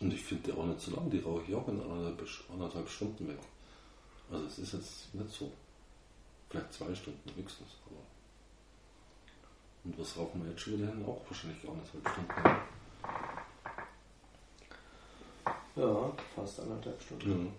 [0.00, 2.88] Und ich finde die auch nicht so lang, die rauche ich auch in anderthalb, anderthalb
[2.88, 3.38] Stunden weg.
[4.30, 5.52] Also es ist jetzt nicht so.
[6.52, 7.78] Vielleicht zwei Stunden höchstens.
[7.86, 7.96] Aber
[9.84, 11.02] und was rauchen wir jetzt schon wieder hin?
[11.06, 12.30] Auch wahrscheinlich anderthalb Stunden.
[15.76, 17.46] ja, fast anderthalb Stunden.
[17.46, 17.52] Ja.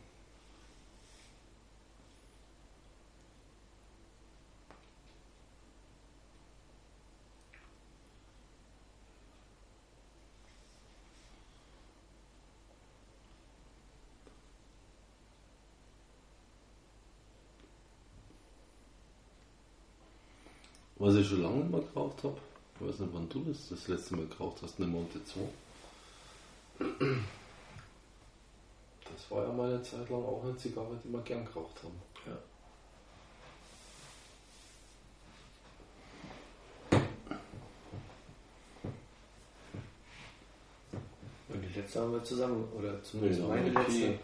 [21.03, 22.38] Was ich schon lange nicht mehr geraucht habe,
[22.80, 25.41] ich weiß nicht, wann du das das letzte Mal geraucht hast, eine Monte 2.
[29.11, 31.99] Das war ja mal eine Zeit lang auch eine Zigarre, die wir gern geraucht haben.
[32.25, 32.38] Ja.
[41.49, 44.19] Und die letzte haben wir zusammen, oder zumindest Nee, meine letzte.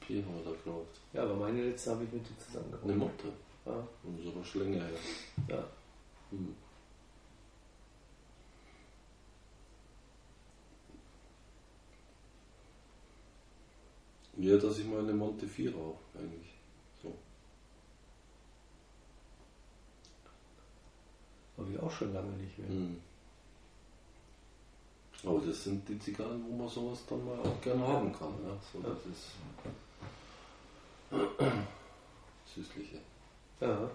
[0.00, 1.00] Pi- haben wir da geraucht.
[1.12, 2.84] Ja, aber meine letzte habe ich mit dir zusammen geraucht.
[2.84, 3.24] Eine Monte.
[3.66, 4.98] Ja, Und ist aber schon länger her.
[5.48, 5.64] ja.
[14.36, 16.54] Ja, dass ich mal eine Monte 4 rauche, eigentlich.
[17.02, 17.14] So.
[21.56, 22.68] Habe ich auch schon lange nicht mehr.
[22.68, 23.00] Hm.
[25.24, 28.34] Aber das sind die Zigarren, wo man sowas dann mal auch gerne haben kann.
[28.44, 28.58] Ja?
[28.72, 28.88] So, Ja.
[28.88, 29.30] das ist
[32.54, 32.98] Süßliche.
[33.60, 33.90] Ja.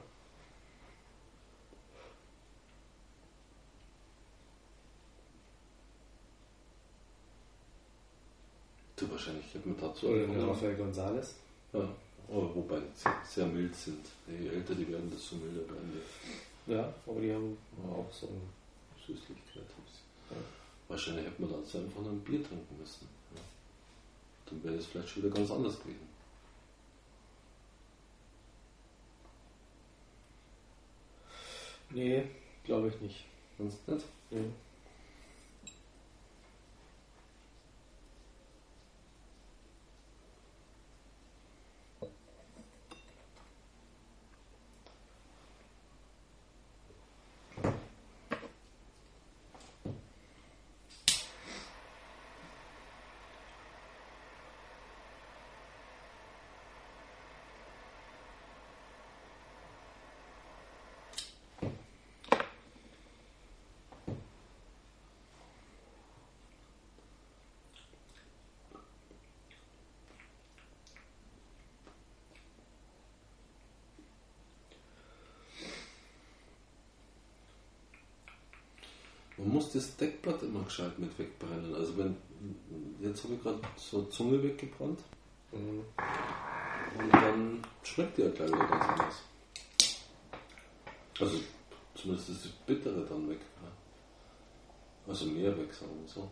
[9.12, 11.28] Wahrscheinlich hätte man dazu Oder eine noch- Rafael González.
[11.74, 11.88] Ja,
[12.30, 14.06] aber wobei die sehr, mild sind.
[14.28, 16.74] Je älter die werden, desto milder werden die.
[16.74, 17.58] Ja, aber die haben
[17.92, 18.42] auch so ein
[19.06, 19.64] Süßlichkeit.
[20.30, 20.36] Ja.
[20.88, 23.08] Wahrscheinlich hätte man dazu einfach ein Bier trinken müssen.
[23.36, 23.42] Ja.
[24.48, 26.08] Dann wäre es vielleicht schon wieder ganz anders gewesen.
[31.92, 32.24] Nee,
[32.64, 33.26] glaube ich nicht.
[33.58, 34.06] Sonst nicht?
[34.30, 34.46] Nee.
[79.40, 81.74] Man muss das Deckblatt immer gescheit mit wegbrennen.
[81.74, 82.16] Also wenn
[83.02, 85.00] jetzt habe ich gerade so Zunge weggebrannt
[85.52, 85.84] Mhm.
[87.00, 89.16] und dann schmeckt die ja gleich wieder ganz anders.
[91.20, 91.40] Also
[91.96, 93.40] zumindest ist das Bittere dann weg.
[95.08, 96.30] Also mehr weg, sagen wir so.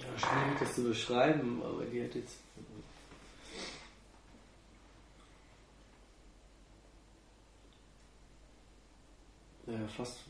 [0.00, 0.18] Ja,
[1.08, 2.38] beschreiben, aber die hat jetzt.
[9.66, 10.20] Ja, fast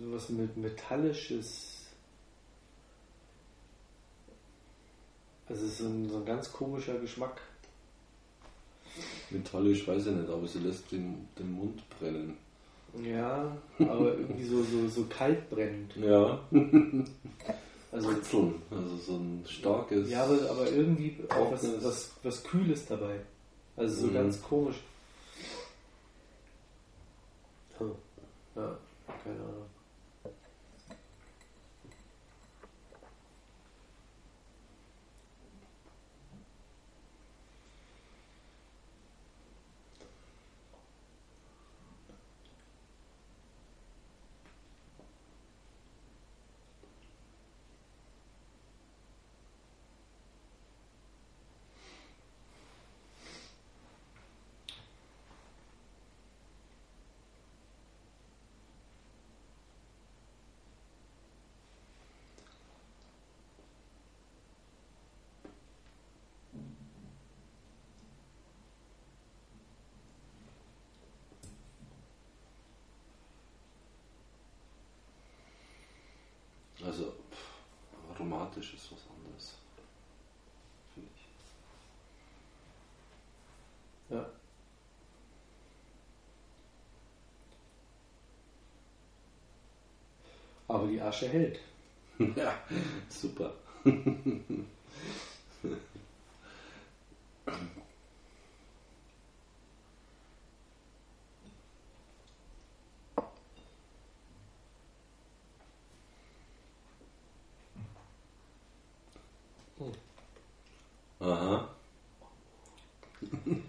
[0.00, 1.86] sowas mit metallisches.
[5.48, 7.40] Also es ist so ein, so ein ganz komischer Geschmack.
[9.30, 12.36] Metallisch weiß ich nicht, aber sie lässt den, den Mund brennen.
[13.02, 15.94] Ja, aber irgendwie so, so, so kalt brennend.
[15.96, 16.40] Ja.
[17.94, 18.60] Also Kitzeln.
[18.72, 20.10] Also so ein starkes.
[20.10, 23.20] Ja, aber, aber irgendwie auch was, was, was Kühles dabei.
[23.76, 24.14] Also so Mhm.
[24.14, 24.76] ganz komisch.
[27.78, 27.92] Hm.
[28.56, 28.76] Ja,
[29.22, 29.66] keine Ahnung.
[76.84, 79.54] Also pff, aromatisch ist was anderes.
[80.94, 81.24] Finde ich.
[84.14, 84.26] Ja.
[90.68, 91.60] Aber die Asche hält.
[92.36, 92.54] Ja,
[93.08, 93.52] super.
[111.24, 111.68] Aha.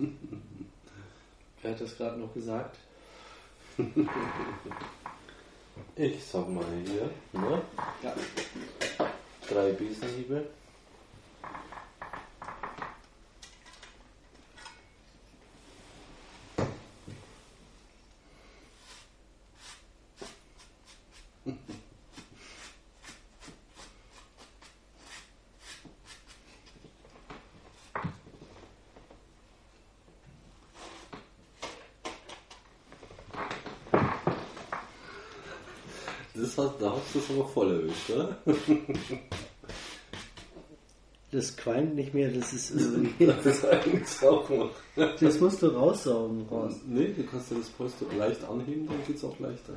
[1.62, 2.78] Wer hat das gerade noch gesagt?
[5.98, 7.62] Ich sag mal hier, ne?
[8.02, 8.14] Ja.
[9.48, 10.46] Drei Besenhiebe.
[36.36, 37.30] Das hat, da hast du es
[37.96, 38.38] erwischt, oder?
[41.32, 43.26] Das qualmt nicht mehr, das ist irgendwie.
[43.26, 44.70] Das ist eigentlich sauber.
[44.96, 46.88] Das musst du raussaugen, Horst.
[46.88, 49.74] Nee, du kannst ja das Polster leicht anheben, dann geht's auch leichter.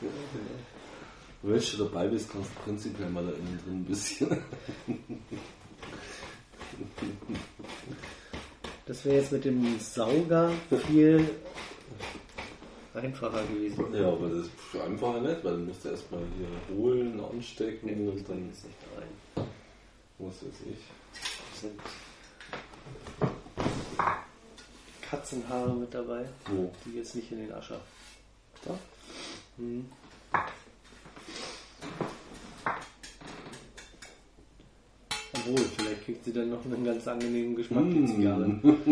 [0.00, 1.52] Ja, genau.
[1.54, 4.38] Wenn du dabei bist, kannst du prinzipiell mal da innen drin ein bisschen.
[8.86, 10.52] Das wäre jetzt mit dem Sauger
[10.86, 11.28] viel
[13.04, 13.94] einfacher gewesen.
[13.94, 14.50] Ja, aber das ist
[14.84, 19.46] einfacher nicht, weil du musst erstmal hier holen, anstecken und dann ist nicht rein.
[20.18, 21.60] was weiß ich.
[21.60, 21.80] sind
[25.02, 26.72] Katzenhaare mit dabei, Wo?
[26.84, 27.80] die jetzt nicht in den Ascher.
[28.64, 28.76] Da?
[29.58, 29.86] Mhm.
[35.36, 38.58] Obwohl, vielleicht kriegt sie dann noch einen ganz angenehmen Geschmack, die Zigarre.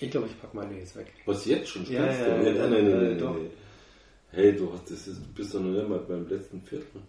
[0.00, 1.12] Ich glaube, ich packe meine jetzt weg.
[1.26, 1.82] Was jetzt schon?
[1.90, 2.44] Ja, Spielst ja, du?
[2.46, 3.50] ja, nein, nein, nein, nein, nein.
[4.32, 7.02] Hey, du, hast, das ist, du bist doch noch nicht mal beim letzten Viertel.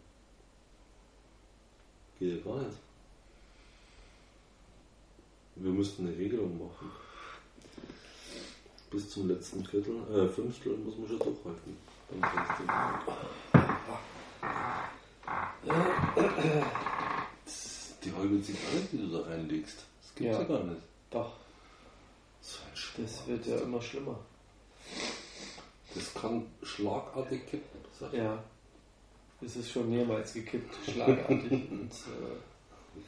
[2.19, 2.77] Geht ja gar nicht.
[5.55, 6.91] Wir müssten eine Regelung machen.
[8.89, 11.77] Bis zum letzten Viertel, äh, Fünftel muss man schon durchhalten.
[12.09, 12.63] Dann kannst du.
[18.03, 20.47] Die halbe Zigarre, die du da einlegst, das gibt's ja, Ja.
[20.47, 20.81] gar nicht.
[21.11, 21.34] Doch.
[22.97, 24.19] Das wird ja immer schlimmer.
[25.93, 27.80] Das kann schlagartig kippen.
[27.99, 28.19] Sag ich.
[28.19, 28.43] Ja.
[29.43, 31.51] Es ist schon mehrmals gekippt, schlagartig.
[31.72, 32.99] und, äh,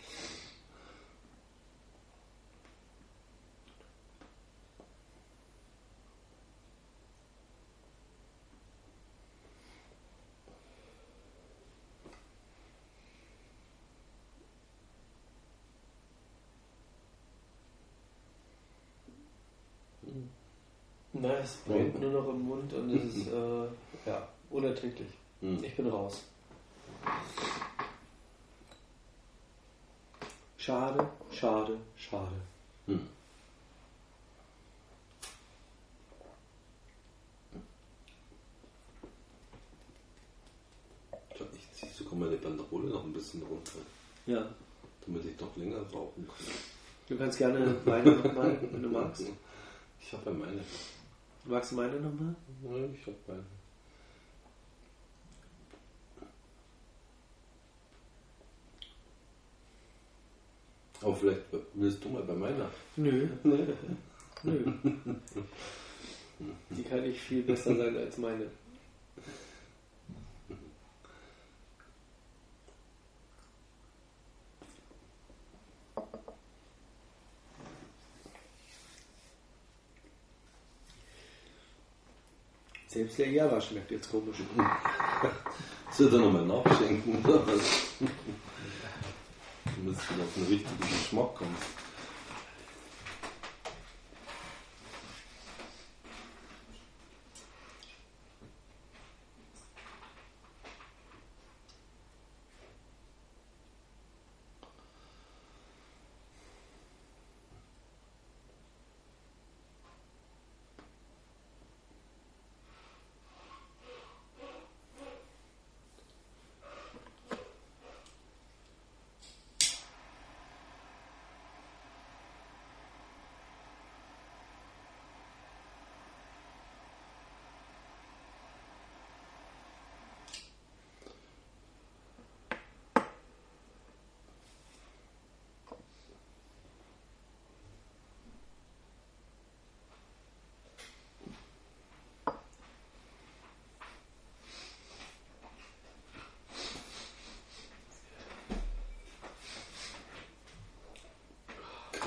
[21.24, 23.66] Nein, es brennt nur noch im Mund und es ist äh,
[24.06, 25.08] ja, unerträglich.
[25.40, 25.64] Hm.
[25.64, 26.22] Ich bin raus.
[30.58, 32.36] Schade, schade, schade.
[32.88, 33.08] Hm.
[41.56, 43.80] Ich ziehe sogar meine Banderole noch ein bisschen runter,
[44.26, 44.45] Ja,
[45.06, 46.54] damit ich noch länger rauchen kann.
[47.10, 49.24] du kannst gerne meine nochmal, wenn du magst.
[50.02, 50.62] Ich habe ja meine.
[51.45, 52.36] Magst du meine nochmal?
[52.64, 53.44] Ja, ich habe meine.
[61.02, 61.41] Aber vielleicht
[61.74, 62.70] willst du mal bei meiner.
[62.95, 63.28] Nö.
[63.44, 64.57] Nö.
[66.70, 68.48] Die kann nicht viel besser sein als meine.
[83.04, 84.38] Selbst der Java schmeckt jetzt komisch.
[85.92, 87.60] Soll da nochmal nachschenken oder was?
[89.76, 91.56] Du musst wieder auf den richtigen Geschmack kommen.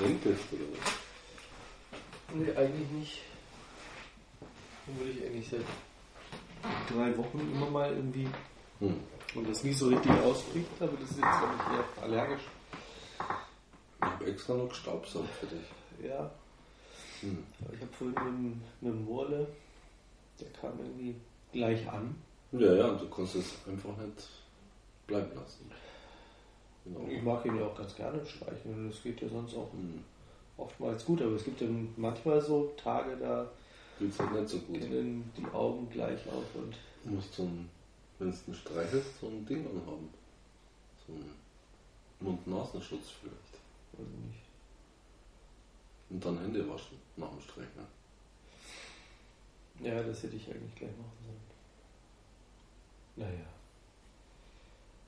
[0.07, 0.93] Krempelst oder was?
[2.33, 3.21] Nee, eigentlich nicht.
[4.87, 5.61] Obwohl ich eigentlich seit
[6.89, 8.27] drei Wochen immer mal irgendwie
[8.79, 8.99] Hm.
[9.35, 12.41] und das nie so richtig ausbricht, aber das ist jetzt glaube ich eher allergisch.
[13.99, 16.07] Ich habe extra noch gestaubsaugt für dich.
[16.07, 16.29] Ja.
[17.21, 17.43] Hm.
[17.73, 19.47] Ich habe vorhin einen, einen Murle,
[20.39, 21.15] der kam irgendwie
[21.51, 22.15] gleich an.
[22.51, 24.27] Ja, ja, du kannst es einfach nicht
[25.07, 25.71] bleiben lassen.
[26.93, 27.07] Genau.
[27.09, 30.03] Ich mag ihn ja auch ganz gerne streichen und das geht ja sonst auch Hm.
[30.57, 33.49] oftmals gut, aber es gibt ja manchmal so Tage, da
[33.99, 34.79] Geht's halt nicht so gut.
[34.79, 37.69] gehen die Augen gleich auf und Du musst so ein,
[38.19, 40.09] wenn du einen streichelst, so ein Ding anhaben.
[41.05, 41.31] So ein
[42.19, 43.53] Mund-Nasenschutz vielleicht.
[43.93, 44.41] weiß nicht.
[46.09, 47.87] Und dann Hände waschen nach dem Streicheln.
[49.79, 51.47] Ja, das hätte ich eigentlich gleich machen sollen.
[53.15, 53.47] Naja.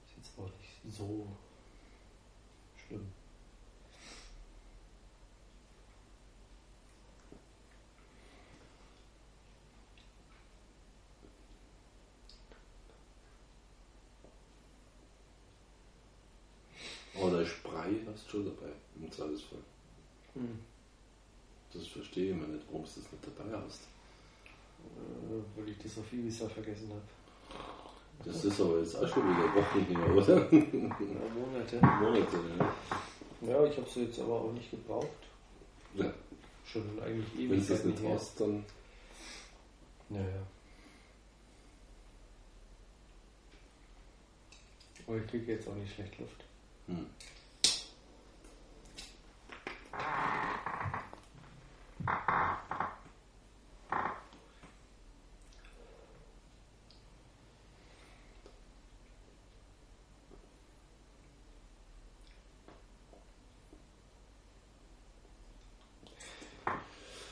[0.06, 1.28] Ist jetzt auch nicht so
[2.90, 3.06] schlimm.
[17.16, 19.60] Aber der Spray hast du schon dabei, im Zweifelsfall.
[20.34, 20.60] Hm.
[21.74, 23.84] Das verstehe ich immer nicht, warum du das nicht dabei hast.
[24.80, 27.19] Äh, weil ich das auf Ibiza vergessen habe.
[28.26, 30.38] Das ist aber jetzt auch schon wieder Wochen her, oder?
[30.52, 31.80] Ja, Monate.
[32.02, 32.74] Monate, ja.
[33.50, 35.08] Ja, ich habe sie jetzt aber auch nicht gebraucht.
[35.96, 36.14] ja.
[36.66, 37.50] Schon eigentlich ewig.
[37.50, 38.64] Wenn du das nicht hast, dann
[40.10, 40.46] Naja.
[45.08, 46.44] Aber ich kriege jetzt auch nicht schlecht Luft.
[46.88, 47.08] hm.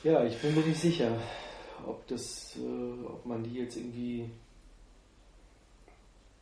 [0.08, 1.20] Ja, ich bin mir nicht sicher,
[1.86, 4.30] ob das, äh, ob man die jetzt irgendwie,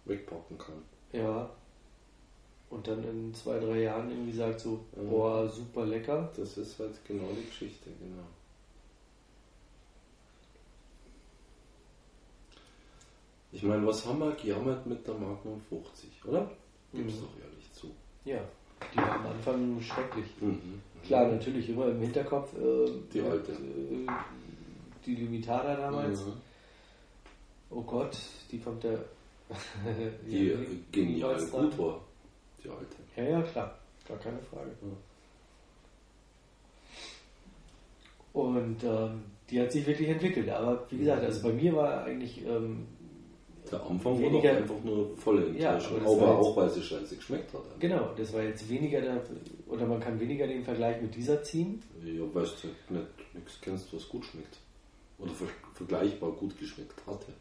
[0.05, 0.83] wegpacken kann.
[1.13, 1.51] ja,
[2.71, 5.09] und dann in zwei, drei Jahren irgendwie sagt so, Mhm.
[5.11, 6.33] boah, super lecker.
[6.37, 8.23] Das ist halt genau die Geschichte, genau.
[13.51, 16.51] Ich meine, was haben wir gejammert mit der Magnum 50, oder?
[16.93, 17.21] Gib's Mhm.
[17.23, 17.91] doch ehrlich zu.
[18.25, 18.41] Ja,
[18.93, 20.27] die war am Anfang schrecklich.
[20.41, 20.81] Mhm.
[21.07, 22.53] Klar, natürlich immer im Hinterkopf.
[22.55, 23.53] Äh, Die alte.
[23.53, 24.07] Äh,
[25.05, 26.25] die Limitada damals.
[26.25, 26.33] Mhm.
[27.71, 28.17] Oh Gott,
[28.51, 28.99] die kommt der.
[30.29, 31.79] Die Ja, äh, wie- genial wie war's gut dann?
[31.79, 32.01] war,
[32.65, 32.97] die alte.
[33.17, 33.79] Ja, ja, klar.
[34.09, 34.71] Gar keine Frage.
[38.33, 40.49] Und ähm, die hat sich wirklich entwickelt.
[40.51, 42.45] Aber wie gesagt, also bei mir war eigentlich.
[42.47, 42.87] Ähm,
[43.71, 46.57] Der Anfang Weniger- war doch einfach nur volle Ja, Enttäuschung, aber das aber jetzt- auch
[46.57, 47.63] weil sie scheiße geschmeckt hat.
[47.81, 49.21] genau, das war jetzt weniger der.
[49.67, 51.83] Oder man kann weniger den Vergleich mit dieser ziehen.
[52.05, 54.59] Ja, weißt du nicht, nichts kennst, was gut schmeckt.
[55.19, 57.33] Oder ver vergleichbar gut geschmeckt hatte.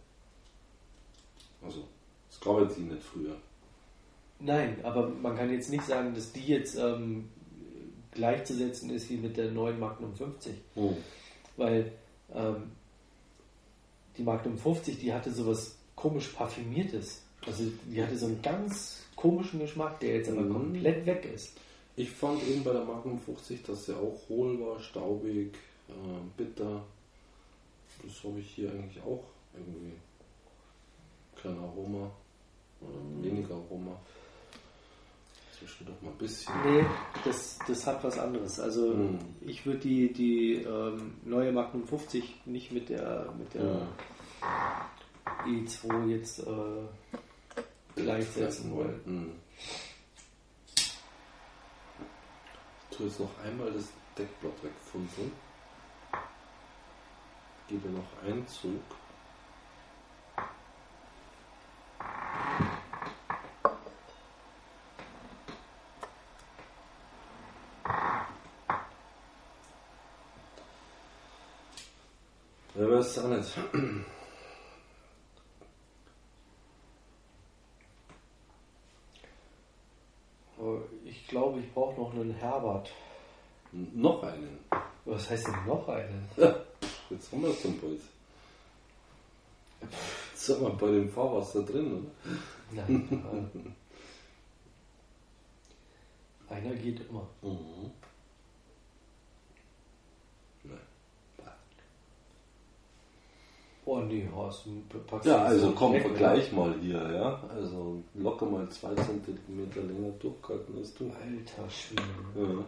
[1.61, 1.83] Also,
[2.29, 3.35] es gab jetzt die nicht früher.
[4.39, 7.29] Nein, aber man kann jetzt nicht sagen, dass die jetzt ähm,
[8.11, 10.53] gleichzusetzen ist wie mit der neuen Magnum 50.
[10.73, 10.97] Hm.
[11.57, 11.91] Weil
[12.33, 12.71] ähm,
[14.17, 17.21] die Magnum 50, die hatte sowas komisch parfümiertes.
[17.45, 20.53] Also die hatte so einen ganz komischen Geschmack, der jetzt aber Mhm.
[20.53, 21.57] komplett weg ist.
[21.95, 25.53] Ich fand eben bei der Magnum 50, dass sie auch hohl war, staubig,
[25.87, 25.93] äh,
[26.35, 26.83] bitter.
[28.03, 29.23] Das habe ich hier eigentlich auch
[29.53, 29.93] irgendwie.
[31.41, 32.11] Kein Aroma.
[32.81, 33.97] Oder weniger Aroma.
[35.57, 36.53] Zwischendurch mal ein bisschen.
[36.65, 36.85] Nee,
[37.23, 38.59] das, das hat was anderes.
[38.59, 39.19] Also Mhm.
[39.41, 43.87] ich würde die, die ähm, neue Magnum 50 nicht mit der, mit der
[45.45, 48.99] E2 jetzt äh, gleichsetzen wollen.
[49.05, 49.31] Hm.
[52.83, 55.31] Ich tue jetzt noch einmal das Deckblatt wegfunzeln.
[57.67, 58.81] Gebe noch einen Zug.
[72.75, 73.23] Ja, weiß es auch.
[80.57, 80.83] Aber
[81.25, 82.91] Ich glaube, ich brauche noch einen Herbert.
[83.71, 84.59] Noch einen.
[85.05, 86.29] Was heißt denn noch einen?
[87.09, 87.99] Jetzt haben wir es bald.
[89.81, 92.83] Jetzt sind wir bei dem Fahrwasser drin, oder?
[92.87, 93.75] Nein.
[96.49, 97.27] einer geht immer.
[97.41, 97.89] Mhm.
[103.87, 107.39] Oh nee, Horst, du packst Ja, also so komm, weg, vergleich mal hier, ja.
[107.55, 111.05] Also locker mal zwei Zentimeter länger durchgehalten als du.
[111.05, 111.15] oder?
[111.17, 112.01] Alter Schwede.
[112.35, 112.65] Ja.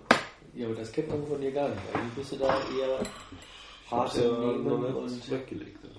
[0.53, 1.81] Ja, aber das kennt man von dir gar nicht.
[1.93, 2.99] Eigentlich bist du da eher
[3.89, 5.79] hart ja Nehmen und weggelegt.
[5.83, 5.89] Ja.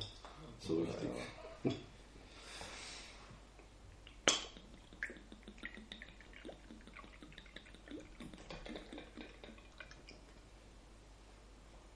[0.60, 1.08] So richtig.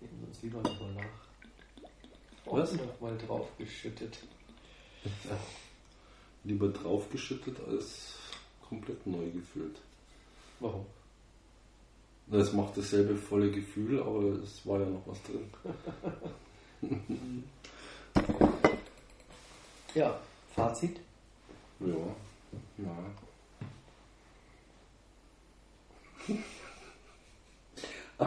[0.00, 1.31] Nehmen uns lieber nochmal nach.
[2.52, 2.72] Was?
[2.74, 4.18] noch mal draufgeschüttet.
[6.44, 8.18] Lieber draufgeschüttet als
[8.68, 9.76] komplett neu gefüllt.
[10.60, 10.86] Warum?
[12.26, 15.50] Na, Es macht dasselbe volle Gefühl, aber es war ja noch was drin.
[19.94, 20.18] Ja,
[20.54, 21.00] Fazit.
[21.80, 21.86] Ja.
[22.78, 22.96] Ja.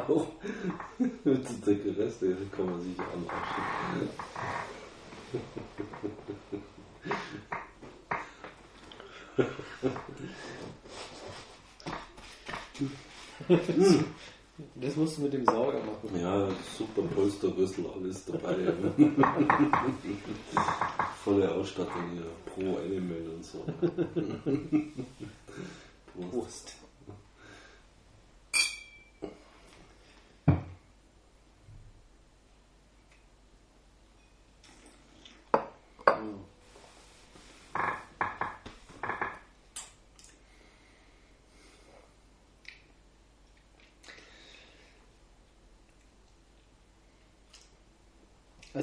[0.08, 0.28] Auch
[1.00, 4.10] mit der Deckereste kann man sich anwaschen.
[14.76, 16.20] Das musst du mit dem Sauger machen.
[16.22, 18.74] Ja, super Polsterrüssel, alles dabei.
[21.24, 23.66] Volle Ausstattung hier, Pro Animal und so.
[26.32, 26.76] Prost.
[26.76, 26.85] Prost.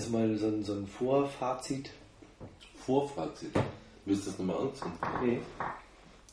[0.03, 1.91] Also mal so ein, so ein Vorfazit.
[2.74, 3.53] Vorfazit.
[4.05, 4.99] Willst du das nochmal anzünden?
[5.23, 5.41] Nee.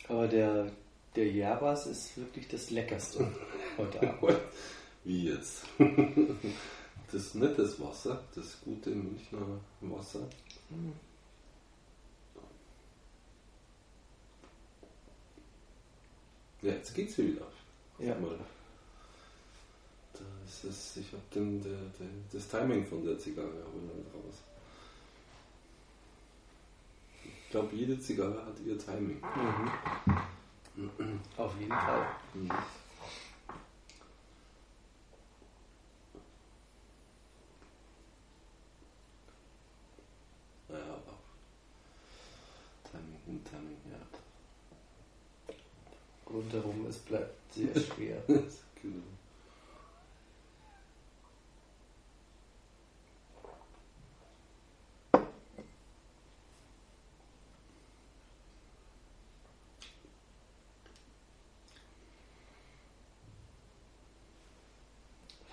[0.08, 0.72] Aber der,
[1.16, 3.32] der Jabas ist wirklich das Leckerste
[3.78, 4.40] heute Abend.
[5.04, 5.66] Wie jetzt?
[7.12, 10.28] Das ist nicht das Wasser, das gute Münchner Wasser.
[16.64, 17.46] Ja, jetzt geht's wieder.
[18.00, 18.16] Ja.
[18.16, 18.40] Mal.
[20.50, 24.16] Das ist, ich habe den, der, der, das Timing von der Zigarre habe ich nicht
[24.16, 24.42] raus.
[27.24, 29.22] Ich glaube, jede Zigarre hat ihr Timing.
[30.76, 31.20] Mhm.
[31.38, 32.08] Auf jeden Fall.
[32.34, 32.48] Mhm.
[40.68, 41.00] Naja,
[42.92, 44.00] Timing Timing, ja.
[46.28, 48.24] Rundherum, es bleibt sehr schwer.
[48.28, 49.04] genau.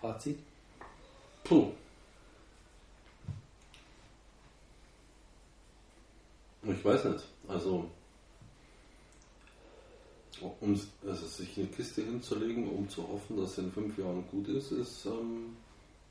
[0.07, 0.39] Fazit?
[1.43, 1.73] Puh.
[6.63, 7.25] Ich weiß nicht.
[7.49, 7.91] Also,
[10.61, 14.47] um also sich eine Kiste hinzulegen, um zu hoffen, dass sie in fünf Jahren gut
[14.47, 15.57] ist, ist ähm,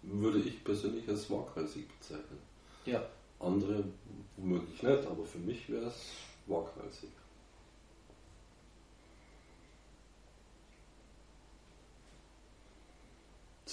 [0.01, 2.39] würde ich persönlich als waghalsig bezeichnen.
[2.85, 3.01] Ja.
[3.39, 3.85] Andere
[4.35, 6.11] womöglich nicht, aber für mich wäre es
[6.47, 7.09] waghalsig.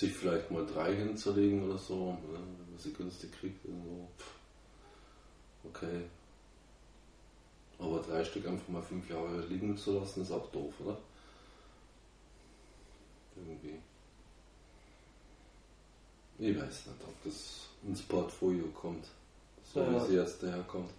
[0.02, 4.08] Sich vielleicht mal drei hinzulegen oder so, ne, wenn man sie günstig kriegt, irgendwo.
[5.62, 6.02] Okay.
[7.78, 10.98] Aber drei Stück einfach mal fünf Jahre liegen zu lassen, ist auch doof, oder?
[13.36, 13.78] Irgendwie.
[16.40, 19.06] Ich weiß nicht, ob das ins Portfolio kommt.
[19.72, 19.92] So Ja.
[20.04, 20.90] wie sie jetzt daherkommt.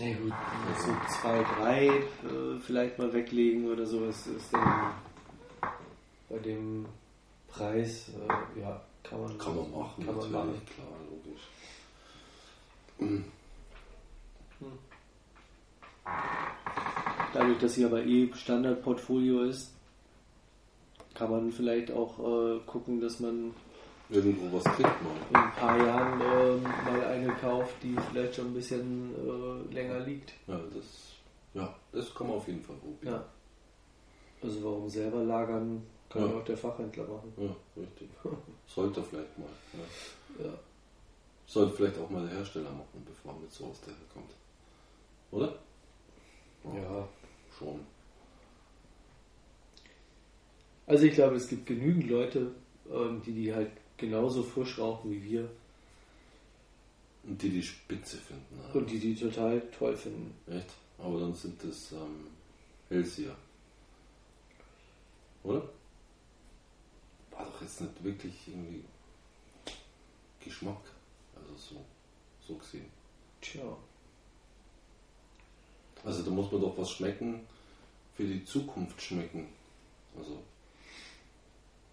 [0.00, 0.32] Na gut,
[0.78, 4.92] so zwei, drei äh, vielleicht mal weglegen oder so ist, dann
[6.28, 6.86] bei dem
[7.48, 10.62] Preis, äh, ja, kann man, Kann man machen, Kann man machen.
[10.66, 11.48] klar, logisch.
[17.32, 19.74] Dadurch, dass sie aber eh Standardportfolio ist,
[21.14, 23.54] kann man vielleicht auch äh, gucken, dass man
[24.10, 25.12] Irgendwo was kriegt man.
[25.28, 30.00] in ein paar Jahren ähm, mal eine kauft, die vielleicht schon ein bisschen äh, länger
[30.00, 30.32] liegt.
[30.46, 30.84] Ja, das,
[31.52, 33.14] ja, das kann man auf jeden Fall probieren.
[33.14, 33.24] Ja.
[34.42, 36.28] Also warum selber lagern, kann Ja.
[36.28, 37.32] ja auch der Fachhändler machen.
[37.36, 38.08] Ja, richtig.
[38.66, 39.48] Sollte vielleicht mal.
[40.38, 40.44] Ja.
[40.46, 40.52] Ja.
[41.46, 44.32] Sollte vielleicht auch mal der Hersteller machen, bevor er mit sowas daherkommt.
[45.30, 45.54] Oder?
[46.64, 47.08] ja.
[47.58, 47.80] Schon.
[50.86, 52.52] Also ich glaube, es gibt genügend Leute,
[52.90, 55.50] ähm, die die halt genauso frisch rauchen wie wir
[57.24, 58.58] Und die die Spitze finden.
[58.58, 58.72] ja.
[58.80, 60.34] und die die total toll finden.
[60.50, 60.72] Echt?
[60.98, 62.28] Aber dann sind das ähm,
[62.88, 63.36] Hellseher.
[65.44, 65.62] Oder?
[67.30, 68.82] War doch jetzt nicht wirklich irgendwie
[70.42, 70.80] Geschmack.
[71.36, 71.84] Also so,
[72.46, 72.86] so gesehen.
[73.40, 73.76] Tja.
[76.04, 77.40] Also da muss man doch was schmecken,
[78.14, 79.48] für die Zukunft schmecken.
[80.16, 80.38] Also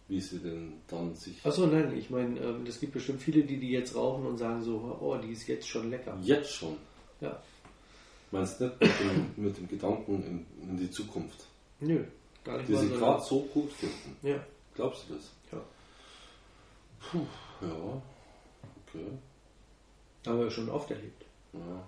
[0.07, 3.57] wie sie denn dann sich Achso, nein, ich meine, ähm, es gibt bestimmt viele, die
[3.57, 6.17] die jetzt rauchen und sagen so, oh, die ist jetzt schon lecker.
[6.21, 6.77] jetzt schon,
[7.21, 7.41] Ja.
[8.31, 11.45] meinst du nicht mit dem, mit dem Gedanken in, in die Zukunft,
[11.79, 12.03] Nö,
[12.43, 14.15] gar nicht die sie gerade so gut finden.
[14.27, 14.39] Ja,
[14.75, 15.31] Glaubst du das?
[15.51, 15.61] ja.
[16.99, 17.25] Puh,
[17.61, 18.01] ja,
[18.87, 19.05] okay.
[20.27, 21.23] Haben wir schon oft erlebt.
[21.53, 21.83] Ja.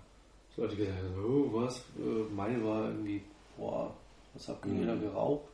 [0.56, 1.78] So Leute gesagt oh, was?
[1.98, 3.22] Äh, Meine war irgendwie,
[3.58, 3.94] boah,
[4.34, 4.88] was habt ihr Mhm.
[4.88, 5.50] da geraucht?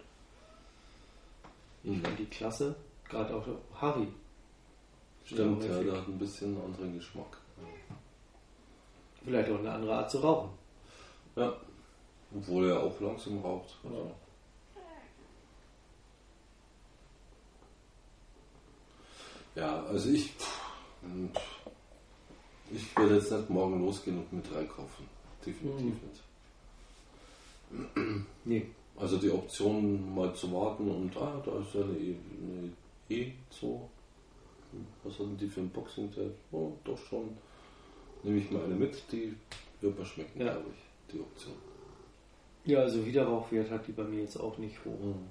[1.84, 2.02] Ich Mhm.
[2.02, 2.76] fand die klasse.
[3.10, 3.46] Gerade auch
[3.80, 4.08] Harry.
[5.26, 7.38] Stimmt, Ja, ja, der hat ein bisschen einen anderen Geschmack.
[9.24, 10.50] Vielleicht auch eine andere Art zu rauchen.
[11.36, 11.54] Ja.
[12.36, 13.78] Obwohl er auch langsam raucht.
[13.84, 14.12] Also.
[19.56, 20.34] Ja, also ich.
[22.72, 25.08] Ich werde jetzt nicht morgen losgehen und mit drei kaufen.
[25.46, 25.94] Definitiv
[27.70, 27.86] Mhm.
[28.10, 28.26] nicht.
[28.46, 28.68] Nee.
[28.98, 32.72] Also die Option mal zu warten und ah, da ist ja eine E, eine
[33.10, 33.90] e so.
[35.04, 36.34] Was hatten die für ein Boxing Tape?
[36.52, 37.30] Oh, doch schon.
[38.24, 39.36] Nehme ich mal eine mit, die
[39.82, 40.54] wird mir schmecken, Ja.
[40.54, 41.54] glaube ich, die Option.
[42.66, 44.98] Ja, also Wiederrauchwert hat die bei mir jetzt auch nicht hoch.
[45.00, 45.28] Mhm.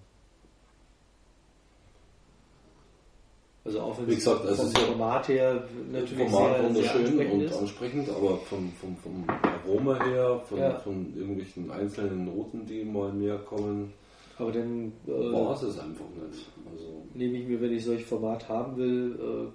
[3.64, 6.68] Also auch wenn Wie gesagt, vom also es ja- Format her natürlich Format sehr, sehr
[6.68, 9.24] wunderschön ansprechend und ansprechend, aber vom, vom, vom
[9.64, 10.78] Aroma her, von, Ja.
[10.78, 13.92] von irgendwelchen einzelnen Noten, die mal mehr kommen,
[14.38, 16.46] Aber dann äh, war es einfach nicht.
[16.70, 19.52] Also, nehme ich mir, wenn ich solch Format haben will, äh,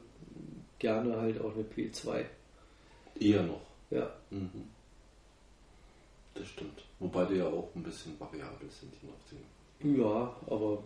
[0.80, 2.24] gerne halt auch eine P2.
[3.20, 3.62] eher noch.
[3.90, 4.50] Ja, Mhm.
[6.36, 6.84] Das stimmt.
[7.00, 10.00] Wobei die ja auch ein bisschen variabel sind, je nachdem.
[10.00, 10.84] ja, aber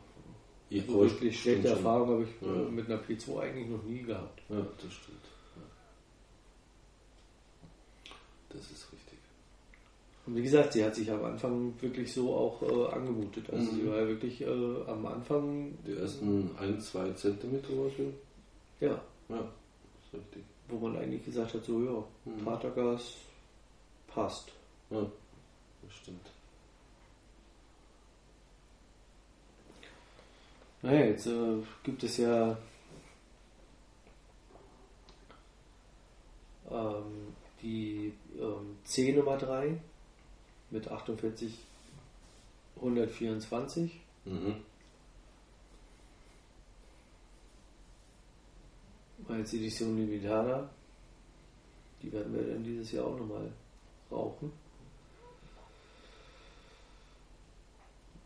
[0.69, 1.67] Ja, so aber wirklich schlechte.
[1.67, 2.53] Erfahrung habe ich Ja.
[2.69, 4.41] mit einer P2 eigentlich noch nie gehabt.
[4.49, 5.25] Ja, das stimmt.
[5.57, 5.61] Ja.
[8.49, 9.00] Das ist richtig.
[10.31, 13.49] Und wie gesagt, sie hat sich am Anfang wirklich so auch äh, angemutet.
[13.51, 13.75] Also Mhm.
[13.75, 14.45] sie war ja wirklich äh,
[14.87, 18.13] am Anfang, Die ersten 1, 2 Zentimeter oder so.
[18.79, 20.43] ja, Ja, ist richtig.
[20.69, 22.45] wo man eigentlich gesagt hat, so ja, Mhm.
[22.45, 23.15] Patergas
[24.07, 24.53] passt.
[24.89, 26.25] Ja, das stimmt.
[30.81, 32.57] Naja, jetzt äh, gibt es ja
[36.71, 39.77] ähm, die ähm, C Nummer 3
[40.71, 41.57] mit 48
[42.77, 43.99] 124.
[44.25, 44.55] Mhm.
[49.31, 50.69] als Edition Limitada.
[52.01, 53.51] Die werden wir dann dieses Jahr auch nochmal
[54.11, 54.51] rauchen.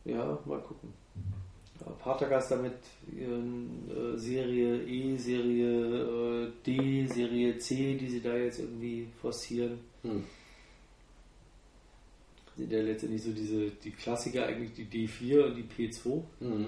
[0.06, 0.94] Ja, mal gucken.
[1.82, 2.78] Ja, Patergas damit
[3.12, 9.80] ihren, äh, Serie E, Serie äh, D, Serie C, die sie da jetzt irgendwie forcieren.
[10.04, 10.24] Hm.
[12.58, 16.68] Sind ja letztendlich so diese, die Klassiker eigentlich die D4 und die P2, Mhm.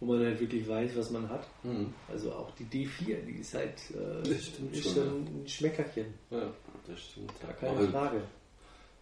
[0.00, 1.46] wo man halt wirklich weiß, was man hat.
[1.62, 1.92] Mhm.
[2.08, 6.06] Also auch die D4, die ist halt äh, ist schon, ein Schmeckerchen.
[6.30, 6.50] Ja,
[6.86, 7.32] das stimmt.
[7.40, 8.22] Gar keine Aber Frage.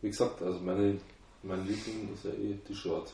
[0.03, 0.99] Wie gesagt, also meine,
[1.43, 3.13] mein Liebling ist ja eh die Short.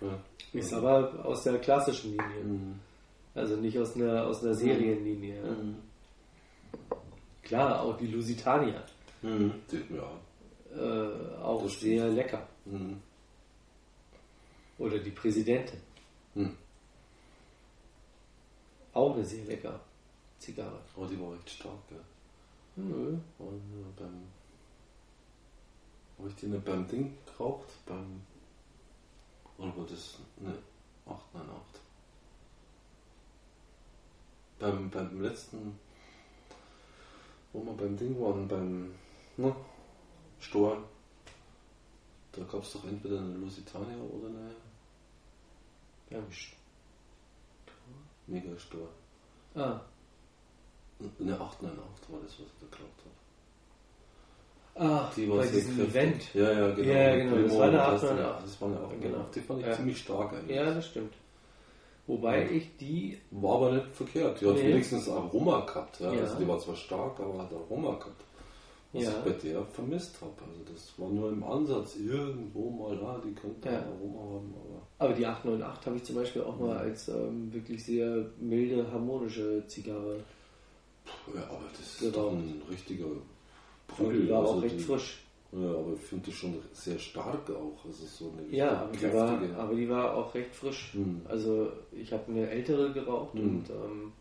[0.00, 0.18] Ja.
[0.52, 2.44] Ist aber aus der klassischen Linie.
[2.44, 2.74] Mhm.
[3.34, 5.36] Also nicht aus einer, aus einer Serienlinie.
[5.36, 5.50] ja.
[5.50, 5.76] Mhm.
[7.42, 8.84] Klar, auch die Lusitania.
[9.22, 9.52] Mhm.
[9.90, 10.10] Ja.
[10.74, 11.92] Äh, auch Das stimmt.
[11.92, 12.48] sehr lecker.
[12.64, 13.00] Mhm.
[14.78, 15.80] Oder die Präsidentin.
[16.34, 16.56] Mhm.
[18.94, 19.80] Auch eine sehr lecker
[20.38, 20.80] Zigarre.
[20.96, 22.00] Aber die war recht stark, gell?
[22.76, 23.18] Nö.
[23.38, 24.22] Und beim.
[26.18, 27.68] Habe ich die nicht beim Ding geraucht?
[27.86, 28.22] Beim.
[29.58, 30.18] Oder war das.
[30.38, 30.54] Ne,
[31.06, 31.82] 898.
[34.58, 35.78] Beim, beim letzten.
[37.52, 38.94] Wo wir beim Ding waren, beim.
[39.36, 39.54] Ne,
[40.42, 40.82] Stor.
[42.32, 44.50] Da gab es doch entweder eine Lusitania oder eine
[46.10, 46.54] Ja, sch-
[48.26, 48.88] Megastor.
[49.54, 49.80] ah,
[51.20, 53.02] Eine 898 war das, was ich da geraucht
[54.76, 54.86] habe.
[54.88, 55.94] ah Die war bei sehr diesem kräftig.
[55.94, 56.34] Event.
[56.34, 56.88] Ja, ja, genau.
[56.92, 58.44] Ja, genau, Primo das war eine und 898.
[58.44, 59.02] Das war eine 898.
[59.12, 59.24] Genau.
[59.34, 59.72] Die fand ich Ja.
[59.74, 60.56] ziemlich stark eigentlich.
[60.56, 61.14] Ja, das stimmt.
[62.06, 62.50] Wobei Ja.
[62.50, 64.40] ich die, War aber nicht verkehrt.
[64.40, 64.68] Die hat Nee.
[64.68, 66.00] wenigstens Aroma gehabt.
[66.00, 66.12] Ja.
[66.12, 66.20] Ja.
[66.22, 68.22] Also die war zwar stark, aber hat Aroma gehabt.
[68.94, 69.10] Was Ja.
[69.10, 70.32] ich bei der vermisst habe.
[70.46, 73.78] Also das war nur im Ansatz irgendwo mal da, die könnte Ja.
[73.86, 74.54] Aroma haben.
[74.54, 78.86] Aber aber die 898 habe ich zum Beispiel auch mal als ähm, wirklich sehr milde,
[78.92, 80.18] harmonische Zigarre.
[81.34, 83.06] ja, aber das ist doch ein richtiger
[83.98, 85.18] Aber die war Also auch recht die- frisch.
[85.54, 87.84] Ja, aber ich finde die schon sehr stark auch.
[87.84, 90.92] Also so eine Ja, aber die, war, aber die war auch recht frisch.
[90.94, 91.20] Hm.
[91.28, 93.40] Also ich habe eine ältere geraucht Hm.
[93.42, 94.12] und ähm,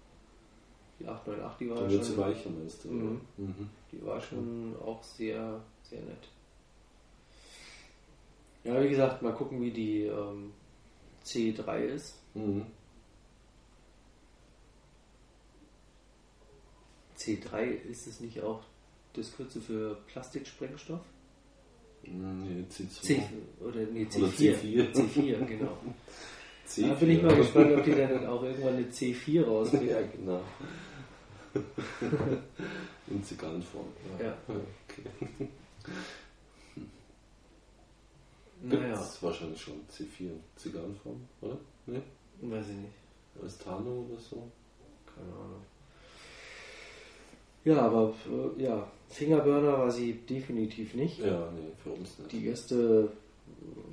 [0.99, 2.89] die 898, die war Dann wird sie schon, weicher, meinst du?
[2.89, 3.21] Mhm.
[3.37, 3.69] Mhm.
[3.91, 6.27] Die war schon auch sehr, sehr nett.
[8.63, 10.51] Ja, wie gesagt, mal gucken, wie die ähm,
[11.25, 12.15] C3 ist.
[12.33, 12.65] Mhm.
[17.17, 18.63] C3 ist es nicht auch
[19.13, 21.01] das Kürzel für Plastiksprengstoff?
[22.03, 23.01] Nee, C2.
[23.01, 23.23] C
[23.59, 24.55] oder nee, Oder C4.
[24.57, 24.93] C4.
[24.93, 25.77] C4, genau.
[26.67, 26.87] C4.
[26.87, 29.89] Da bin ich mal gespannt, ob die dann auch irgendwann eine C4 rausbringen.
[29.89, 30.41] Ja, genau.
[33.07, 33.87] In Zigarrenform.
[34.19, 34.37] Ja.
[34.47, 35.47] Okay.
[38.63, 38.89] Naja.
[38.89, 41.57] Das ist wahrscheinlich schon C4 in Zigarrenform, oder?
[41.87, 42.01] Nee?
[42.41, 42.93] Weiß ich nicht.
[43.41, 44.47] Als Tarnung oder so.
[45.05, 45.61] Keine Ahnung.
[47.63, 48.13] Ja, aber
[48.57, 51.19] äh, ja, Fingerburner war sie definitiv nicht.
[51.19, 52.31] Ja, nee, für uns nicht.
[52.31, 53.11] Die erste,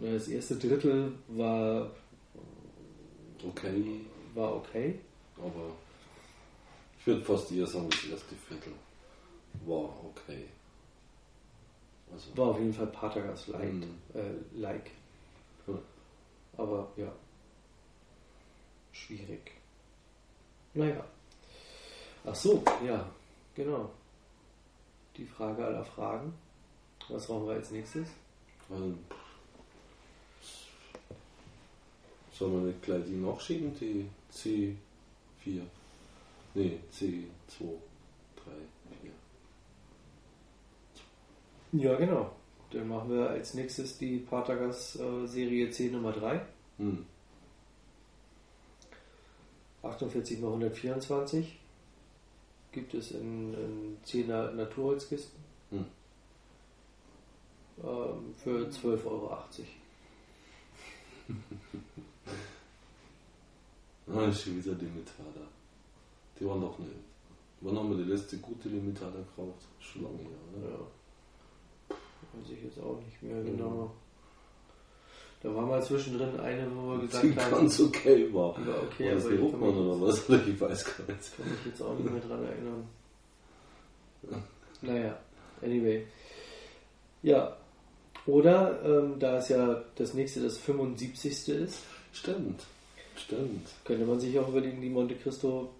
[0.00, 1.90] na, das erste Drittel war,
[3.46, 4.00] Okay,
[4.34, 4.98] war okay.
[5.36, 5.72] aber
[7.08, 8.72] würde fast eher sagen, das erste Viertel
[9.66, 10.44] war okay.
[12.12, 13.98] Also, War auf jeden Fall Patergas light, Mhm.
[14.14, 14.90] äh, like.
[15.66, 15.74] Ja.
[16.56, 17.10] Aber ja,
[18.92, 19.52] schwierig.
[20.74, 21.04] Naja.
[22.24, 23.08] Ach so, ja,
[23.54, 23.90] genau.
[25.16, 26.32] Die Frage aller Fragen.
[27.08, 28.08] Was brauchen wir als nächstes?
[28.70, 28.98] ähm,
[32.32, 35.62] Sollen wir nicht gleich die nachschieben, die C4?
[36.58, 37.64] Nee, C2,
[38.34, 38.50] 3,
[41.70, 41.80] 4.
[41.80, 42.32] Ja, genau.
[42.72, 46.44] Dann machen wir als nächstes die Patergas äh, Serie C Nummer 3.
[46.78, 47.06] Hm.
[49.84, 51.60] 48 x 124
[52.72, 55.38] gibt es in, in 10er Naturholzkisten
[55.70, 55.84] Hm.
[57.84, 59.38] ähm, für 12,80 Euro.
[64.10, 65.46] Ah, schon wieder Limitada.
[66.38, 66.92] Die waren doch nicht.
[67.60, 69.66] Wann haben wir die letzte gute Limitada gekauft?
[69.80, 70.70] Schon lange her, oder?
[70.70, 70.78] Ja.
[72.40, 73.90] Weiß ich jetzt auch nicht mehr genau.
[75.42, 78.56] Da war mal zwischendrin eine, wo wir Die gesagt haben, ganz okay war.
[78.58, 80.28] die war okay, war das aber die Ruckmann oder was?
[80.28, 81.36] Oder ich weiß gar nicht.
[81.36, 82.88] kann mich jetzt auch nicht mehr dran erinnern.
[84.82, 85.18] Naja,
[85.62, 86.06] anyway.
[87.22, 87.56] Ja,
[88.26, 91.48] oder ähm, da es ja das nächste das 75.
[91.48, 91.82] ist,
[92.12, 92.62] Stimmt.
[93.16, 93.68] Stimmt.
[93.84, 95.70] könnte man sich auch überlegen, die Monte Cristo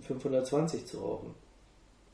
[0.00, 1.34] 520 zu rauchen.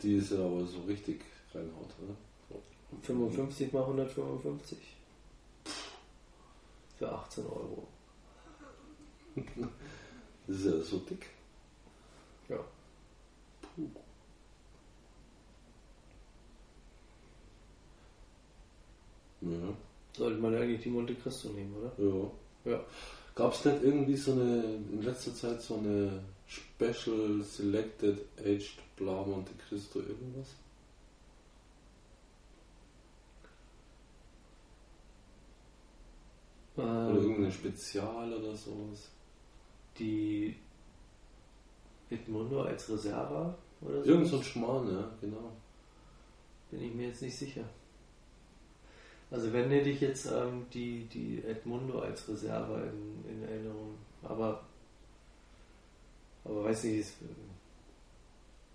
[0.02, 1.20] Die ist ja aber so richtig
[1.54, 2.14] reinhaut, oder?
[2.48, 2.62] So.
[3.02, 4.78] 55 mal 155.
[6.98, 7.88] Für 18 Euro.
[10.46, 11.26] Das ist ja so dick.
[12.48, 12.56] Ja.
[13.62, 13.88] Puh.
[19.42, 19.48] Ja.
[20.16, 21.92] Sollte man eigentlich die Monte Cristo nehmen, oder?
[21.98, 22.72] Ja.
[22.72, 22.84] Ja.
[23.36, 26.20] Gab es nicht irgendwie so eine, in letzter Zeit so eine
[26.80, 30.54] Special Selected Aged Blau Monte Cristo irgendwas?
[36.76, 39.10] Oder Ähm, irgendein Spezial oder sowas?
[39.98, 40.56] die
[42.08, 44.10] Edmundo als Reserva oder so?
[44.10, 45.52] Irgend so ein Schmarrn, ja, genau.
[46.70, 47.64] Bin ich mir jetzt nicht sicher.
[49.30, 53.94] Also wenn hätte ich jetzt ähm, die, die Edmundo als Reserva in, in Erinnerung.
[54.22, 54.62] Aber,
[56.44, 57.14] aber weiß nicht, ist,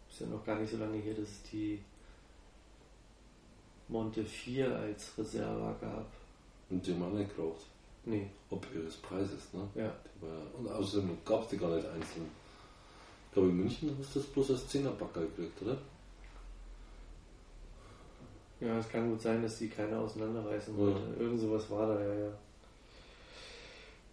[0.09, 1.79] ist ja noch gar nicht so lange her, dass es die
[3.87, 6.05] Monte 4 als Reserva gab.
[6.69, 7.61] Und die haben alle geraucht.
[8.05, 9.67] Nee, Ob ihres Preises, ne?
[9.75, 9.93] ja.
[10.21, 12.29] War, und außerdem gab es die gar nicht einzeln.
[13.27, 15.77] Ich glaube, in München hast du das bloß als Zehnerbacker gekriegt, oder?
[18.61, 20.79] Ja, es kann gut sein, dass die keiner auseinanderreißen Ja.
[20.79, 21.01] wollte.
[21.19, 22.31] Irgend sowas war da, ja, ja.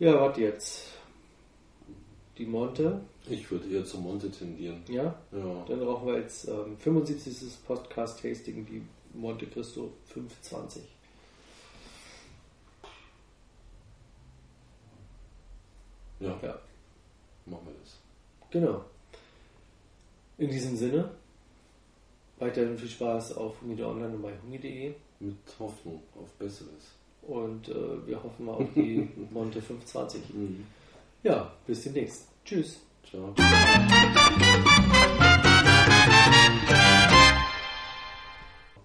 [0.00, 0.88] Ja, warte jetzt.
[2.38, 4.82] Die Monte, Ich würde eher zum Monte tendieren.
[4.88, 5.14] ja.
[5.30, 5.64] Ja.
[5.68, 7.34] Dann rauchen wir jetzt ähm, 75.
[7.66, 8.82] Podcast-Tasting, die
[9.16, 10.82] Monte Cristo 520.
[16.20, 16.58] Ja, Ja,
[17.46, 17.98] machen wir das.
[18.50, 18.84] genau.
[20.38, 21.10] In diesem Sinne,
[22.38, 26.92] weiterhin viel Spaß auf Humide Online und bei humide.de Mit Hoffnung auf Besseres.
[27.22, 30.34] und äh, wir hoffen mal auf die Monte 520.
[30.34, 30.66] Mhm.
[31.22, 32.28] Ja, bis demnächst.
[32.44, 32.80] Tschüss.
[33.02, 33.18] 知。